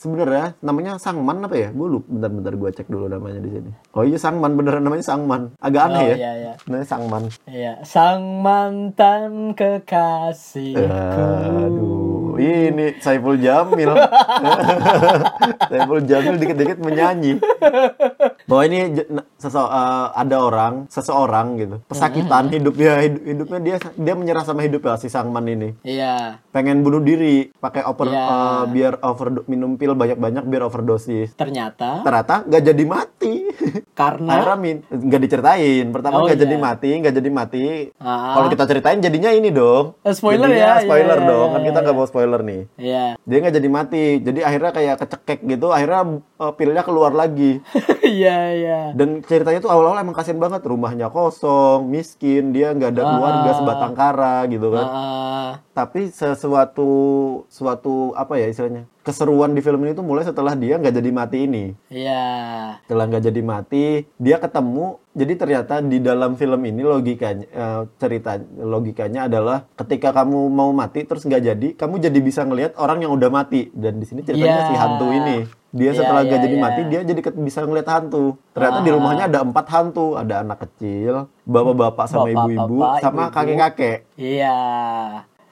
sebenarnya 0.00 0.56
namanya 0.60 0.96
Sangman 0.96 1.44
apa 1.44 1.52
ya? 1.54 1.68
Gue 1.70 1.88
lupa. 1.92 2.08
Bentar-bentar 2.08 2.54
gue 2.56 2.70
cek 2.72 2.88
dulu 2.88 3.04
namanya 3.06 3.38
di 3.38 3.50
sini. 3.52 3.70
Oh 3.92 4.00
iya 4.00 4.16
Sangman 4.16 4.56
beneran 4.56 4.80
namanya 4.80 5.04
Sangman. 5.04 5.52
Agak 5.60 5.92
aneh 5.92 6.00
Oh, 6.00 6.08
ya. 6.08 6.16
iya, 6.16 6.32
iya. 6.34 6.52
Namanya 6.64 6.86
Sangman. 6.88 7.22
Iya, 7.44 7.72
sang 7.84 8.40
mantan 8.40 9.52
kekasihku. 9.52 10.80
Aduh, 11.60 12.09
ini 12.42 12.86
Saiful 12.96 13.36
Jamil. 13.36 13.90
Saiful 15.70 16.00
Jamil 16.02 16.36
dikit-dikit 16.36 16.78
menyanyi. 16.78 17.38
Bahwa 18.44 18.62
ini 18.64 18.78
sese- 19.36 19.58
eh, 19.62 20.06
ada 20.12 20.36
orang, 20.38 20.86
seseorang 20.86 21.46
gitu, 21.56 21.76
pesakitan 21.84 22.48
hidupnya, 22.48 22.92
hidup- 23.00 23.24
hidupnya 23.24 23.58
dia 23.60 23.76
dia 23.94 24.14
menyerah 24.14 24.42
sama 24.42 24.60
hidupnya 24.60 24.96
si 24.96 25.06
Sangman 25.06 25.46
ini. 25.46 25.74
Iya, 25.80 26.42
Pengen 26.50 26.82
bunuh 26.82 27.00
diri, 27.00 27.50
pakai 27.52 27.84
over 27.84 28.06
Iya. 28.06 28.20
eh, 28.20 28.62
biar 28.68 28.92
over 29.00 29.28
minum 29.46 29.74
pil 29.74 29.94
banyak-banyak 29.94 30.44
biar 30.44 30.62
overdosis. 30.62 31.32
ternyata 31.32 32.02
ternyata 32.02 32.42
nggak 32.42 32.62
jadi 32.64 32.84
mati 32.84 33.34
karena 33.92 34.30
akhirnya 34.32 34.56
min- 34.56 34.82
nggak 34.84 35.20
diceritain 35.20 35.86
pertama 35.88 36.14
Oh, 36.16 36.22
nggak 36.22 36.36
iya. 36.36 36.44
jadi 36.44 36.56
mati 36.58 36.90
nggak 36.96 37.14
jadi 37.14 37.30
mati 37.30 37.64
Ah. 37.96 38.34
kalau 38.34 38.48
kita 38.48 38.64
ceritain 38.66 38.98
jadinya 38.98 39.30
ini 39.30 39.50
dong 39.50 39.94
Eh, 40.02 40.10
spoiler 40.10 40.46
Jadinya 40.46 40.76
ya, 40.76 40.82
spoiler 40.82 41.16
iya, 41.16 41.22
iya, 41.22 41.30
dong 41.30 41.48
kan 41.48 41.60
iya, 41.60 41.66
kita 41.66 41.78
nggak 41.80 41.94
iya. 41.94 41.98
mau 41.98 42.06
spoiler 42.06 42.29
nih 42.38 42.70
Iya. 42.76 43.18
dia 43.18 43.36
nggak 43.36 43.56
jadi 43.56 43.68
mati 43.68 44.04
jadi 44.20 44.40
akhirnya 44.40 44.70
kayak 44.70 44.96
kecekek 45.00 45.40
gitu 45.44 45.66
akhirnya 45.68 46.00
uh, 46.36 46.52
pilnya 46.52 46.80
keluar 46.80 47.10
lagi 47.10 47.58
Iya, 48.06 48.38
iya. 48.52 48.80
dan 48.92 49.18
ceritanya 49.20 49.58
tuh 49.58 49.68
awal-awal 49.68 49.98
emang 49.98 50.14
kasihan 50.14 50.38
banget 50.38 50.62
rumahnya 50.62 51.08
kosong 51.08 51.86
miskin 51.86 52.50
dia 52.50 52.70
nggak 52.70 52.90
ada 52.92 53.02
keluarga 53.08 53.38
Ah. 53.44 53.56
sebatang 53.56 53.92
kara 53.92 54.36
gitu 54.46 54.68
kan 54.68 54.86
Ah, 54.86 55.50
tapi 55.72 56.06
sesuatu 56.08 56.90
suatu 57.46 58.14
apa 58.14 58.36
ya 58.36 58.46
istilahnya 58.46 58.86
keseruan 59.00 59.50
di 59.50 59.60
film 59.60 59.80
ini 59.80 59.90
tuh 59.90 60.04
mulai 60.04 60.22
setelah 60.22 60.52
dia 60.52 60.76
nggak 60.76 60.92
jadi 60.94 61.10
mati 61.10 61.38
ini 61.42 61.64
Iya. 61.88 62.22
setelah 62.84 63.08
nggak 63.08 63.24
jadi 63.24 63.42
mati 63.42 63.84
dia 64.14 64.36
ketemu 64.36 64.99
jadi 65.10 65.32
ternyata 65.34 65.82
di 65.82 65.98
dalam 65.98 66.38
film 66.38 66.62
ini 66.62 66.80
logikanya 66.80 67.46
eh, 67.46 67.82
cerita 67.98 68.38
logikanya 68.56 69.26
adalah 69.26 69.66
ketika 69.74 70.14
kamu 70.14 70.46
mau 70.46 70.70
mati 70.70 71.02
terus 71.02 71.26
nggak 71.26 71.42
jadi 71.44 71.68
kamu 71.74 71.98
jadi 71.98 72.18
bisa 72.20 72.46
ngelihat 72.46 72.78
orang 72.78 73.02
yang 73.02 73.10
udah 73.10 73.26
mati 73.26 73.74
dan 73.74 73.98
di 73.98 74.06
sini 74.06 74.22
ceritanya 74.22 74.62
Iya. 74.62 74.68
si 74.70 74.74
hantu 74.76 75.06
ini 75.10 75.36
dia 75.70 75.90
Iya, 75.90 75.98
setelah 75.98 76.22
nggak 76.22 76.34
iya, 76.34 76.44
jadi 76.46 76.56
iya. 76.56 76.62
mati 76.62 76.80
dia 76.86 77.00
jadi 77.02 77.20
bisa 77.36 77.58
ngelihat 77.62 77.88
hantu 77.90 78.24
ternyata 78.52 78.78
di 78.80 78.90
rumahnya 78.90 79.24
ada 79.26 79.38
empat 79.42 79.66
hantu 79.68 80.06
ada 80.14 80.34
anak 80.42 80.58
kecil 80.62 81.26
bapak-bapak 81.42 82.06
sama 82.06 82.28
ibu-ibu 82.28 82.78
sama 82.98 83.22
kakek-kakek 83.30 83.98
Iya. 84.14 84.58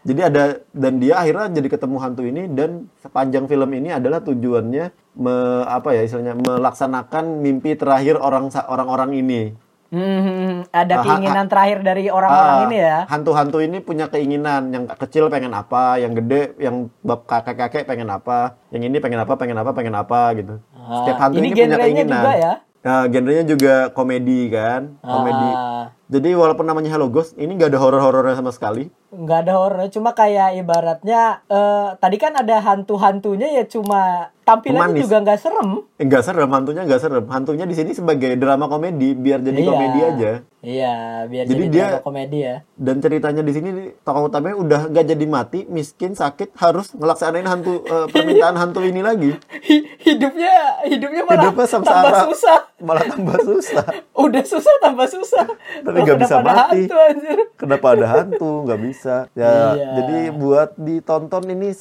Jadi 0.09 0.21
ada 0.33 0.45
dan 0.73 0.97
dia 0.97 1.21
akhirnya 1.21 1.53
jadi 1.53 1.69
ketemu 1.69 1.97
hantu 2.01 2.23
ini 2.25 2.49
dan 2.49 2.89
sepanjang 2.99 3.45
film 3.45 3.69
ini 3.77 3.93
adalah 3.93 4.25
tujuannya 4.25 4.89
me, 5.15 5.35
apa 5.69 5.93
ya 5.93 6.01
istilahnya 6.01 6.33
melaksanakan 6.33 7.45
mimpi 7.45 7.77
terakhir 7.77 8.17
orang 8.17 8.49
orang-orang 8.65 9.13
ini. 9.15 9.43
Hmm, 9.89 10.69
ada 10.69 11.01
Ah, 11.01 11.05
keinginan 11.05 11.49
terakhir 11.49 11.81
dari 11.81 12.13
orang-orang 12.13 12.57
Ah, 12.61 12.65
ini 12.69 12.77
ya. 12.77 12.97
Hantu-hantu 13.09 13.65
ini 13.65 13.81
punya 13.81 14.05
keinginan. 14.05 14.69
Yang 14.69 14.85
kecil 15.01 15.33
pengen 15.33 15.57
apa, 15.57 15.97
yang 15.97 16.13
gede, 16.13 16.53
yang 16.61 16.93
bab 17.01 17.25
kakek-kakek 17.25 17.89
pengen 17.89 18.13
apa, 18.13 18.61
yang 18.69 18.85
ini 18.85 19.01
pengen 19.01 19.17
apa, 19.17 19.33
pengen 19.41 19.57
apa, 19.57 19.73
pengen 19.73 19.97
apa 19.97 20.37
gitu. 20.37 20.61
Ah, 20.77 20.93
Setiap 21.05 21.17
hantu 21.25 21.41
ini 21.41 21.41
ini, 21.41 21.53
punya 21.53 21.65
genrenya 21.73 21.85
keinginan. 22.05 22.21
juga 22.21 22.33
ya? 22.37 22.53
Nah, 22.79 23.03
genrenya 23.09 23.45
juga 23.49 23.75
komedi 23.89 24.41
kan, 24.53 24.81
komedi. 25.01 25.51
Ah, 25.57 25.85
Jadi 26.09 26.33
walaupun 26.33 26.65
namanya 26.65 26.89
Hello 26.89 27.07
Ghost, 27.07 27.37
ini 27.37 27.53
nggak 27.53 27.69
ada 27.69 27.79
horor-horornya 27.79 28.33
sama 28.35 28.49
sekali. 28.49 28.89
nggak 29.09 29.41
ada 29.43 29.57
horor, 29.57 29.89
cuma 29.89 30.13
kayak 30.13 30.53
ibaratnya 30.59 31.41
eh, 31.47 31.97
tadi 31.97 32.17
kan 32.19 32.33
ada 32.35 32.61
hantu-hantunya 32.61 33.49
ya 33.51 33.65
cuma 33.65 34.29
tampilannya 34.43 34.93
Manis. 34.95 35.03
juga 35.03 35.17
nggak 35.19 35.39
serem. 35.39 35.71
Nggak 35.99 36.23
serem, 36.23 36.49
hantunya 36.51 36.83
nggak 36.83 37.01
serem. 37.01 37.25
Hantunya 37.27 37.65
di 37.65 37.73
sini 37.73 37.91
sebagai 37.91 38.37
drama 38.37 38.65
komedi, 38.67 39.13
biar 39.15 39.41
jadi 39.41 39.57
Iya. 39.59 39.65
komedi 39.67 39.99
aja. 40.03 40.33
Iya, 40.59 40.95
biar 41.25 41.45
Jadi 41.47 41.57
jadi, 41.59 41.65
dia- 41.71 41.89
drama 41.91 42.05
komedi 42.05 42.39
ya. 42.43 42.57
Dan 42.75 42.97
ceritanya 42.99 43.41
di 43.41 43.53
sini 43.55 43.69
tokoh 43.99 44.23
utamanya 44.27 44.57
udah 44.59 44.81
nggak 44.89 45.07
jadi 45.07 45.25
mati, 45.27 45.61
miskin, 45.67 46.13
sakit, 46.13 46.53
harus 46.55 46.93
ngelaksanain 46.93 47.45
hantu 47.47 47.81
eh, 47.83 48.07
permintaan 48.09 48.57
hantu 48.61 48.81
ini 48.83 49.01
lagi. 49.01 49.33
Hi- 49.63 49.89
hidupnya 50.03 50.53
hidupnya 50.85 51.23
malah 51.25 51.49
Hidupnya 51.49 51.65
tambah 51.65 52.13
susah. 52.27 52.59
Malah 52.79 53.05
tambah 53.07 53.37
susah. 53.41 53.85
Udah 54.21 54.45
susah 54.45 54.75
tambah 54.79 55.09
susah. 55.09 55.49
Tapi 55.81 55.98
Loh, 55.99 56.05
nggak 56.07 56.21
bisa 56.23 56.37
mati. 56.41 56.81
hantu, 56.87 56.97
anjir? 56.97 57.39
Kenapa 57.59 57.87
ada 57.93 58.07
hantu? 58.07 58.53
Nggak 58.65 58.81
bisa. 58.87 59.17
Ya, 59.35 59.51
Iya. 59.75 59.87
jadi 60.03 60.19
buat 60.33 60.71
ditonton 60.79 61.45
ini 61.51 61.75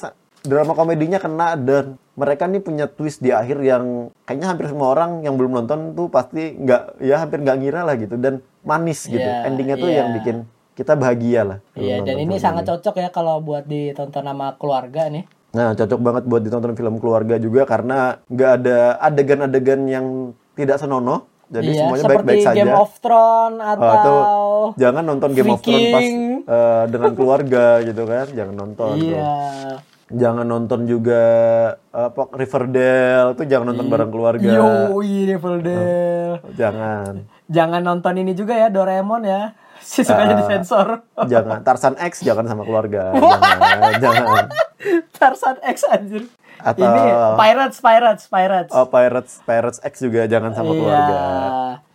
drama 0.46 0.72
komedinya 0.74 1.18
kena 1.18 1.58
dan 1.58 1.98
mereka 2.14 2.46
nih 2.50 2.62
punya 2.62 2.86
twist 2.90 3.22
di 3.22 3.30
akhir 3.30 3.58
yang 3.62 4.10
kayaknya 4.26 4.46
hampir 4.50 4.66
semua 4.70 4.90
orang 4.94 5.22
yang 5.22 5.38
belum 5.38 5.54
nonton 5.54 5.94
tuh 5.94 6.10
pasti 6.10 6.54
nggak 6.54 7.02
ya 7.02 7.22
hampir 7.22 7.42
nggak 7.42 7.58
ngira 7.62 7.80
lah 7.86 7.94
gitu 7.94 8.18
dan 8.18 8.42
manis 8.66 9.06
gitu. 9.06 9.22
Iya, 9.22 9.46
Endingnya 9.46 9.76
tuh 9.78 9.90
iya. 9.90 10.02
yang 10.02 10.08
bikin 10.18 10.36
kita 10.74 10.94
bahagia 10.94 11.40
lah. 11.42 11.58
Iya, 11.74 12.02
dan 12.02 12.14
nonton 12.18 12.22
ini 12.22 12.34
sangat 12.38 12.64
cocok 12.70 12.94
ya 13.02 13.08
kalau 13.10 13.42
buat 13.42 13.66
ditonton 13.66 14.22
sama 14.22 14.54
keluarga 14.58 15.10
nih. 15.10 15.26
Nah, 15.48 15.72
cocok 15.72 16.00
banget 16.04 16.22
buat 16.28 16.42
ditonton 16.44 16.74
film 16.76 16.94
keluarga 17.00 17.34
juga 17.40 17.64
karena 17.64 18.20
nggak 18.28 18.50
ada 18.62 18.78
adegan-adegan 19.00 19.80
yang 19.88 20.06
tidak 20.54 20.78
senonoh. 20.78 21.26
Jadi 21.48 21.70
iya, 21.70 21.80
semuanya 21.80 22.04
baik-baik 22.06 22.40
saja. 22.44 22.56
Game 22.60 22.76
of 22.76 22.92
Thrones 23.00 23.56
atau, 23.58 23.80
Ah, 23.82 23.94
atau 23.94 24.16
jangan 24.76 25.00
nonton 25.02 25.30
Game 25.32 25.48
of 25.48 25.60
Thrones 25.60 25.88
pas 25.88 26.04
eh, 26.04 26.84
dengan 26.88 27.12
keluarga 27.16 27.64
gitu 27.80 28.02
kan. 28.04 28.26
Jangan 28.28 28.54
nonton. 28.54 28.94
tuh. 28.94 29.08
Iya. 29.08 29.32
Jangan 30.08 30.44
nonton 30.44 30.80
juga 30.84 31.22
apa 31.88 32.22
Riverdale 32.32 33.32
tuh 33.32 33.44
jangan 33.44 33.72
nonton 33.72 33.88
bareng 33.88 34.08
keluarga. 34.08 34.48
Yo, 34.48 34.96
Riverdale. 35.00 36.40
Jangan. 36.52 37.12
Jangan 37.46 37.80
nonton 37.80 38.14
ini 38.16 38.32
juga 38.32 38.52
ya 38.54 38.68
Doraemon 38.68 39.24
ya. 39.24 39.42
Si 39.78 40.02
sukanya 40.02 40.34
Ah. 40.34 40.40
disensor. 40.42 40.88
jangan. 41.24 41.62
Tarzan 41.62 41.94
X 41.96 42.20
jangan 42.20 42.44
sama 42.44 42.64
keluarga. 42.64 43.12
jangan. 43.16 43.92
jangan. 43.96 44.44
Tarzan 45.12 45.56
X 45.62 45.76
anjir. 45.86 46.26
Atau- 46.58 46.84
Ini 46.84 47.02
Pirates, 47.34 47.78
Pirates, 47.78 48.24
Pirates. 48.26 48.72
Oh, 48.72 48.84
Pirates 48.84 49.32
Pirates 49.42 49.78
X 49.80 49.94
juga 50.00 50.24
jangan 50.24 50.52
sama 50.52 50.68
Iya. 50.68 50.76
keluarga. 50.76 51.16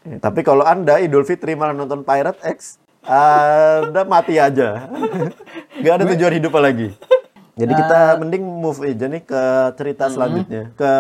Eh, 0.04 0.18
Tapi 0.20 0.40
kalau 0.42 0.64
Anda 0.64 1.00
Idul 1.00 1.24
Fitri 1.24 1.54
malah 1.54 1.72
nonton 1.72 2.02
Pirate 2.02 2.40
X, 2.46 2.76
Anda 3.04 4.04
mati 4.04 4.36
aja. 4.36 4.88
Gak 5.84 5.94
ada 5.94 6.06
tujuan 6.10 6.34
hidup 6.34 6.54
lagi. 6.54 6.92
Jadi 7.54 7.70
kita 7.72 8.18
mending 8.18 8.42
move 8.42 8.82
aja 8.82 9.06
nih 9.06 9.22
ke 9.22 9.42
cerita 9.74 10.10
selanjutnya, 10.10 10.74
ke 10.74 10.92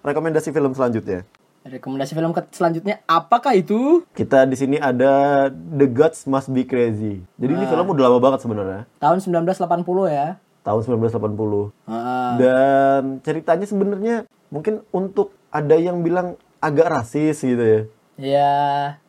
rekomendasi 0.00 0.48
film 0.48 0.72
selanjutnya. 0.72 1.28
Rekomendasi 1.60 2.16
film 2.16 2.32
ke 2.32 2.40
selanjutnya 2.50 3.04
apakah 3.04 3.52
itu? 3.52 4.00
Kita 4.10 4.48
di 4.48 4.56
sini 4.56 4.80
ada 4.80 5.46
The 5.52 5.84
Gods 5.84 6.24
Must 6.24 6.48
Be 6.48 6.64
Crazy. 6.64 7.20
Jadi 7.36 7.52
ini 7.52 7.64
film 7.66 7.84
udah 7.84 8.08
lama 8.08 8.16
banget 8.18 8.40
sebenarnya, 8.40 8.88
Tahun 8.96 9.20
1980 9.20 10.08
ya. 10.08 10.40
Tahun 10.60 10.80
1980. 11.00 11.72
Ah, 11.84 12.36
Dan 12.36 13.02
ceritanya 13.20 13.64
sebenarnya 13.64 14.16
mungkin 14.48 14.84
untuk 14.90 15.32
ada 15.48 15.74
yang 15.74 16.00
bilang 16.00 16.34
agak 16.58 16.88
rasis 16.88 17.40
gitu 17.40 17.60
ya. 17.60 17.80
Ya, 18.16 18.52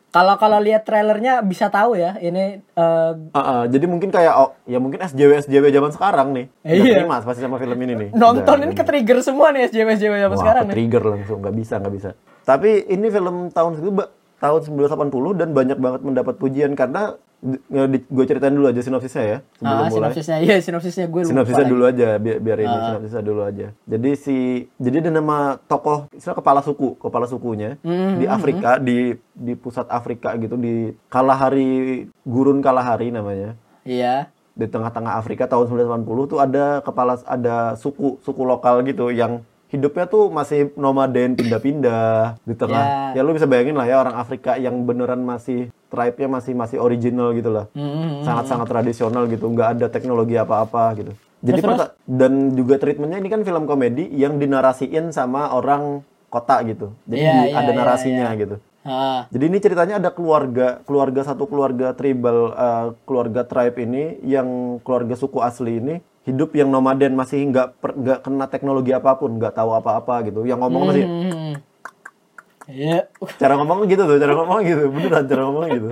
kalau 0.08 0.36
kalau 0.36 0.56
lihat 0.56 0.84
trailernya 0.84 1.40
bisa 1.40 1.68
tahu 1.68 1.96
ya 1.96 2.16
ini 2.16 2.60
eh, 2.60 3.12
Ah, 3.30 3.40
ah, 3.40 3.62
jadi 3.64 3.84
mungkin 3.84 4.08
kayak 4.08 4.32
oh, 4.34 4.56
ya 4.64 4.76
mungkin 4.76 5.00
SJW 5.00 5.40
SJW 5.42 5.68
zaman 5.68 5.90
sekarang 5.90 6.28
nih. 6.32 6.46
Nggak 6.62 6.84
Iya. 6.84 6.94
terima 7.00 7.16
pasti 7.20 7.40
sama 7.40 7.56
film 7.56 7.76
ini 7.78 7.92
nih. 7.96 8.08
nonton 8.12 8.56
Udah, 8.56 8.66
ini 8.66 8.72
ke 8.72 8.84
trigger 8.84 9.18
semua 9.20 9.52
nih 9.52 9.68
SJW 9.68 9.88
SJW 9.94 10.14
zaman 10.18 10.32
Wah, 10.32 10.40
sekarang 10.40 10.62
nih. 10.68 10.74
trigger 10.74 11.02
langsung 11.06 11.38
nggak 11.40 11.54
bisa 11.54 11.74
nggak 11.76 11.94
bisa. 11.94 12.10
Tapi 12.42 12.70
ini 12.88 13.06
film 13.06 13.36
tahun 13.48 13.72
Mbak, 13.78 14.08
tahun 14.36 14.60
1980 14.66 15.38
dan 15.38 15.48
banyak 15.52 15.78
banget 15.78 16.00
mendapat 16.02 16.34
pujian 16.36 16.72
karena 16.72 17.14
gue 17.42 18.24
ceritain 18.24 18.54
dulu 18.54 18.70
aja 18.70 18.78
sinopsisnya 18.78 19.24
ya 19.24 19.38
sebelum 19.52 19.74
Ah, 19.74 19.78
mulai. 19.82 19.92
sinopsisnya, 20.14 20.36
iya 20.38 20.56
sinopsisnya 20.56 21.06
gue 21.06 21.20
lupa. 21.20 21.30
Sinopsisnya 21.34 21.66
dulu 21.66 21.82
aja, 21.84 22.08
biar, 22.16 22.38
biar 22.38 22.58
ini 22.60 22.70
Ah. 22.70 22.86
sinopsisnya 22.88 23.22
dulu 23.22 23.40
aja. 23.42 23.66
Jadi 23.82 24.10
si, 24.14 24.36
jadi 24.76 24.96
ada 25.00 25.10
nama 25.12 25.36
tokoh, 25.60 26.06
istilah 26.12 26.38
kepala 26.38 26.60
suku, 26.60 26.94
kepala 26.96 27.26
sukunya 27.26 27.82
Hmm, 27.82 28.16
di 28.16 28.26
Afrika, 28.26 28.78
di 28.78 28.98
di 29.32 29.52
pusat 29.52 29.86
Afrika 29.88 30.32
gitu, 30.36 30.54
di 30.54 30.94
Kalahari, 31.08 32.06
Gurun 32.22 32.62
Kalahari 32.62 33.10
namanya. 33.10 33.58
Iya. 33.82 34.30
Di 34.52 34.68
tengah-tengah 34.68 35.16
Afrika 35.16 35.48
tahun 35.48 35.66
1980 35.66 36.28
tuh 36.28 36.38
ada 36.38 36.78
kepala, 36.78 37.18
ada 37.24 37.74
suku, 37.74 38.20
suku 38.20 38.42
lokal 38.44 38.84
gitu 38.84 39.08
yang 39.08 39.42
hidupnya 39.72 40.04
tuh 40.04 40.28
masih 40.28 40.68
nomaden, 40.76 41.32
pindah-pindah 41.32 42.36
di 42.44 42.52
tengah. 42.52 43.16
Ya. 43.16 43.24
lu 43.24 43.32
bisa 43.32 43.48
bayangin 43.48 43.72
lah 43.72 43.88
ya 43.88 44.04
orang 44.04 44.20
Afrika 44.20 44.60
yang 44.60 44.84
beneran 44.84 45.24
masih 45.24 45.72
tribe-nya 45.88 46.28
masih 46.28 46.52
masih 46.52 46.78
original 46.80 47.32
gitu 47.32 47.48
lah 47.52 47.66
Hmm, 47.72 48.20
sangat-sangat 48.20 48.68
tradisional 48.68 49.24
gitu, 49.28 49.48
nggak 49.48 49.80
ada 49.80 49.86
teknologi 49.88 50.36
apa-apa 50.36 50.92
gitu. 51.00 51.12
Jadi 51.42 51.58
perta- 51.58 51.92
dan 52.06 52.54
juga 52.54 52.78
treatmentnya 52.78 53.18
ini 53.18 53.28
kan 53.32 53.42
film 53.42 53.64
komedi 53.66 54.06
yang 54.14 54.38
dinarasiin 54.38 55.10
sama 55.10 55.50
orang 55.50 56.04
kota 56.30 56.62
gitu. 56.64 56.94
Jadi 57.04 57.18
di- 57.18 57.50
iya, 57.50 57.58
ada 57.58 57.72
iya, 57.72 57.76
narasinya 57.76 58.28
gitu. 58.38 58.56
Ah, 58.82 59.30
Jadi 59.30 59.44
ini 59.46 59.58
ceritanya 59.62 59.94
ada 60.02 60.10
keluarga, 60.10 60.82
keluarga 60.82 61.22
satu 61.22 61.46
keluarga 61.46 61.94
tribal, 61.94 62.50
eh, 62.50 62.86
keluarga 63.06 63.46
tribe 63.46 63.78
ini 63.78 64.18
yang 64.26 64.78
keluarga 64.82 65.14
suku 65.14 65.38
asli 65.38 65.78
ini 65.78 65.94
hidup 66.22 66.50
yang 66.52 66.68
nomaden 66.68 67.12
masih 67.12 67.42
nggak 67.46 67.74
nggak 67.78 68.18
kena 68.22 68.46
teknologi 68.46 68.90
apa 68.90 69.14
pun, 69.14 69.34
nggak 69.34 69.52
tahu 69.52 69.70
apa-apa 69.72 70.22
gitu. 70.24 70.42
Yang 70.42 70.58
ngomong 70.60 70.82
masih 70.86 71.04
hmm. 71.04 71.54
Iya. 72.62 73.10
cara 73.42 73.58
ngomong 73.58 73.90
gitu 73.90 74.06
tuh, 74.06 74.16
cara 74.16 74.38
ngomong 74.38 74.62
gitu, 74.62 74.86
beneran 74.86 75.24
cara 75.26 75.42
ngomong 75.44 75.64
gitu. 75.68 75.88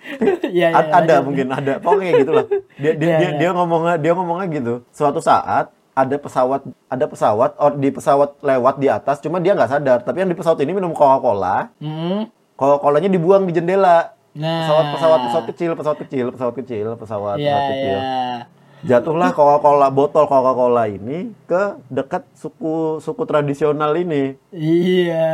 Iya. 0.50 0.74
A- 0.74 0.90
ada 0.98 1.22
mungkin 1.22 1.46
ada 1.48 1.78
pokoknya 1.78 2.12
gitu 2.18 2.32
lah 2.32 2.46
dia 2.74 2.92
dia 2.92 3.06
Iya, 3.06 3.18
dia, 3.20 3.28
iya. 3.28 3.38
dia 3.38 3.50
ngomongnya 3.52 3.94
dia 3.96 4.12
ngomongnya 4.16 4.46
gitu 4.50 4.74
suatu 4.90 5.20
saat 5.20 5.70
ada 5.92 6.16
pesawat 6.16 6.62
ada 6.88 7.04
pesawat 7.04 7.50
or, 7.54 7.76
di 7.76 7.90
pesawat 7.90 8.30
lewat 8.40 8.74
di 8.78 8.88
atas 8.88 9.20
cuma 9.20 9.38
dia 9.38 9.52
nggak 9.52 9.68
sadar 9.68 9.98
tapi 10.00 10.22
yang 10.22 10.30
di 10.30 10.34
pesawat 10.34 10.58
ini 10.58 10.72
minum 10.72 10.90
coca 10.90 11.20
cola 11.20 11.68
Hmm. 11.78 12.26
coca 12.54 12.80
colanya 12.80 13.06
dibuang 13.06 13.44
di 13.44 13.52
jendela 13.52 14.16
Nah. 14.32 14.64
pesawat 14.64 14.86
pesawat 14.94 15.18
pesawat 15.22 15.46
kecil 15.48 15.70
pesawat 15.74 15.98
kecil 16.00 16.26
pesawat 16.30 16.54
kecil 16.56 16.86
pesawat 16.96 17.36
Iya, 17.36 17.44
pesawat 17.44 17.68
kecil 17.68 17.98
iya. 17.98 18.36
Jatuhlah 18.80 19.30
coca 19.30 19.58
cola 19.58 19.88
botol 19.88 20.24
coca 20.24 20.52
cola 20.52 20.86
ini 20.86 21.34
ke 21.44 21.62
dekat 21.88 22.22
suku 22.32 22.72
suku 22.98 23.22
tradisional 23.24 23.90
ini 23.92 24.38
Iya. 24.50 25.30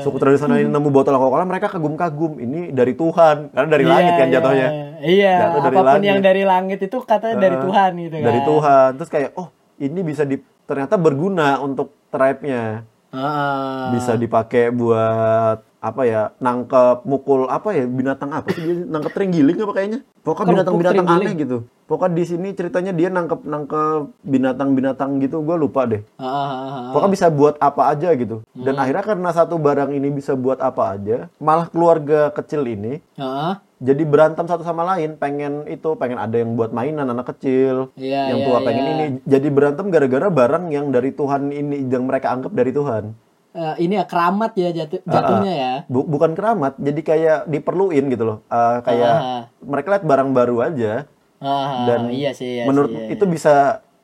suku 0.00 0.16
tradisional 0.16 0.56
ini 0.56 0.68
nemu 0.68 0.88
botol 0.88 1.14
coca 1.14 1.30
cola 1.32 1.44
mereka 1.44 1.66
kagum 1.68 1.94
kagum 1.94 2.38
ini 2.38 2.70
dari 2.70 2.92
Tuhan 2.92 3.50
karena 3.50 3.68
dari 3.68 3.84
langit 3.84 4.04
Iya, 4.06 4.16
kan 4.16 4.26
iya. 4.26 4.34
jatuhnya 4.34 4.68
Iya, 5.02 5.34
Jatuh 5.36 5.60
dari 5.60 5.74
apa 5.74 5.82
pun 5.82 5.90
langit. 5.92 6.06
yang 6.06 6.20
dari 6.20 6.42
langit 6.44 6.78
itu 6.80 6.96
katanya 7.00 7.36
dari 7.40 7.56
Uh, 7.56 7.62
Tuhan 7.64 7.90
gitu 8.00 8.14
kan. 8.14 8.24
dari 8.24 8.40
Tuhan 8.42 8.88
terus 8.94 9.10
kayak 9.10 9.30
oh 9.34 9.48
ini 9.76 10.00
bisa 10.00 10.22
di 10.22 10.36
ternyata 10.62 10.94
berguna 10.96 11.58
untuk 11.58 11.90
tribe-nya 12.08 12.86
Ah. 13.10 13.92
bisa 13.92 14.14
dipakai 14.14 14.70
buat 14.70 15.60
apa 15.78 16.02
ya 16.02 16.30
nangkep 16.38 17.02
mukul 17.02 17.44
apa 17.44 17.74
ya 17.74 17.84
binatang 17.84 18.30
apa 18.30 18.48
sih 18.48 18.62
nangkep 18.86 19.10
terenggiling 19.10 19.58
apa 19.58 19.72
kayaknya 19.74 20.00
pokoknya 20.22 20.48
binatang-binatang 20.56 21.06
aneh 21.10 21.32
gitu 21.36 21.58
pokoknya 21.92 22.16
di 22.16 22.24
sini 22.24 22.48
ceritanya 22.50 22.90
dia 22.90 23.06
nangkep 23.06 23.44
nangkep 23.44 24.00
binatang-binatang 24.24 25.20
gitu 25.20 25.44
gue 25.44 25.54
lupa 25.54 25.84
deh. 25.84 26.00
Ah, 26.16 26.24
ah, 26.24 26.48
ah, 26.48 26.90
pokoknya 26.90 27.12
bisa 27.12 27.26
buat 27.28 27.60
apa 27.60 27.82
aja 27.86 28.08
gitu. 28.16 28.40
Dan 28.50 28.74
Hmm. 28.74 28.82
akhirnya 28.82 29.04
karena 29.04 29.30
satu 29.30 29.60
barang 29.60 29.92
ini 29.92 30.08
bisa 30.08 30.32
buat 30.32 30.56
apa 30.58 30.96
aja 30.96 31.28
malah 31.36 31.68
keluarga 31.68 32.32
kecil 32.32 32.64
ini 32.64 33.04
Ah, 33.14 33.60
jadi 33.76 34.00
berantem 34.02 34.48
satu 34.48 34.62
sama 34.62 34.88
lain. 34.88 35.14
Pengen 35.14 35.68
itu 35.68 35.92
pengen 35.94 36.16
ada 36.16 36.32
yang 36.32 36.56
buat 36.56 36.72
mainan 36.72 37.04
anak 37.04 37.28
kecil 37.28 37.92
Iya, 37.94 38.32
yang 38.32 38.40
iya, 38.40 38.46
tua 38.46 38.58
pengen 38.62 38.82
iya. 38.82 38.92
ini. 38.94 39.04
Jadi 39.22 39.48
berantem 39.48 39.86
gara-gara 39.86 40.26
barang 40.26 40.64
yang 40.70 40.88
dari 40.88 41.12
Tuhan 41.12 41.52
ini 41.52 41.84
yang 41.84 42.08
mereka 42.08 42.32
anggap 42.32 42.50
dari 42.50 42.72
Tuhan. 42.72 43.12
Eh, 43.52 43.84
ini 43.84 44.00
ya 44.00 44.08
keramat 44.08 44.56
ya 44.56 44.72
jatuh, 44.72 45.04
jatuhnya 45.04 45.52
ya. 45.52 45.72
Bu- 45.84 46.08
bukan 46.08 46.32
keramat 46.32 46.72
jadi 46.80 47.00
kayak 47.02 47.38
diperluin 47.46 48.08
gitu 48.08 48.24
loh. 48.24 48.38
Eh, 48.48 48.78
kayak 48.80 49.12
Ah. 49.14 49.42
mereka 49.60 49.92
lihat 49.92 50.04
barang 50.08 50.32
baru 50.32 50.56
aja 50.64 51.04
Ah, 51.42 51.82
dan 51.84 52.00
iya 52.08 52.30
sih, 52.30 52.46
iya 52.56 52.64
menurut 52.64 52.86
sih, 52.88 53.02
iya, 53.02 53.12
itu 53.12 53.24
bisa 53.26 53.54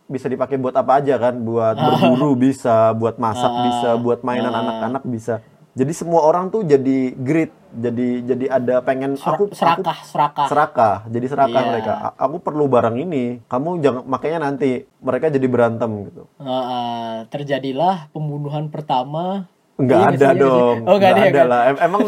bisa 0.04 0.26
dipakai 0.26 0.58
buat 0.58 0.74
apa 0.74 0.98
aja 0.98 1.14
kan? 1.16 1.38
Buat 1.38 1.78
berburu 1.78 2.34
bisa 2.34 2.90
buat 2.92 3.14
masak 3.16 3.52
bisa 3.62 3.94
buat 3.94 4.20
mainan 4.20 4.50
anak-anak 4.50 5.06
bisa. 5.06 5.38
Jadi 5.72 5.94
semua 5.94 6.26
orang 6.26 6.50
tuh 6.50 6.66
jadi 6.66 7.14
grit 7.14 7.54
jadi 7.70 8.08
jadi 8.24 8.46
ada 8.50 8.74
pengen 8.80 9.14
aku 9.14 9.46
aku 9.46 9.54
serakah, 9.54 9.98
serakah. 10.02 10.46
serakah 10.48 10.96
jadi 11.06 11.26
serakah 11.28 11.60
Iya. 11.62 11.68
mereka. 11.70 11.92
A- 11.94 12.16
aku 12.18 12.36
perlu 12.40 12.66
barang 12.66 12.98
ini 12.98 13.38
kamu 13.46 13.78
jangan 13.78 14.02
makanya 14.04 14.38
nanti 14.42 14.70
mereka 14.98 15.30
jadi 15.30 15.46
berantem 15.46 16.10
gitu. 16.10 16.26
Ah, 16.36 16.50
ah, 16.50 17.12
terjadilah 17.30 18.10
pembunuhan 18.10 18.66
pertama. 18.68 19.46
nggak 19.78 19.94
Iya 19.94 20.08
ada 20.10 20.28
iya 20.28 20.40
dong 20.42 20.76
Oh, 20.90 20.96
nggak 20.98 21.12
ada 21.14 21.30
kan? 21.30 21.46
lah. 21.46 21.60
Em- 21.70 21.82
emang 21.86 22.00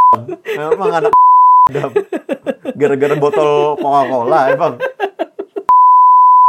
emang 0.72 0.90
anak 0.94 1.12
gara-gara 2.82 3.14
botol 3.14 3.50
coca 3.78 4.02
cola 4.04 4.40
emang 4.50 4.74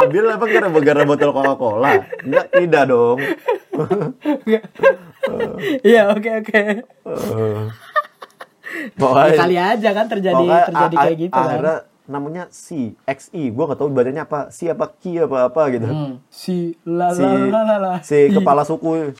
Bilang 0.03 0.35
emang 0.35 0.49
gara-gara 0.51 1.05
botol 1.05 1.29
coca 1.29 1.53
cola 1.53 1.91
enggak 2.25 2.45
tidak 2.51 2.83
dong. 2.89 3.19
Iya, 5.81 6.01
oke 6.11 6.31
oke. 6.41 6.61
Eh, 7.05 7.63
Ya, 8.73 8.89
pokoknya 8.99 9.37
kali 9.37 9.55
aja 9.55 9.89
kan 9.93 10.05
terjadi 10.09 10.33
pokoknya 10.35 10.65
terjadi 10.67 10.95
kayak 10.97 11.17
gitu 11.21 11.37
kan. 11.39 11.61
namanya 12.03 12.43
C 12.51 12.91
XI 13.07 13.53
gua 13.53 13.71
nggak 13.71 13.79
tahu 13.79 13.89
bacanya 13.93 14.27
apa 14.27 14.51
C 14.51 14.67
apa 14.67 14.85
Ki 14.91 15.21
apa 15.21 15.37
apa 15.47 15.61
gitu. 15.71 15.87
Hmm, 15.87 16.19
si 16.27 16.73
la 16.83 17.13
si 17.15 17.21
la 17.21 17.31
la 17.47 17.61
la 17.63 17.75
la. 17.79 17.93
si 18.03 18.27
kepala 18.27 18.65
suku 18.67 18.91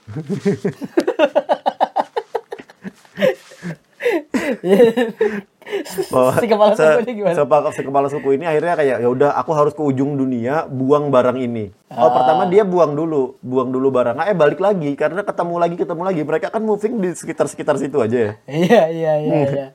Bahwa 6.08 6.32
Si 6.42 6.46
kepala 6.46 6.74
se- 6.74 6.84
sukunya 6.84 7.14
gimana? 7.14 7.36
sepa- 7.36 7.72
si 7.72 7.82
kepala 7.82 8.08
suku 8.08 8.30
ini 8.34 8.46
akhirnya 8.46 8.74
kayak 8.74 8.98
ya 9.00 9.08
udah 9.08 9.30
aku 9.34 9.52
harus 9.52 9.72
ke 9.72 9.82
ujung 9.82 10.14
dunia 10.14 10.66
buang 10.66 11.08
barang 11.08 11.38
ini. 11.38 11.74
Oh 11.90 12.00
Ah. 12.00 12.12
pertama 12.12 12.44
dia 12.46 12.64
buang 12.64 12.92
dulu, 12.92 13.38
buang 13.40 13.70
dulu 13.70 13.90
barang. 13.90 14.18
Eh 14.20 14.34
balik 14.34 14.58
lagi 14.58 14.94
karena 14.94 15.22
ketemu 15.22 15.56
lagi 15.58 15.76
ketemu 15.76 16.02
lagi. 16.02 16.22
Mereka 16.22 16.48
kan 16.50 16.62
moving 16.62 16.98
di 16.98 17.10
sekitar 17.12 17.46
sekitar 17.46 17.76
situ 17.76 17.98
aja 17.98 18.18
ya. 18.18 18.32
Iya 18.46 18.84
iya 18.88 19.14
iya 19.18 19.34
Hmm. 19.36 19.46
iya. 19.50 19.66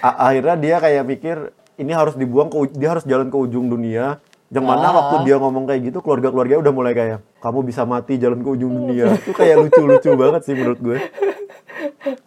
Akhirnya 0.00 0.54
dia 0.56 0.76
kayak 0.78 1.04
mikir 1.04 1.36
ini 1.76 1.90
harus 1.90 2.12
dibuang 2.12 2.48
ke 2.48 2.74
dia 2.74 2.90
harus 2.90 3.04
jalan 3.04 3.26
ke 3.26 3.36
ujung 3.36 3.66
dunia. 3.66 4.20
Yang 4.48 4.66
mana 4.66 4.82
Ah. 4.84 4.94
waktu 4.96 5.16
dia 5.24 5.36
ngomong 5.36 5.62
kayak 5.64 5.80
gitu 5.84 5.98
keluarga-keluarga 6.00 6.58
udah 6.58 6.72
mulai 6.72 6.90
kayak 6.90 7.22
kamu 7.38 7.62
bisa 7.62 7.84
mati 7.84 8.16
jalan 8.16 8.40
ke 8.40 8.50
ujung 8.50 8.72
dunia. 8.74 9.14
Itu 9.14 9.30
kayak 9.30 9.56
lucu-lucu 9.60 10.10
banget 10.20 10.42
sih 10.42 10.54
menurut 10.54 10.80
gue. 10.80 10.98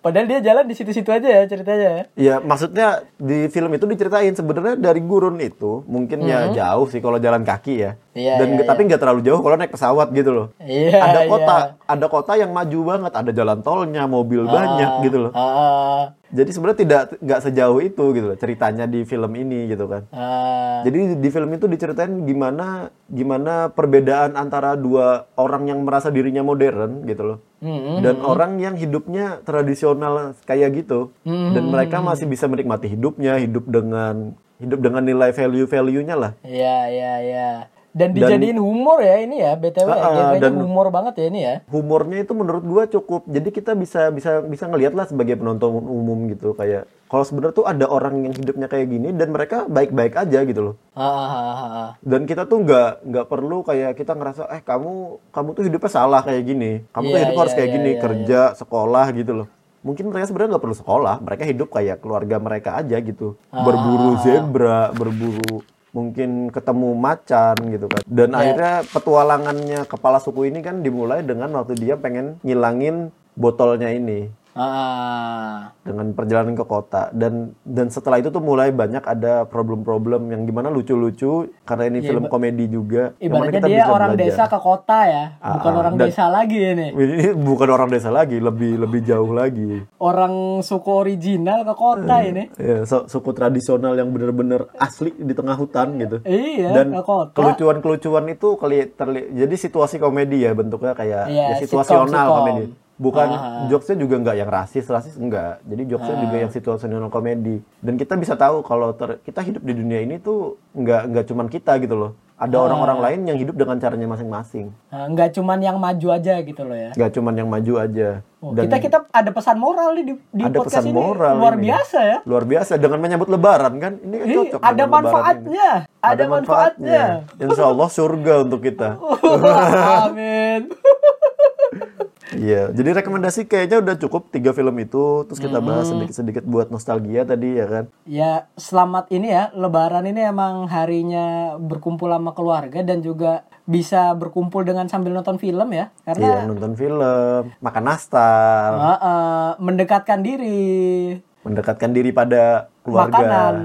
Padahal 0.01 0.25
dia 0.29 0.39
jalan 0.41 0.65
di 0.65 0.75
situ-situ 0.75 1.09
aja 1.09 1.27
ya 1.27 1.43
ceritanya 1.45 1.87
ya. 1.87 2.03
Ya 2.17 2.35
maksudnya 2.41 3.05
di 3.17 3.47
film 3.49 3.73
itu 3.73 3.85
diceritain 3.85 4.33
sebenarnya 4.33 4.75
dari 4.77 5.01
gurun 5.01 5.37
itu 5.41 5.85
mungkin 5.85 6.25
ya 6.25 6.49
jauh 6.51 6.89
sih 6.89 6.99
kalau 6.99 7.17
jalan 7.21 7.45
kaki 7.45 7.73
ya. 7.79 7.91
Hmm. 8.13 8.21
Iya, 8.21 8.33
Dan 8.37 8.47
iya, 8.61 8.65
tapi 8.69 8.81
nggak 8.85 9.01
terlalu 9.01 9.21
jauh 9.25 9.41
kalau 9.41 9.57
naik 9.57 9.73
pesawat 9.73 10.07
gitu 10.13 10.29
loh. 10.29 10.47
Iya, 10.61 11.01
ada 11.01 11.19
iya. 11.25 11.29
kota, 11.33 11.55
ada 11.81 12.05
kota 12.05 12.31
yang 12.37 12.53
maju 12.53 12.79
banget, 12.85 13.13
ada 13.17 13.31
jalan 13.33 13.59
tolnya, 13.65 14.05
mobil 14.05 14.45
banyak 14.45 15.01
gitu 15.09 15.17
loh. 15.27 15.31
Ah, 15.33 15.41
ah, 15.41 16.01
Jadi 16.33 16.49
sebenarnya 16.53 16.79
tidak 16.81 17.01
nggak 17.21 17.41
sejauh 17.45 17.79
itu 17.81 18.03
gitu 18.13 18.25
loh 18.33 18.37
ceritanya 18.37 18.85
di 18.85 19.01
film 19.05 19.33
ini 19.33 19.65
gitu 19.69 19.89
kan. 19.89 20.05
ah. 20.13 20.85
Jadi 20.85 21.17
di 21.17 21.29
film 21.33 21.49
itu 21.57 21.65
diceritain 21.65 22.13
gimana 22.25 22.89
gimana 23.09 23.69
perbedaan 23.73 24.37
antara 24.37 24.77
dua 24.77 25.25
orang 25.37 25.69
yang 25.69 25.81
merasa 25.81 26.13
dirinya 26.13 26.45
modern 26.45 27.05
gitu 27.09 27.23
loh. 27.25 27.37
Hmm, 27.63 28.03
Dan 28.03 28.19
orang 28.21 28.59
yang 28.59 28.75
hidupnya 28.77 29.41
tradisional 29.41 30.37
kayak 30.45 30.85
gitu. 30.85 31.09
Hmm, 31.25 31.55
Dan 31.57 31.71
mereka 31.73 31.97
masih 32.03 32.29
bisa 32.29 32.45
menikmati 32.45 32.93
hidupnya, 32.93 33.41
hidup 33.41 33.65
dengan 33.65 34.35
hidup 34.61 34.79
dengan 34.79 35.03
nilai 35.03 35.31
value-value-nya 35.33 36.15
lah. 36.15 36.31
Iya 36.43 36.77
iya 36.87 37.13
iya. 37.23 37.49
Dan 37.93 38.09
dijadiin 38.11 38.57
humor 38.57 38.99
ya 38.99 39.21
ini 39.21 39.37
ya 39.37 39.53
BTW 39.53 39.85
Ah, 39.85 39.95
ah, 39.95 40.11
genrenya 40.33 40.41
dan- 40.43 40.57
humor 40.59 40.89
banget 40.89 41.13
ya 41.15 41.25
ini 41.29 41.39
ya. 41.39 41.55
Humornya 41.67 42.17
itu 42.19 42.33
menurut 42.33 42.63
gua 42.63 42.83
cukup. 42.85 43.23
Jadi 43.25 43.49
kita 43.49 43.71
bisa 43.73 44.09
bisa 44.09 44.41
bisa 44.41 44.65
ngelihat 44.65 44.91
lah 44.91 45.05
sebagai 45.05 45.37
penonton 45.37 45.69
umum 45.77 46.25
gitu 46.27 46.51
kayak 46.51 46.83
kalau 47.05 47.21
sebenarnya 47.21 47.53
tuh 47.53 47.69
ada 47.69 47.85
orang 47.85 48.25
yang 48.25 48.33
hidupnya 48.33 48.65
kayak 48.65 48.89
gini 48.89 49.13
dan 49.13 49.29
mereka 49.29 49.69
baik-baik 49.69 50.17
aja 50.17 50.41
gitu 50.41 50.61
loh. 50.63 50.75
Ah, 50.91 51.05
ah, 51.05 51.29
ah, 51.29 51.45
ah, 51.53 51.71
ah. 51.79 51.89
dan 52.01 52.25
kita 52.25 52.43
tuh 52.43 52.59
nggak 52.59 53.05
nggak 53.05 53.25
perlu 53.27 53.61
kayak 53.61 53.93
kita 53.93 54.11
ngerasa 54.11 54.49
eh 54.49 54.59
kamu 54.59 54.91
kamu 55.29 55.49
tuh 55.53 55.63
hidupnya 55.63 55.91
salah 55.91 56.21
kayak 56.21 56.43
gini 56.43 56.71
kamu 56.89 57.05
tuh 57.05 57.13
Iya, 57.13 57.23
hidup 57.23 57.37
harus 57.37 57.53
iya, 57.53 57.57
kayak 57.59 57.69
iya, 57.69 57.75
gini 57.75 57.89
iya, 57.91 58.01
kerja 58.01 58.39
sekolah 58.55 59.05
gitu 59.13 59.33
loh 59.35 59.47
mungkin 59.81 60.07
mereka 60.07 60.25
sebenarnya 60.25 60.49
nggak 60.49 60.63
perlu 60.63 60.77
sekolah 60.79 61.15
mereka 61.19 61.43
hidup 61.43 61.67
kayak 61.67 61.99
keluarga 61.99 62.39
mereka 62.39 62.79
aja 62.79 62.97
gitu 62.97 63.35
berburu 63.51 64.15
zebra 64.17 64.89
berburu 64.89 65.59
mungkin 65.93 66.49
ketemu 66.49 66.89
macan 66.97 67.55
gitu 67.69 67.85
kan 67.85 68.01
dan 68.03 68.29
Ya. 68.33 68.37
akhirnya 68.41 68.73
petualangannya 68.89 69.79
kepala 69.85 70.17
suku 70.17 70.49
ini 70.49 70.65
kan 70.65 70.81
dimulai 70.81 71.21
dengan 71.21 71.53
waktu 71.53 71.77
dia 71.77 71.95
pengen 71.95 72.41
ngilangin 72.41 73.13
botolnya 73.37 73.93
ini 73.93 74.33
Ah. 74.55 75.73
dengan 75.81 76.09
perjalanan 76.11 76.53
ke 76.53 76.63
kota 76.63 77.09
dan 77.11 77.33
dan 77.61 77.87
setelah 77.87 78.15
itu 78.15 78.29
tuh 78.29 78.39
mulai 78.39 78.69
banyak 78.71 79.01
ada 79.01 79.43
problem-problem 79.43 80.29
yang 80.29 80.41
gimana 80.43 80.69
lucu-lucu 80.69 81.31
karena 81.61 81.83
ini 81.87 81.99
film 82.01 82.25
komedi 82.25 82.65
juga 82.65 83.11
Ibaratnya 83.17 83.51
kita 83.55 83.67
dia 83.67 83.77
bisa 83.79 83.91
orang 83.91 84.11
belajar. 84.11 84.29
desa 84.29 84.43
ke 84.47 84.59
kota 84.59 84.99
ya, 85.03 85.25
bukan 85.39 85.71
Ah, 85.71 85.79
orang 85.79 85.93
dan- 85.95 86.07
desa 86.07 86.25
lagi 86.27 86.59
ini. 86.59 86.87
ini 87.03 87.27
bukan 87.35 87.67
orang 87.67 87.89
desa 87.89 88.09
lagi 88.09 88.37
lebih 88.37 88.77
lebih 88.79 89.01
jauh 89.01 89.31
lagi 89.31 89.83
Orang 89.97 90.33
suku 90.61 90.89
original 90.89 91.63
ke 91.63 91.73
kota 91.73 92.15
Hmm. 92.15 92.29
ini. 92.29 92.43
ya 92.55 92.77
su- 92.83 93.05
suku 93.05 93.29
tradisional 93.31 93.93
yang 93.93 94.09
bener-bener 94.09 94.69
asli 94.77 95.11
di 95.11 95.31
tengah 95.31 95.55
hutan 95.55 95.97
gitu 95.97 96.17
Iya, 96.23 96.69
dan 96.73 96.87
kelucuan-kelucuan 97.33 98.29
itu 98.29 98.55
keli 98.55 98.85
terli- 98.89 99.29
jadi 99.31 99.55
situasi 99.55 99.97
komedi 99.97 100.41
ya 100.41 100.53
bentuknya 100.53 100.93
kayak 100.93 101.25
Iya, 101.25 101.45
ya, 101.49 101.55
situasional 101.59 102.05
sitcom-sitcom. 102.05 102.37
komedi 102.39 102.65
bukan 103.03 103.27
Ah. 103.27 103.67
jokesnya 103.67 103.99
juga 103.99 104.15
nggak 104.17 104.35
yang 104.37 104.49
rasis 104.49 104.87
rasis 104.87 105.15
enggak 105.15 105.59
jadi 105.61 105.83
jokesnya 105.85 106.17
juga 106.17 106.35
yang 106.37 106.49
situasional 106.49 107.09
komedi 107.09 107.59
dan 107.77 107.93
kita 107.93 108.15
bisa 108.15 108.33
tahu 108.33 108.61
kalau 108.61 108.93
ter- 108.93 109.19
kita 109.21 109.41
hidup 109.41 109.59
di 109.59 109.73
dunia 109.73 109.99
ini 109.99 110.15
tuh 110.17 110.55
nggak 110.71 111.01
nggak 111.09 111.25
cuman 111.25 111.47
kita 111.47 111.75
gitu 111.77 111.93
loh 111.93 112.11
ada 112.35 112.55
Ah. 112.55 112.65
orang-orang 112.65 112.99
lain 112.99 113.19
yang 113.25 113.37
hidup 113.37 113.53
dengan 113.53 113.77
caranya 113.77 114.03
masing-masing 114.05 114.71
Nah, 114.89 115.05
nggak 115.05 115.31
cuman 115.33 115.59
yang 115.59 115.77
maju 115.77 116.07
aja 116.09 116.39
gitu 116.39 116.61
loh 116.61 116.73
ya. 116.73 116.91
nggak 116.91 117.11
cuman 117.11 117.33
yang 117.35 117.47
maju 117.47 117.73
aja 117.77 118.09
Oh, 118.39 118.51
kita 118.51 118.75
kita 118.77 118.97
ada 119.09 119.31
pesan 119.31 119.55
moral 119.55 119.95
nih 119.95 120.03
di, 120.03 120.13
di 120.29 120.43
ada 120.43 120.51
podcast 120.53 120.75
pesan 120.77 120.83
ini 120.85 120.99
moral 120.99 121.33
luar 121.37 121.55
ini. 121.55 121.63
biasa 121.65 121.97
ya. 122.01 122.17
luar 122.23 122.43
biasa 122.43 122.71
dengan 122.75 122.99
menyambut 122.99 123.29
lebaran 123.29 123.73
kan 123.77 123.93
ini 123.97 124.15
kan 124.17 124.27
cocok 124.29 124.59
ada 124.59 124.67
lebaran 124.67 124.83
ini. 124.83 124.91
manfaatnya, 124.91 125.69
ada, 126.01 126.23
manfaatnya. 126.25 127.03
Insya 127.37 127.63
Allah 127.65 127.87
surga 127.89 128.33
untuk 128.41 128.59
kita. 128.61 128.99
Amin. 130.03 130.61
Iya, 132.33 132.69
jadi 132.69 132.89
rekomendasi 132.97 133.45
kayaknya 133.45 133.77
udah 133.79 133.95
cukup 133.97 134.29
tiga 134.29 134.51
film 134.51 134.73
itu. 134.77 135.25
Terus 135.25 135.39
kita 135.39 135.59
bahas 135.59 135.89
sedikit-sedikit 135.89 136.43
buat 136.43 136.67
nostalgia 136.67 137.23
tadi 137.23 137.55
ya 137.55 137.65
kan. 137.65 137.83
Ya, 138.03 138.31
selamat 138.55 139.09
ini 139.09 139.29
ya, 139.29 139.53
lebaran 139.53 140.05
ini 140.05 140.21
emang 140.23 140.65
harinya 140.67 141.57
berkumpul 141.57 142.09
sama 142.09 142.31
keluarga 142.31 142.81
dan 142.81 142.99
juga 142.99 143.43
bisa 143.63 144.11
berkumpul 144.11 144.61
dengan 144.61 144.85
sambil 144.85 145.13
nonton 145.13 145.37
film 145.37 145.71
ya. 145.71 145.87
Iya, 146.03 146.05
Karena 146.05 146.29
nonton 146.45 146.73
film, 146.75 147.41
makan 147.57 147.83
nastar, 147.83 148.69
eh, 148.75 148.99
eh, 148.99 149.51
mendekatkan 149.57 150.19
diri, 150.19 151.15
mendekatkan 151.43 151.91
diri 151.91 152.11
pada 152.11 152.67
keluarga. 152.83 153.11
makanan. 153.19 153.55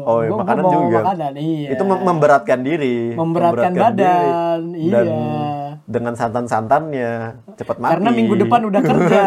Oh, 0.00 0.24
iya, 0.24 0.32
Gua- 0.32 0.36
gua 0.36 0.44
makanan 0.44 0.64
bawa 0.64 0.72
juga. 0.72 0.98
Makanan, 1.04 1.32
iya. 1.36 1.68
Itu 1.76 1.82
mem- 1.84 2.04
memberatkan 2.04 2.58
diri. 2.64 2.98
Memberatkan 3.12 3.72
badan, 3.74 4.60
Dan 4.72 5.04
iya. 5.04 5.49
Dengan 5.90 6.14
santan-santannya 6.14 7.10
cepat 7.58 7.76
mati. 7.76 7.90
Karena 7.92 8.08
minggu 8.08 8.34
depan 8.38 8.60
udah 8.62 8.78
kerja. 8.86 9.22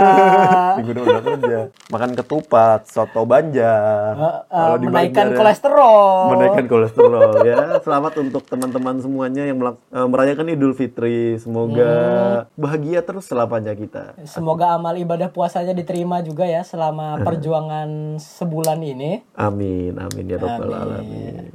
minggu 0.74 0.92
depan 0.94 1.10
udah 1.12 1.24
kerja. 1.28 1.60
Makan 1.92 2.12
ketupat, 2.16 2.80
soto 2.88 3.22
banjar. 3.24 4.16
Kalau 4.48 4.78
di 4.78 4.88
menaikkan 4.88 5.28
Banjar 5.28 5.28
ya. 5.28 5.38
kolesterol. 5.38 6.24
menaikkan 6.32 6.66
kolesterol 6.66 7.32
ya. 7.44 7.58
Selamat 7.78 8.14
untuk 8.18 8.44
teman-teman 8.46 8.96
semuanya 8.98 9.44
yang 9.44 9.60
melak- 9.60 9.84
eh, 9.90 10.08
merayakan 10.08 10.48
Idul 10.50 10.72
Fitri. 10.72 11.36
Semoga 11.36 11.84
Hmm. 11.84 12.56
bahagia 12.56 13.04
terus 13.04 13.28
selamanya 13.28 13.76
kita. 13.76 14.16
Semoga 14.24 14.72
amal 14.72 14.96
ibadah 14.96 15.28
puasanya 15.28 15.72
diterima 15.72 16.24
juga 16.24 16.46
ya 16.46 16.64
selama 16.64 17.20
perjuangan 17.28 18.16
sebulan 18.16 18.80
ini. 18.80 19.20
Amin, 19.36 20.00
amin 20.00 20.26
ya 20.26 20.38
robbal 20.38 20.72
alamin. 20.72 21.52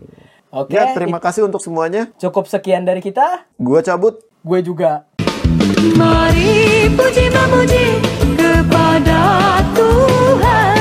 Oke, 0.50 0.72
Ya, 0.72 0.92
terima 0.92 1.16
kasih 1.18 1.44
untuk 1.44 1.60
semuanya. 1.60 2.08
cukup 2.16 2.44
sekian 2.44 2.80
dari 2.82 3.00
kita. 3.00 3.48
Gua 3.56 3.80
cabut 3.80 4.27
gue 4.48 4.60
juga. 4.64 5.04
Mari 5.92 6.88
puji 6.96 7.28
memuji 7.28 7.86
kepada 8.32 9.60
Tuhan, 9.76 10.80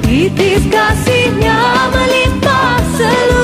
titis 0.00 0.64
kasihnya 0.72 1.60
melimpah 1.92 2.80
seluruh 2.96 3.41